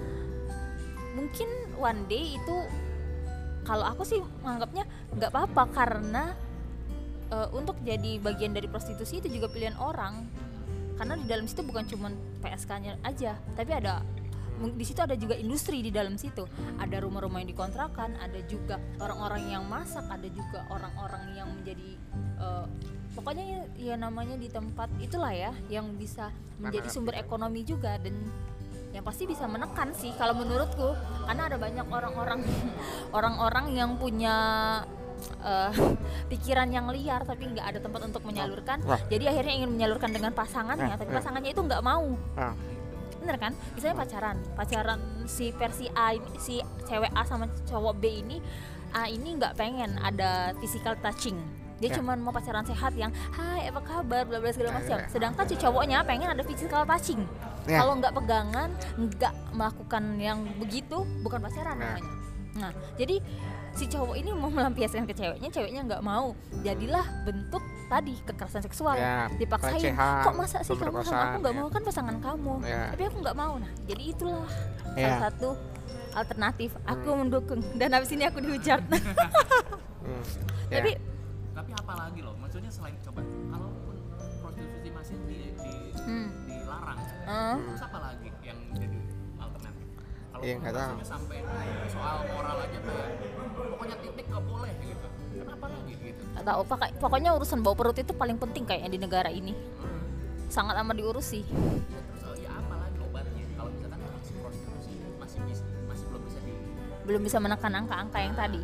[1.16, 2.56] mungkin one day itu
[3.64, 6.24] kalau aku sih menganggapnya nggak apa-apa karena
[7.28, 10.28] eh, untuk jadi bagian dari prostitusi itu juga pilihan orang
[10.94, 12.10] karena di dalam situ bukan cuma
[12.40, 14.02] PSK-nya aja tapi ada
[14.58, 16.42] di situ ada juga industri di dalam situ
[16.76, 21.90] ada rumah-rumah yang dikontrakan ada juga orang-orang yang masak ada juga orang-orang yang menjadi
[22.38, 22.66] eh,
[23.14, 28.14] pokoknya ya, ya namanya di tempat itulah ya yang bisa menjadi sumber ekonomi juga dan
[28.88, 30.96] yang pasti bisa menekan sih kalau menurutku
[31.28, 32.40] karena ada banyak orang-orang
[33.18, 34.36] orang-orang yang punya
[35.44, 35.72] eh,
[36.32, 38.98] pikiran yang liar tapi nggak ada tempat untuk menyalurkan Wah.
[39.10, 41.16] jadi akhirnya ingin menyalurkan dengan pasangannya Eh, tapi eh.
[41.20, 42.06] pasangannya itu nggak mau
[42.38, 42.54] Ah.
[43.18, 48.38] Bener kan misalnya pacaran pacaran si versi A si cewek A sama cowok B ini
[48.90, 51.36] A ini nggak pengen ada physical touching
[51.78, 52.02] dia Ya.
[52.02, 55.06] cuman mau pacaran sehat yang hai apa kabar bla bla segala Ya, macam ya.
[55.06, 57.22] sedangkan si cowoknya pengen ada physical touching
[57.64, 57.78] Ya.
[57.78, 61.94] kalau nggak pegangan nggak melakukan yang begitu bukan pacaran Nah.
[61.94, 62.12] namanya
[62.58, 63.22] nah jadi
[63.74, 66.32] si cowok ini mau melampiaskan ke ceweknya ceweknya nggak mau.
[66.62, 68.96] Jadilah bentuk tadi kekerasan seksual.
[68.96, 69.80] Ya, dipaksain.
[69.80, 71.60] pelecehan, kok masa sih kamu sama aku nggak ya.
[71.60, 71.68] mau?
[71.68, 72.54] kan pasangan kamu.
[72.64, 72.82] Ya.
[72.92, 73.54] tapi aku nggak mau.
[73.56, 74.48] Nah jadi itulah
[74.92, 75.14] Ya.
[75.16, 75.48] salah satu
[76.12, 76.70] alternatif.
[76.84, 77.60] Aku mendukung.
[77.76, 78.82] Dan habis ini aku dihujat.
[79.98, 80.24] Hmm,
[80.72, 80.80] ya.
[80.80, 80.96] tapi
[81.52, 83.96] Tapi apalagi loh, maksudnya selain coba, kalaupun
[84.40, 86.96] prostitusi masih di, di, hmm, dilarang,
[87.28, 88.27] eh, terus apa lagi?
[90.38, 90.86] Kalau Iya, nggak tahu.
[90.94, 91.38] maksudnya sampai
[91.88, 93.08] soal moral aja kayak
[93.68, 95.06] pokoknya titik nggak boleh gitu.
[95.36, 96.22] Kenapa lagi gitu?
[96.28, 99.98] nggak tahu Pokok- pokoknya urusan bau perut itu paling penting kayaknya di negara ini Hmm.
[100.48, 101.58] sangat amat diurusi Ya,
[102.00, 103.42] terus oh, ya apa lagi obatnya?
[103.52, 106.52] Kalau misalkan si prostitusi masih bis, masih belum bisa di
[107.04, 108.62] belum bisa menekan angka-angka yang tadi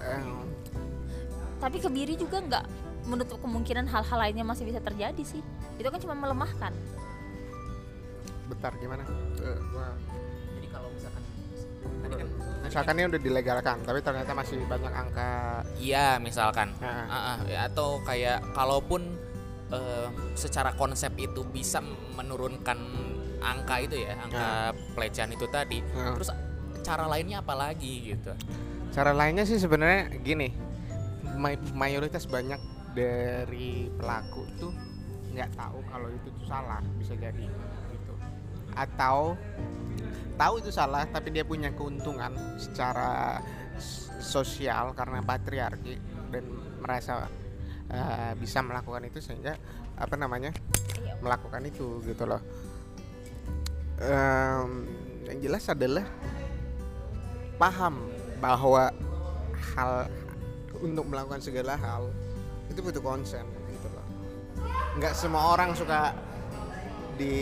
[0.00, 0.20] Eh,
[1.58, 2.64] tapi kebiri juga nggak
[3.06, 5.40] menutup kemungkinan hal-hal lainnya masih bisa terjadi sih
[5.74, 6.72] itu kan cuma melemahkan
[8.46, 9.04] bentar gimana?
[9.38, 9.58] Eh,
[11.82, 12.26] kan
[12.60, 15.64] misalkan ini udah dilegalkan, tapi ternyata masih banyak angka.
[15.74, 16.70] Iya, misalkan.
[16.78, 19.18] Nah, Ah, ah, ya, atau kayak kalaupun
[19.70, 21.78] eh, secara konsep itu bisa
[22.14, 22.78] menurunkan
[23.38, 25.82] angka itu ya, angka pelecehan itu tadi.
[25.82, 26.14] Nah.
[26.14, 26.30] Terus
[26.82, 28.34] cara lainnya apa lagi gitu?
[28.90, 30.50] Cara lainnya sih sebenarnya gini,
[31.38, 32.58] may- mayoritas banyak
[32.94, 34.74] dari pelaku tuh
[35.30, 37.46] nggak tahu kalau itu tuh salah bisa jadi
[37.90, 38.12] gitu.
[38.74, 39.38] Atau
[40.40, 43.44] tahu itu salah tapi dia punya keuntungan secara
[44.24, 46.00] sosial karena patriarki
[46.32, 46.44] dan
[46.80, 47.28] merasa
[47.92, 49.52] eh, bisa melakukan itu sehingga
[50.00, 50.56] apa namanya
[51.00, 51.16] Iya.
[51.24, 52.42] melakukan itu gitu loh.
[54.00, 54.70] Em,
[55.28, 56.04] yang jelas adalah
[57.60, 58.00] paham
[58.40, 58.88] bahwa
[59.76, 60.08] hal
[60.80, 62.08] untuk melakukan segala hal
[62.72, 64.06] itu butuh konsen gitu loh.
[64.96, 66.16] Nggak semua orang suka
[67.20, 67.36] di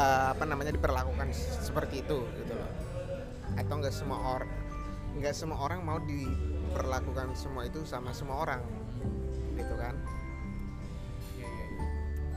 [0.00, 2.70] eh, apa namanya diperlakukan seperti itu gitu loh.
[3.60, 4.52] Atau nggak semua orang
[5.10, 8.62] nggak semua orang mau diperlakukan semua itu sama semua orang
[9.58, 9.94] gitu kan.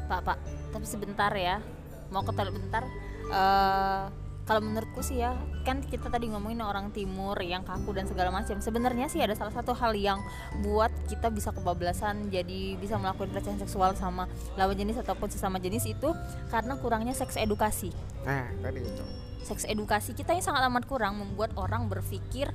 [0.04, 0.38] Pak, Pak,
[0.76, 1.64] tapi sebentar ya.
[2.12, 2.84] Mau ke toilet bentar.
[3.32, 8.28] Eh kalau menurutku sih ya, kan kita tadi ngomongin orang timur yang kaku dan segala
[8.28, 8.60] macam.
[8.60, 10.20] Sebenarnya sih ada salah satu hal yang
[10.68, 14.28] buat kita bisa kebablasan jadi bisa melakukan pelecehan seksual sama
[14.60, 16.12] lawan jenis ataupun sesama jenis itu
[16.52, 17.96] karena kurangnya seks edukasi.
[18.28, 19.04] Nah, tadi itu.
[19.44, 22.52] Seks edukasi kita yang sangat amat kurang membuat orang berpikir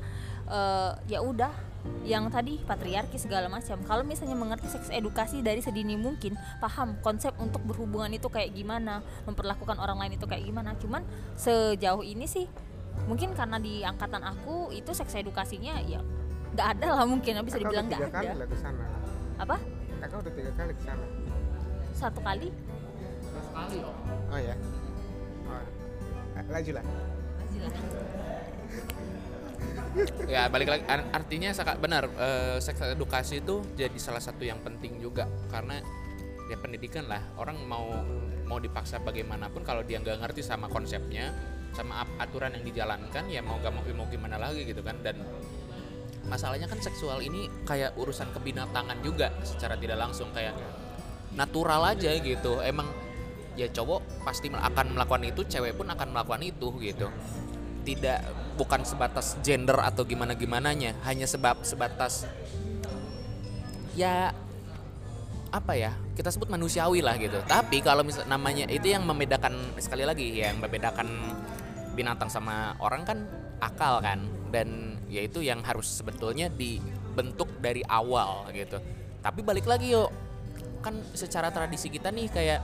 [0.48, 1.52] eh, ya udah
[2.04, 3.78] yang tadi patriarki segala macam.
[3.84, 9.04] Kalau misalnya mengerti seks edukasi dari sedini mungkin, paham konsep untuk berhubungan itu kayak gimana,
[9.28, 10.72] memperlakukan orang lain itu kayak gimana.
[10.80, 11.04] Cuman
[11.36, 12.48] sejauh ini sih
[13.06, 16.02] mungkin karena di angkatan aku itu seks edukasinya ya
[16.50, 18.40] nggak ada lah mungkin bisa Kakak dibilang nggak kali ada.
[18.42, 18.84] lah ke sana.
[19.38, 19.56] Apa?
[20.02, 21.06] Kakak udah tiga kali ke sana.
[21.94, 22.48] Satu kali?
[23.22, 23.78] Sekali.
[24.34, 24.56] Oh ya.
[25.46, 25.62] Oh.
[26.34, 26.84] Eh, Laju lah.
[30.26, 30.82] Ya balik lagi.
[30.86, 35.26] Ar- artinya saka- benar eh, seks edukasi itu jadi salah satu yang penting juga.
[35.50, 35.78] Karena
[36.48, 37.22] ya pendidikan lah.
[37.36, 37.86] Orang mau
[38.48, 41.34] mau dipaksa bagaimanapun kalau dia nggak ngerti sama konsepnya
[41.76, 44.96] sama aturan yang dijalankan ya mau gak mau mau gimana lagi gitu kan.
[45.04, 45.20] Dan
[46.26, 50.56] masalahnya kan seksual ini kayak urusan kebinatangan juga secara tidak langsung kayak
[51.36, 52.64] natural aja gitu.
[52.64, 52.88] Emang
[53.58, 57.10] ya cowok pasti akan melakukan itu cewek pun akan melakukan itu gitu
[57.88, 58.20] tidak
[58.60, 62.28] bukan sebatas gender atau gimana gimananya hanya sebab sebatas
[63.96, 64.36] ya
[65.48, 67.40] apa ya kita sebut manusiawi lah gitu.
[67.48, 71.08] Tapi kalau misal namanya itu yang membedakan sekali lagi yang membedakan
[71.96, 73.18] binatang sama orang kan
[73.64, 78.76] akal kan dan yaitu yang harus sebetulnya dibentuk dari awal gitu.
[79.24, 80.12] Tapi balik lagi yuk
[80.84, 82.60] kan secara tradisi kita nih kayak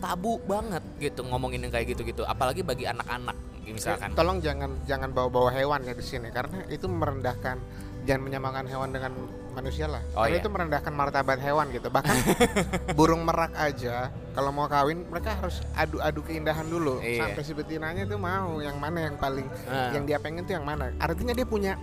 [0.00, 5.50] tabu banget gitu ngomongin yang kayak gitu-gitu apalagi bagi anak-anak misalkan Tolong jangan jangan bawa-bawa
[5.50, 7.56] hewan ya di sini karena itu merendahkan
[8.02, 9.12] jangan menyamakan hewan dengan
[9.50, 10.00] manusia lah.
[10.14, 10.42] Oh, karena iya.
[10.42, 11.90] itu merendahkan martabat hewan gitu.
[11.90, 12.16] Bahkan
[12.98, 17.28] burung merak aja kalau mau kawin mereka harus adu-adu keindahan dulu Iya.
[17.28, 19.90] sampai si betinanya tuh mau yang mana yang paling Ah.
[19.92, 20.94] yang dia pengen tuh yang mana.
[20.96, 21.74] Artinya dia punya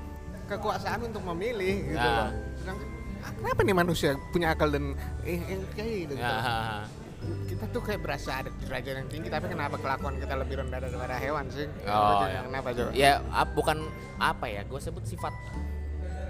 [0.48, 2.16] kekuasaan untuk memilih gitu Ah.
[2.18, 2.30] loh.
[2.58, 2.88] Sedangkan,
[3.22, 6.14] ah, kenapa nih manusia punya akal dan eh, eh, kayak gitu.
[6.18, 6.88] Ha.
[7.46, 11.16] Kita tuh kayak berasa ada derajat yang tinggi tapi kenapa kelakuan kita lebih rendah daripada
[11.16, 12.42] hewan sih Oh, ya.
[12.44, 13.78] kenapa coba ya ap- bukan
[14.18, 15.34] apa ya gue sebut sifat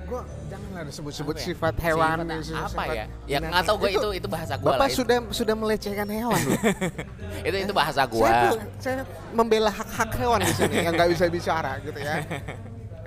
[0.04, 1.44] gua janganlah disebut-sebut ya?
[1.46, 3.04] sifat hewan Sifat sifat apa ya ya
[3.38, 3.50] binatang.
[3.50, 4.98] nggak tahu gue Itu itu itu bahasa gue lah bapak itu.
[4.98, 6.62] sudah sudah melecehkan hewan loh
[7.48, 8.96] itu itu bahasa gue saya, tuh- saya
[9.30, 12.16] membela hak-hak hewan di sini yang nggak bisa bicara gitu ya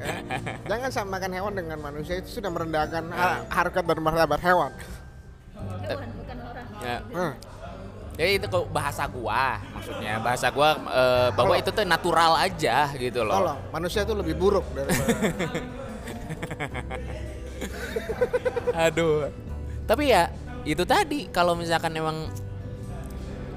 [0.01, 0.17] Ya.
[0.67, 4.73] Jangan samakan hewan dengan manusia itu sudah merendahkan har- harkat dan martabat hewan.
[5.85, 6.67] Hewan bukan orang.
[6.81, 7.33] ya, Hmm.
[8.21, 12.93] Jadi itu kok bahasa gua maksudnya bahasa gua eh, bahwa Kalau- itu tuh natural aja
[13.01, 13.33] gitu loh.
[13.33, 15.09] Tolong, manusia itu lebih buruk daripada
[18.89, 19.33] Aduh.
[19.89, 20.29] Tapi ya
[20.69, 22.29] itu tadi kalau misalkan emang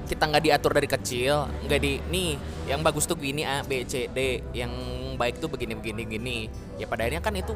[0.08, 2.30] kita nggak diatur dari kecil, nggak di nih
[2.64, 4.72] yang bagus tuh gini A B C D, yang
[5.20, 6.38] baik tuh begini begini gini.
[6.80, 7.52] Ya pada akhirnya kan itu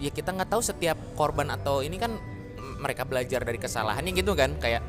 [0.00, 2.12] ya kita nggak tahu setiap korban atau ini kan
[2.80, 4.80] mereka belajar dari kesalahannya gitu kan kayak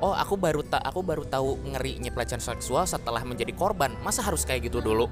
[0.00, 3.92] oh aku baru tak aku baru tahu ngerinya pelecehan seksual setelah menjadi korban.
[4.04, 5.08] Masa harus kayak gitu dulu?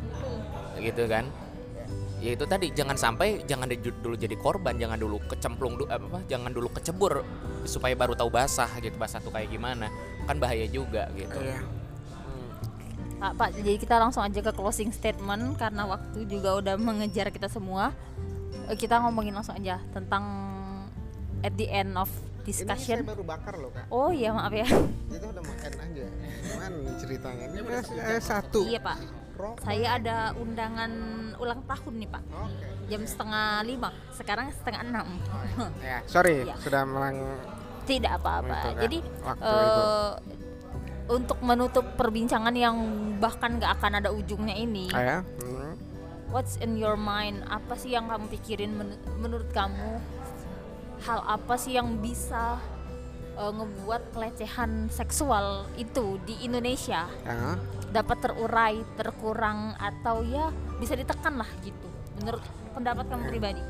[0.81, 1.29] Gitu kan?
[2.25, 6.25] Ya itu tadi jangan sampai jangan di- dulu jadi korban jangan dulu kecemplung du- apa
[6.25, 7.21] jangan dulu kecebur
[7.69, 9.93] supaya baru tahu basah gitu basah tuh kayak gimana.
[10.25, 11.37] Kan bahaya juga gitu.
[11.37, 11.61] Iya.
[13.15, 17.49] Pak, Pak, jadi kita langsung aja ke closing statement karena waktu juga udah mengejar kita
[17.49, 17.93] semua.
[18.69, 20.25] Eh, Kita ngomongin langsung aja tentang
[21.41, 22.09] at the end of
[22.45, 22.99] Ini saya discussion.
[23.03, 23.85] baru bakar loh kak.
[23.89, 24.69] Oh iya maaf ya.
[25.09, 26.05] Itu udah makan aja.
[26.05, 27.45] Nih ceritanya?
[27.49, 28.61] Ini udah eh, satu.
[28.65, 28.97] iya Pak.
[29.35, 29.65] Rokok.
[29.65, 30.93] Saya ada undangan
[31.37, 32.23] ulang tahun nih Pak.
[32.31, 32.67] Oke.
[32.87, 33.91] Jam setengah lima.
[34.13, 35.07] Sekarang setengah enam.
[35.81, 36.55] Ya, sorry Iya.
[36.61, 37.17] sudah melang
[37.85, 38.77] Tidak apa-apa.
[38.79, 40.13] Jadi waktu eh,
[41.07, 42.77] untuk menutup perbincangan yang
[43.19, 44.89] bahkan gak akan ada ujungnya ini.
[44.89, 45.19] Ah, ya.
[45.21, 45.77] Hmm.
[46.29, 47.45] What's in your mind?
[47.47, 50.01] Apa sih yang kamu pikirin men- menurut kamu?
[51.05, 52.57] Hal apa sih yang bisa
[53.37, 57.61] uh, ngebuat pelecehan seksual itu di Indonesia Ya.
[57.93, 60.51] dapat terurai, terkurang atau ya
[60.81, 61.89] bisa ditekan lah gitu.
[62.19, 63.63] Menurut pendapat kamu pribadi.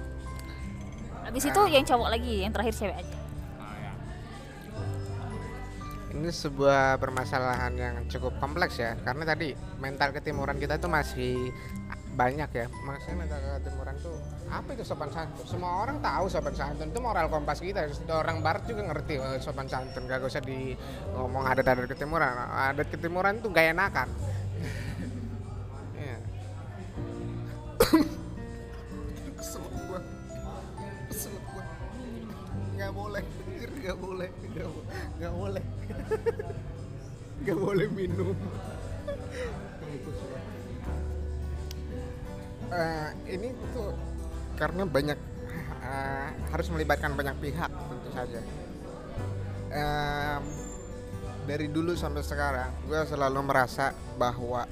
[1.25, 3.17] Habis itu yang cowok lagi, yang terakhir cewek aja.
[6.15, 9.51] Ini sebuah permasalahan yang cukup kompleks ya, karena tadi
[9.83, 11.51] mental ketimuran kita tuh masih
[12.15, 12.71] banyak ya.
[12.71, 14.15] Maksudnya mental ketimuran tuh
[14.51, 15.45] apa itu sopan santun?
[15.49, 17.89] Semua orang tahu sopan santun itu moral kompas kita.
[18.13, 20.05] Orang barat juga ngerti oh, sopan santun.
[20.05, 20.77] Gak usah di
[21.17, 22.33] ngomong adat-adat ketimuran.
[22.37, 24.09] Adat ketimuran tuh gak enakan.
[25.95, 26.19] Iya.
[29.39, 30.01] Kesel gua.
[31.09, 31.65] Kesel gua.
[32.75, 33.23] Nggak boleh,
[33.79, 35.65] nggak boleh, nggak bo- nggak boleh,
[37.47, 38.35] nggak boleh minum.
[42.75, 43.95] Eh, ini tuh
[44.65, 45.19] karena banyak
[45.85, 48.41] eh, harus melibatkan banyak pihak tentu saja.
[49.69, 50.41] Em,
[51.45, 54.65] dari dulu sampai sekarang, gue selalu merasa bahwa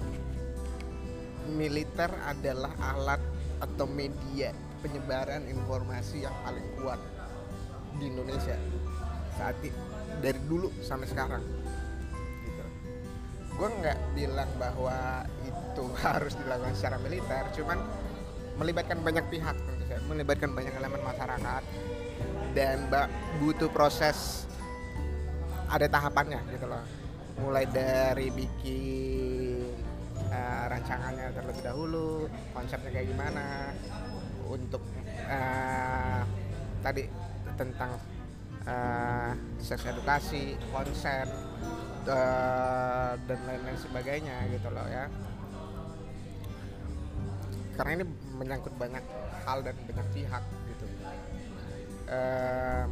[1.52, 3.20] militer adalah alat
[3.60, 6.98] atau media penyebaran informasi yang paling kuat
[8.00, 8.56] di Indonesia
[9.36, 9.60] saat
[10.24, 11.44] dari dulu sampai sekarang
[12.42, 12.64] gitu.
[13.52, 17.78] gue nggak bilang bahwa itu harus dilakukan secara militer cuman
[18.58, 19.56] melibatkan banyak pihak
[20.08, 21.62] melibatkan banyak elemen masyarakat.
[22.52, 23.08] Dan ba-
[23.40, 24.44] butuh proses
[25.68, 26.84] ada tahapannya gitu loh.
[27.40, 29.72] Mulai dari bikin
[30.28, 33.72] eh, rancangannya terlebih dahulu konsepnya kayak gimana
[34.48, 34.84] untuk
[35.28, 36.20] eh,
[36.84, 37.04] tadi
[37.56, 37.96] tentang
[38.68, 41.26] eh, seks edukasi konsen
[42.04, 45.08] eh, dan lain-lain sebagainya gitu loh ya
[47.76, 48.04] karena ini
[48.36, 49.04] menyangkut banyak
[49.48, 50.86] hal dan banyak pihak gitu.
[52.12, 52.88] Em,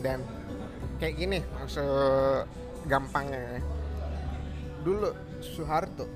[0.00, 0.18] dan
[1.00, 2.48] kayak gini maksud
[2.88, 3.62] gampangnya ya.
[4.84, 5.08] Dulu
[5.40, 6.08] Soeharto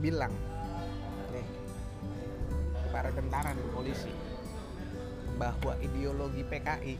[0.00, 0.32] bilang
[1.32, 1.46] nih
[2.92, 4.12] para tentara dan polisi
[5.36, 6.94] bahwa ideologi PKI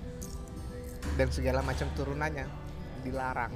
[1.17, 2.45] dan segala macam turunannya
[3.05, 3.53] dilarang.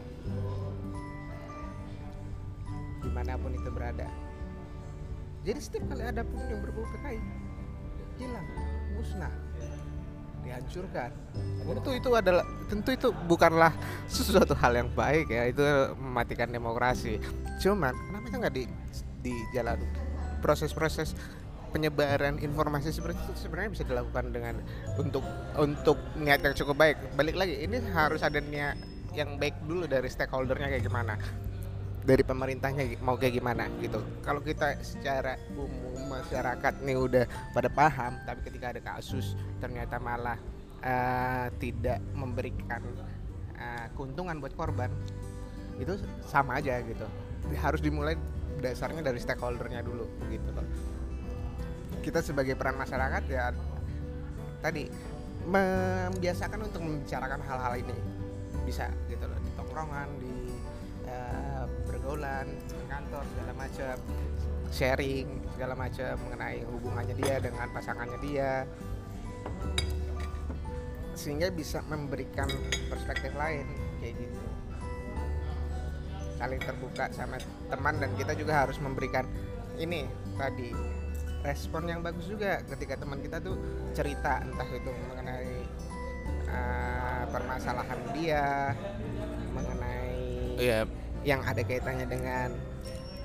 [3.05, 4.24] Di mana pun itu berada
[5.45, 7.21] jadi setiap kali ada pun yang berbau PKI
[8.16, 8.47] hilang
[8.97, 9.35] musnah
[10.45, 11.11] dihancurkan.
[11.65, 13.73] Tentu itu adalah tentu itu bukanlah
[14.12, 15.65] sesuatu hal yang baik ya itu
[15.97, 17.21] mematikan demokrasi.
[17.61, 18.65] Cuman kenapa nggak di
[19.25, 19.81] di jalan
[20.45, 21.16] proses-proses
[21.73, 24.55] penyebaran informasi seperti itu sebenarnya bisa dilakukan dengan
[25.01, 25.25] untuk
[25.57, 26.97] untuk niat yang cukup baik?
[27.16, 28.77] Balik lagi ini harus ada niat
[29.16, 31.15] yang baik dulu dari stakeholdernya kayak gimana
[32.05, 33.97] dari pemerintahnya mau kayak gimana gitu.
[34.20, 37.24] Kalau kita secara umum masyarakat nih udah
[37.56, 40.36] pada paham tapi ketika ada kasus ternyata malah
[40.85, 42.85] eh, tidak memberikan
[43.56, 44.93] eh, keuntungan buat korban
[45.81, 45.97] itu
[46.28, 47.09] sama aja gitu.
[47.56, 48.20] Harus dimulai
[48.60, 50.66] dasarnya dari stakeholdernya dulu gitu loh.
[52.05, 53.48] Kita sebagai peran masyarakat ya
[54.60, 54.93] tadi
[55.48, 57.97] membiasakan untuk membicarakan hal-hal ini.
[58.68, 60.44] Bisa gitu loh di tongkrongan di
[62.05, 63.97] di kantor segala macam
[64.68, 68.52] sharing segala macam mengenai hubungannya dia dengan pasangannya dia.
[71.14, 72.51] Sehingga bisa memberikan
[72.93, 73.64] perspektif lain
[74.02, 74.39] kayak gitu.
[76.36, 77.40] Saling terbuka sama
[77.70, 79.24] teman dan kita juga harus memberikan
[79.81, 80.05] ini
[80.36, 80.74] tadi
[81.40, 83.56] respon yang bagus juga ketika teman kita tuh
[83.94, 85.56] cerita entah itu mengenai
[86.48, 88.72] uh, permasalahan dia
[89.52, 90.05] mengenai
[90.55, 90.86] Iya,
[91.25, 92.53] yang ada kaitannya dengan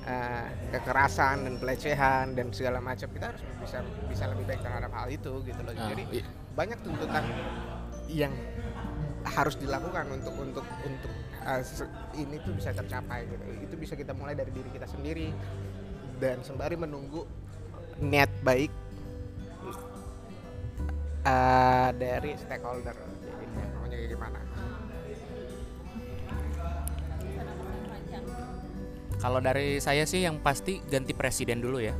[0.08, 3.78] uh, kekerasan dan pelecehan dan segala macam kita harus bisa
[4.08, 5.72] bisa lebih baik terhadap hal itu gitu loh.
[5.76, 7.24] Nah, jadi i- banyak tuntutan
[8.10, 8.32] yang
[9.20, 11.12] harus dilakukan untuk untuk untuk
[11.44, 11.62] uh,
[12.16, 13.44] ini tuh bisa tercapai gitu.
[13.68, 15.28] Itu bisa kita mulai dari diri kita sendiri
[16.20, 17.24] dan sembari menunggu
[18.00, 18.72] niat baik
[21.24, 23.44] uh, dari stakeholder jadi
[23.92, 24.38] kayak gimana
[29.20, 31.92] Kalau dari saya sih yang pasti ganti presiden dulu ya.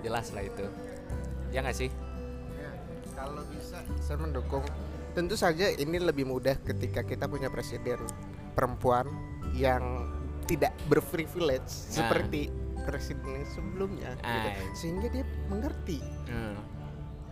[0.00, 0.62] Jelas lah itu.
[1.50, 1.90] Ya nggak sih?
[2.54, 2.70] Ya,
[3.18, 4.62] kalau bisa saya mendukung.
[5.10, 7.98] Tentu saja ini lebih mudah ketika kita punya presiden
[8.54, 9.08] perempuan
[9.56, 10.06] yang
[10.46, 11.90] tidak berprivilege Nah.
[11.98, 12.52] seperti
[12.86, 14.48] presiden sebelumnya, gitu.
[14.54, 14.70] Ah.
[14.78, 15.98] sehingga dia mengerti.
[16.30, 16.54] Hmm.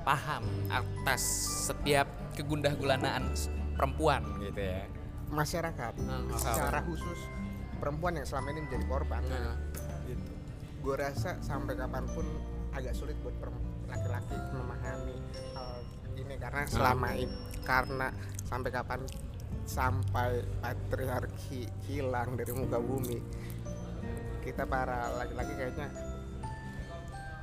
[0.02, 1.22] Paham atas
[1.70, 3.30] setiap kegundah gulanaan
[3.78, 4.84] perempuan gitu ya.
[5.30, 7.20] Masyarakat Hmm, secara khusus
[7.84, 9.60] perempuan yang selama ini menjadi korban, Nah,
[10.08, 10.32] gitu.
[10.80, 12.24] Gue rasa sampai kapan pun
[12.72, 13.36] agak sulit buat
[13.92, 15.16] laki-laki memahami
[15.52, 15.78] hal
[16.16, 18.08] ini karena selama ini karena
[18.48, 19.00] sampai kapan
[19.68, 23.20] sampai patriarki hilang dari muka bumi
[24.42, 25.88] kita para laki-laki kayaknya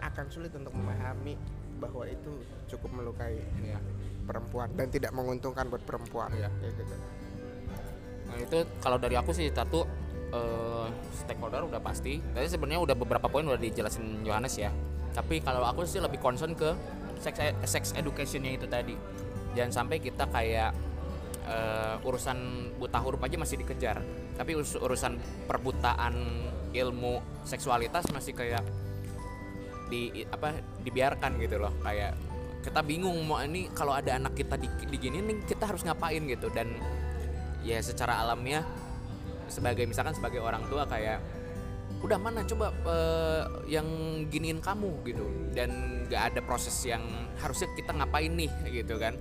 [0.01, 1.37] akan sulit untuk memahami
[1.79, 3.77] bahwa itu cukup melukai iya.
[4.25, 6.49] perempuan dan tidak menguntungkan buat perempuan Iya.
[6.49, 6.95] kayak gitu.
[8.27, 9.85] Nah itu kalau dari aku sih satu
[10.31, 10.87] eh,
[11.21, 12.19] stakeholder udah pasti.
[12.19, 14.71] Tadi sebenarnya udah beberapa poin udah dijelasin Yohanes ya.
[15.11, 16.71] Tapi kalau aku sih lebih concern ke
[17.21, 17.35] sex
[17.67, 18.95] sex educationnya itu tadi.
[19.53, 20.71] Jangan sampai kita kayak
[21.47, 23.99] eh, urusan buta huruf aja masih dikejar.
[24.39, 26.15] Tapi urus- urusan perbutaan
[26.71, 28.63] ilmu seksualitas masih kayak
[29.91, 30.55] di apa
[30.87, 32.15] dibiarkan gitu loh kayak
[32.63, 36.47] kita bingung mau ini kalau ada anak kita di, digini nih kita harus ngapain gitu
[36.53, 36.71] dan
[37.65, 38.63] ya secara alamnya
[39.51, 41.19] sebagai misalkan sebagai orang tua kayak
[42.01, 43.85] udah mana coba eh, yang
[44.31, 45.25] giniin kamu gitu.
[45.53, 47.03] Dan nggak ada proses yang
[47.37, 49.13] harusnya kita ngapain nih gitu kan.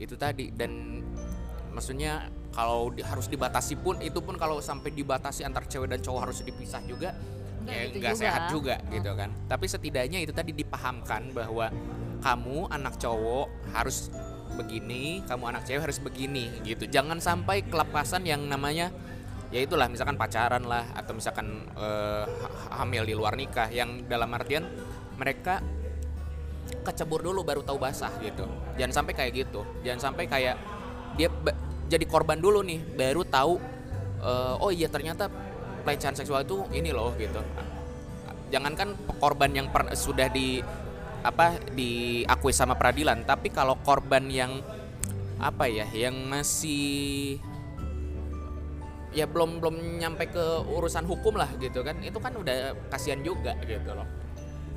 [0.00, 0.50] Itu tadi.
[0.50, 1.04] Dan
[1.70, 6.20] maksudnya kalau di- harus dibatasi pun itu pun kalau sampai dibatasi antar cewek dan cowok
[6.30, 7.10] harus dipisah juga
[7.64, 9.30] Nggak ya gitu nggak sehat juga gitu kan.
[9.48, 11.66] Tapi setidaknya itu tadi dipahamkan bahwa
[12.22, 14.08] kamu anak cowok harus
[14.54, 16.86] begini kamu anak cewek harus begini gitu.
[16.86, 18.94] Jangan sampai kelepasan yang namanya
[19.54, 22.26] ya itulah misalkan pacaran lah atau misalkan ha-
[22.82, 24.66] hamil di luar nikah yang dalam artian
[25.14, 25.62] mereka
[26.82, 28.44] kecebur dulu baru tahu basah gitu.
[28.74, 29.62] Jangan sampai kayak gitu.
[29.86, 30.56] Jangan sampai kayak
[31.14, 31.30] dia
[31.86, 33.54] jadi korban dulu nih baru tahu
[34.20, 35.30] eh, oh iya ternyata
[35.86, 37.38] pelecehan seksual itu ini loh gitu.
[38.50, 40.58] Jangankan korban yang per- sudah di
[41.24, 44.60] apa diakui sama peradilan tapi kalau korban yang
[45.40, 47.40] apa ya yang masih
[49.14, 52.02] ya belum belum nyampe ke urusan hukum lah gitu kan.
[52.02, 54.06] Itu kan udah kasihan juga gitu loh.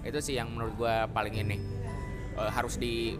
[0.05, 1.57] Itu sih yang menurut gua paling ini
[2.37, 3.17] eh, harus di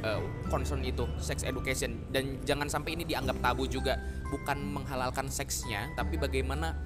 [0.00, 2.06] eh, concern itu sex education.
[2.08, 3.98] Dan jangan sampai ini dianggap tabu juga
[4.30, 6.78] bukan menghalalkan seksnya tapi bagaimana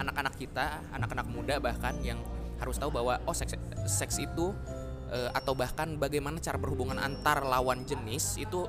[0.00, 2.18] anak-anak kita anak-anak muda bahkan yang
[2.58, 3.54] harus tahu bahwa oh seks
[3.86, 4.56] seks itu
[5.12, 8.66] eh, atau bahkan bagaimana cara berhubungan antar lawan jenis itu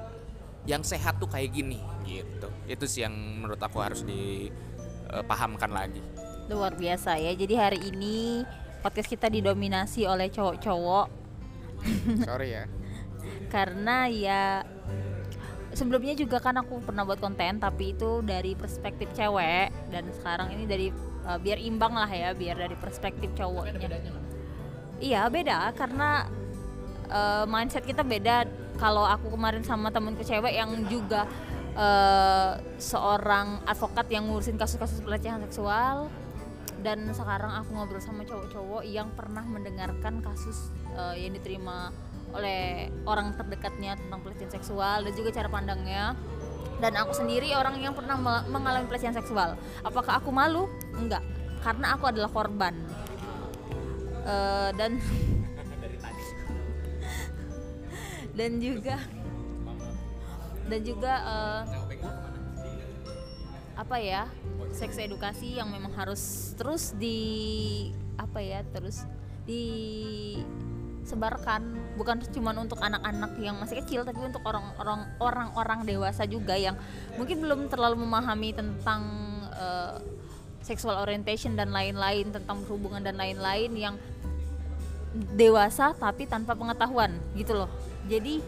[0.70, 2.46] yang sehat tuh kayak gini gitu.
[2.70, 5.98] Itu sih yang menurut aku harus dipahamkan lagi.
[6.46, 7.34] Luar biasa ya.
[7.34, 8.46] Jadi hari ini
[8.86, 11.08] podcast kita didominasi oleh cowok-cowok.
[12.30, 12.66] Sorry ya.
[13.50, 14.62] karena ya
[15.74, 19.74] sebelumnya juga kan aku pernah buat konten tapi itu dari perspektif cewek.
[19.90, 20.94] Dan sekarang ini dari
[21.26, 23.90] uh, biar imbang lah ya biar dari perspektif cowoknya.
[25.02, 25.74] Iya beda.
[25.74, 26.30] Karena
[27.10, 28.46] uh, mindset kita beda
[28.80, 31.28] kalau aku kemarin sama temenku cewek yang juga
[31.76, 36.08] uh, seorang advokat yang ngurusin kasus-kasus pelecehan seksual.
[36.80, 41.92] Dan sekarang aku ngobrol sama cowok-cowok yang pernah mendengarkan kasus uh, yang diterima
[42.32, 46.16] oleh orang terdekatnya tentang pelecehan seksual dan juga cara pandangnya.
[46.80, 49.60] Dan aku sendiri orang yang pernah me- mengalami pelecehan seksual.
[49.84, 50.72] Apakah aku malu?
[50.96, 51.20] Enggak.
[51.60, 52.72] Karena aku adalah korban.
[54.30, 54.92] Eh, dan
[58.40, 58.96] dan juga
[60.72, 61.68] dan juga eh,
[63.76, 64.32] apa ya
[64.72, 69.04] seks edukasi yang memang harus terus di apa ya terus
[69.44, 69.92] disebarkan.
[72.00, 76.80] Bukan cuma untuk anak-anak yang masih kecil tapi untuk orang-orang orang-orang dewasa juga yang
[77.20, 79.04] mungkin belum terlalu memahami tentang
[79.52, 80.00] eh,
[80.64, 84.00] sexual orientation dan lain-lain tentang hubungan dan lain-lain yang
[85.34, 87.72] dewasa tapi tanpa pengetahuan gitu loh
[88.10, 88.42] jadi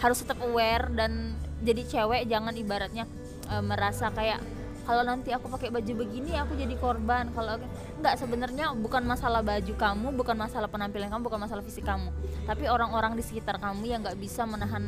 [0.00, 3.04] harus tetap aware dan jadi cewek jangan ibaratnya
[3.52, 4.40] eh, merasa kayak
[4.84, 7.32] kalau nanti aku pakai baju begini aku jadi korban.
[7.32, 7.56] Kalau
[8.04, 12.12] nggak sebenarnya bukan masalah baju kamu bukan masalah penampilan kamu bukan masalah fisik kamu.
[12.44, 14.84] Tapi orang-orang di sekitar kamu yang nggak bisa menahan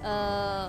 [0.00, 0.66] eh,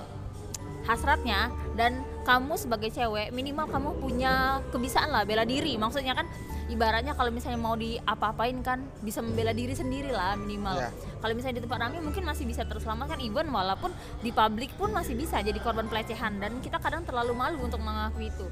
[0.83, 5.75] hasratnya dan kamu sebagai cewek minimal kamu punya kebiasaan lah bela diri.
[5.75, 6.27] Maksudnya kan
[6.71, 10.79] ibaratnya kalau misalnya mau diapa-apain kan bisa membela diri sendiri lah minimal.
[10.79, 10.89] Iya.
[11.19, 13.19] kalau misalnya di tempat ramai mungkin masih bisa terselamatkan.
[13.23, 13.91] Even walaupun
[14.23, 16.39] di publik pun masih bisa jadi korban pelecehan.
[16.39, 18.47] Dan kita kadang terlalu malu untuk mengakui itu.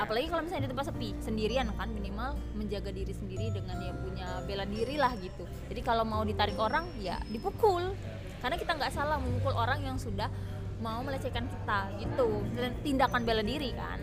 [0.00, 4.28] Apalagi kalau misalnya di tempat sepi sendirian kan minimal menjaga diri sendiri dengan ya punya
[4.48, 5.44] bela diri lah gitu.
[5.68, 7.92] Jadi kalau mau ditarik orang ya dipukul.
[8.40, 10.32] Karena kita nggak salah memukul orang yang sudah
[10.80, 12.42] mau melecehkan kita gitu.
[12.56, 14.00] Dan tindakan bela diri kan.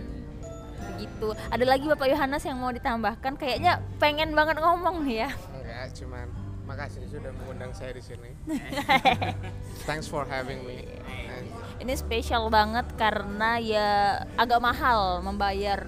[0.93, 1.33] Begitu.
[1.51, 3.33] Ada lagi bapak Yohanes yang mau ditambahkan?
[3.35, 5.29] Kayaknya pengen banget ngomong nih ya.
[5.53, 6.27] Enggak, cuman
[6.67, 8.31] makasih sudah mengundang saya di sini.
[9.87, 10.83] Thanks for having me.
[11.79, 13.89] Ini spesial banget karena ya
[14.35, 15.87] agak mahal membayar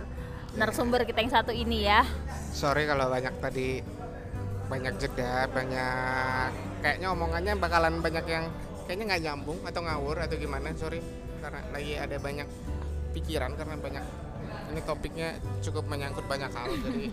[0.55, 2.07] narasumber kita yang satu ini ya.
[2.55, 3.83] Sorry kalau banyak tadi
[4.69, 6.49] banyak jeda, banyak
[6.79, 8.45] kayaknya omongannya bakalan banyak yang
[8.89, 10.73] kayaknya nggak nyambung atau ngawur atau gimana.
[10.73, 10.97] Sorry
[11.39, 12.47] karena lagi ada banyak
[13.15, 14.05] pikiran karena banyak
[14.69, 15.29] ini topiknya
[15.65, 17.05] cukup menyangkut banyak hal jadi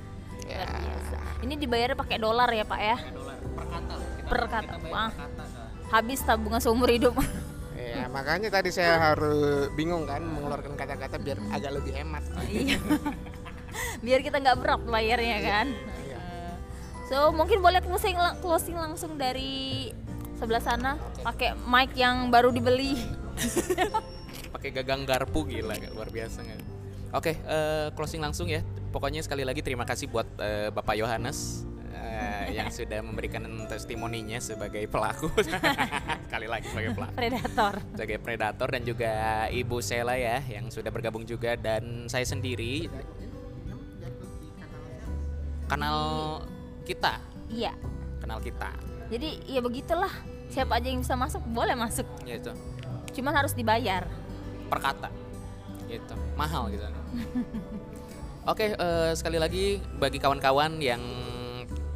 [0.50, 3.94] ya biasa ini dibayarnya pakai dolar ya pak ya dolar per kata
[4.24, 4.76] Per kata.
[4.80, 5.10] Kak.
[5.92, 7.14] habis tabungan seumur hidup
[7.74, 12.26] Ya, makanya tadi saya harus bingung kan mengeluarkan kata-kata biar agak lebih hemat.
[12.42, 12.80] Iya.
[14.04, 15.66] biar kita nggak berat bayarnya kan
[16.02, 16.18] Iya.
[16.18, 16.54] Eh,
[17.06, 19.94] so mungkin boleh closing closing langsung dari
[20.38, 22.98] sebelah sana pakai mic yang baru dibeli.
[24.54, 26.60] Pakai gagang garpu gila luar biasa nggak
[27.14, 28.60] oke eh, closing langsung ya.
[28.90, 34.86] Pokoknya sekali lagi terima kasih buat eh, bapak Yohanes eh, yang sudah memberikan testimoninya sebagai
[34.90, 35.30] pelaku.
[36.26, 37.14] Sekali lagi sebagai pelaku.
[37.14, 37.74] Predator.
[37.94, 39.12] Sebagai predator dan juga
[39.50, 41.54] ibu Sela ya yang sudah bergabung juga.
[41.54, 42.90] Dan saya sendiri
[45.70, 45.98] kanal
[46.86, 47.18] kita?
[47.50, 47.74] Iya.
[48.22, 50.12] Kanal kita jadi ya begitulah.
[50.48, 52.06] Siapa aja yang bisa masuk boleh masuk.
[52.24, 52.52] Gitu.
[53.20, 54.06] Cuman harus dibayar.
[54.70, 55.08] Per kata.
[55.90, 56.14] Gitu.
[56.38, 56.84] Mahal gitu.
[58.50, 61.00] Oke eh, sekali lagi bagi kawan-kawan yang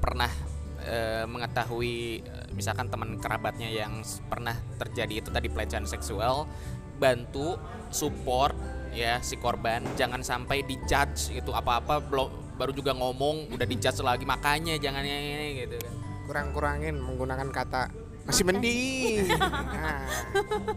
[0.01, 0.33] pernah
[0.81, 4.01] eh, mengetahui eh, misalkan teman kerabatnya yang
[4.33, 6.49] pernah terjadi itu tadi pelecehan seksual
[6.97, 7.61] bantu
[7.93, 8.57] support
[8.97, 9.85] ya si korban.
[9.97, 14.25] Jangan sampai dijudge gitu apa-apa belum baru juga ngomong udah dijudge lagi.
[14.25, 17.89] Makanya jangan ini gitu kan Kurang-kurangin menggunakan kata
[18.29, 19.25] masih mending.
[19.79, 20.05] Nah,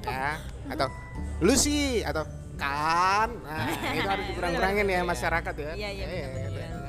[0.08, 0.40] ya
[0.72, 0.88] atau
[1.44, 2.24] lu sih atau
[2.56, 3.28] kan.
[3.44, 5.72] Nah, itu harus dikurang-kurangin ya masyarakat ya.
[5.76, 6.80] Iya, iya, benar-benar.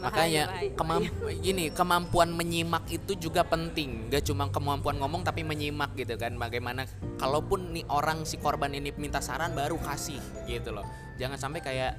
[0.00, 0.72] makanya bahaya.
[0.80, 1.04] kemamp
[1.44, 6.88] gini kemampuan menyimak itu juga penting gak cuma kemampuan ngomong tapi menyimak gitu kan bagaimana
[7.20, 10.16] kalaupun nih orang si korban ini minta saran baru kasih
[10.48, 10.88] gitu loh
[11.20, 11.92] jangan sampai kayak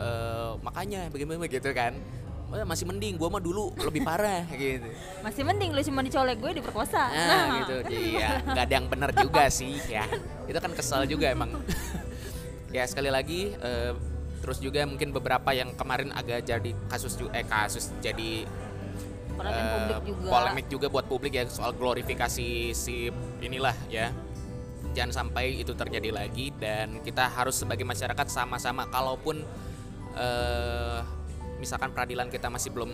[0.00, 4.88] eh makanya bagaimana gitu kan "Eh, masih mending gua mah dulu lebih parah gitu.
[5.20, 7.12] Masih mending lu cuma dicolek gue diperkosa.
[7.12, 7.76] Nah gitu.
[7.92, 10.08] Iya nggak ada yang benar juga sih ya.
[10.48, 11.52] Itu kan kesal juga emang.
[12.68, 13.96] Ya sekali lagi eh,
[14.44, 18.44] terus juga mungkin beberapa yang kemarin agak jadi kasus eh kasus jadi
[19.40, 20.28] eh, publik juga.
[20.28, 23.08] polemik juga buat publik ya soal glorifikasi si
[23.40, 24.12] inilah ya.
[24.92, 29.48] Jangan sampai itu terjadi lagi dan kita harus sebagai masyarakat sama-sama kalaupun
[30.12, 31.00] eh,
[31.58, 32.90] misalkan peradilan kita masih belum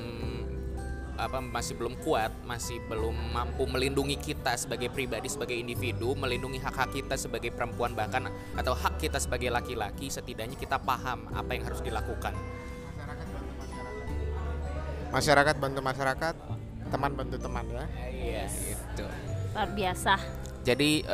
[1.15, 6.91] apa masih belum kuat masih belum mampu melindungi kita sebagai pribadi sebagai individu melindungi hak-hak
[6.91, 8.27] kita sebagai perempuan bahkan
[8.59, 12.35] atau hak kita sebagai laki-laki setidaknya kita paham apa yang harus dilakukan.
[15.15, 16.35] Masyarakat bantu masyarakat,
[16.91, 17.87] teman bantu teman ya.
[18.11, 19.07] iya gitu.
[19.55, 21.05] Luar biasa Jadi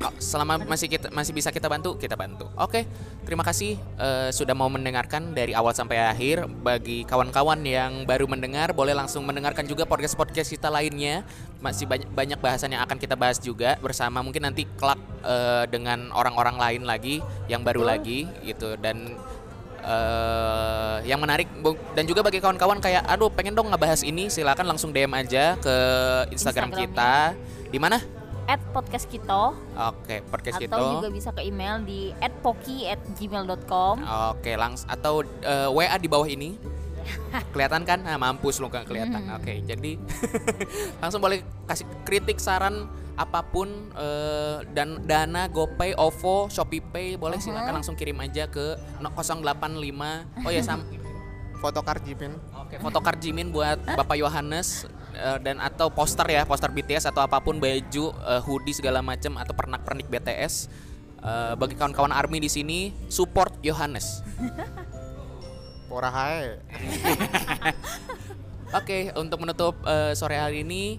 [0.00, 2.48] ka- selama masih kita masih bisa kita bantu, kita bantu.
[2.56, 2.88] Oke,
[3.28, 6.48] terima kasih eh, sudah mau mendengarkan dari awal sampai akhir.
[6.64, 11.22] Bagi kawan-kawan yang baru mendengar, boleh langsung mendengarkan juga podcast-podcast kita lainnya.
[11.60, 16.08] Masih banyak banyak bahasan yang akan kita bahas juga bersama mungkin nanti kelak eh, dengan
[16.16, 19.14] orang-orang lain lagi yang baru lagi gitu dan
[19.80, 21.48] eh yang menarik
[21.96, 25.76] dan juga bagi kawan-kawan kayak aduh pengen dong ngebahas ini silakan langsung DM aja ke
[26.36, 26.92] Instagram Instagramnya.
[26.92, 27.14] kita
[27.72, 27.96] di mana
[28.50, 29.54] at podcast kita
[29.94, 30.94] Oke, podcast atau kita.
[30.98, 32.10] juga bisa ke email di
[32.42, 32.82] @poki
[33.14, 34.02] @gmail.com
[34.34, 36.58] Oke, langsung atau eh, WA di bawah ini.
[37.54, 38.02] kelihatan kan?
[38.02, 39.22] Nah, mampus lu kan kelihatan.
[39.24, 39.38] Hmm.
[39.38, 39.96] Oke, jadi
[41.02, 47.54] langsung boleh kasih kritik saran apa pun eh, dan Dana, GoPay, OVO, ShopeePay boleh Uh-huh.
[47.54, 50.42] silakan langsung kirim aja ke no- 085.
[50.42, 50.82] Oh ya sam
[51.60, 52.32] Fotokar Jipin.
[52.56, 57.38] Oke, fotokart Jimin buat Bapak Yohanes eh, dan atau poster ya, poster BTS atau apa
[57.42, 60.70] pun baju, eh, hoodie segala macam atau pernak-pernik BTS.
[61.20, 62.78] Eh, bagi kawan-kawan ARMY di sini
[63.12, 64.24] support Yohanes.
[65.84, 66.56] Pora hae.
[68.78, 70.96] Oke, untuk menutup eh, sore hari ini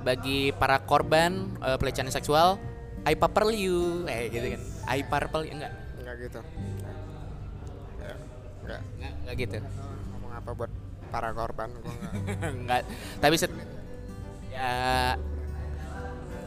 [0.00, 2.56] bagi para korban eh, pelecehan seksual,
[3.04, 4.62] I purple you, eh gitu kan.
[4.88, 5.72] I purple you enggak?
[6.00, 6.40] Enggak gitu.
[8.00, 8.14] Ya,
[8.64, 8.80] enggak.
[8.96, 9.58] Enggak, enggak gitu.
[10.16, 10.72] Ngomong apa buat
[11.12, 11.92] para korban gua
[12.48, 12.82] enggak.
[13.22, 13.52] Tapi set,
[14.48, 14.72] ya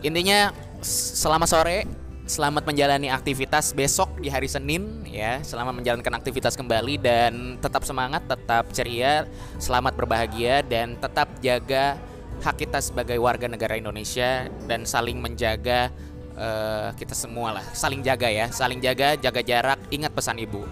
[0.01, 0.49] intinya
[0.85, 1.77] selamat sore,
[2.25, 8.25] selamat menjalani aktivitas besok di hari Senin ya, selamat menjalankan aktivitas kembali dan tetap semangat,
[8.25, 9.29] tetap ceria,
[9.61, 12.01] selamat berbahagia dan tetap jaga
[12.41, 15.93] hak kita sebagai warga negara Indonesia dan saling menjaga
[16.35, 20.65] eh, kita semua lah, saling jaga ya, saling jaga, jaga jarak, ingat pesan ibu.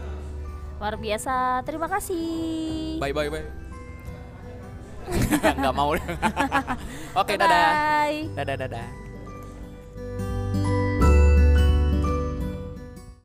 [0.84, 1.64] Luar biasa.
[1.64, 3.00] Terima kasih.
[3.00, 3.63] Bye bye bye.
[5.60, 5.92] Nggak mau.
[7.22, 7.68] Oke, dadah.
[7.74, 8.20] Bye.
[8.36, 9.03] Dadah dadah.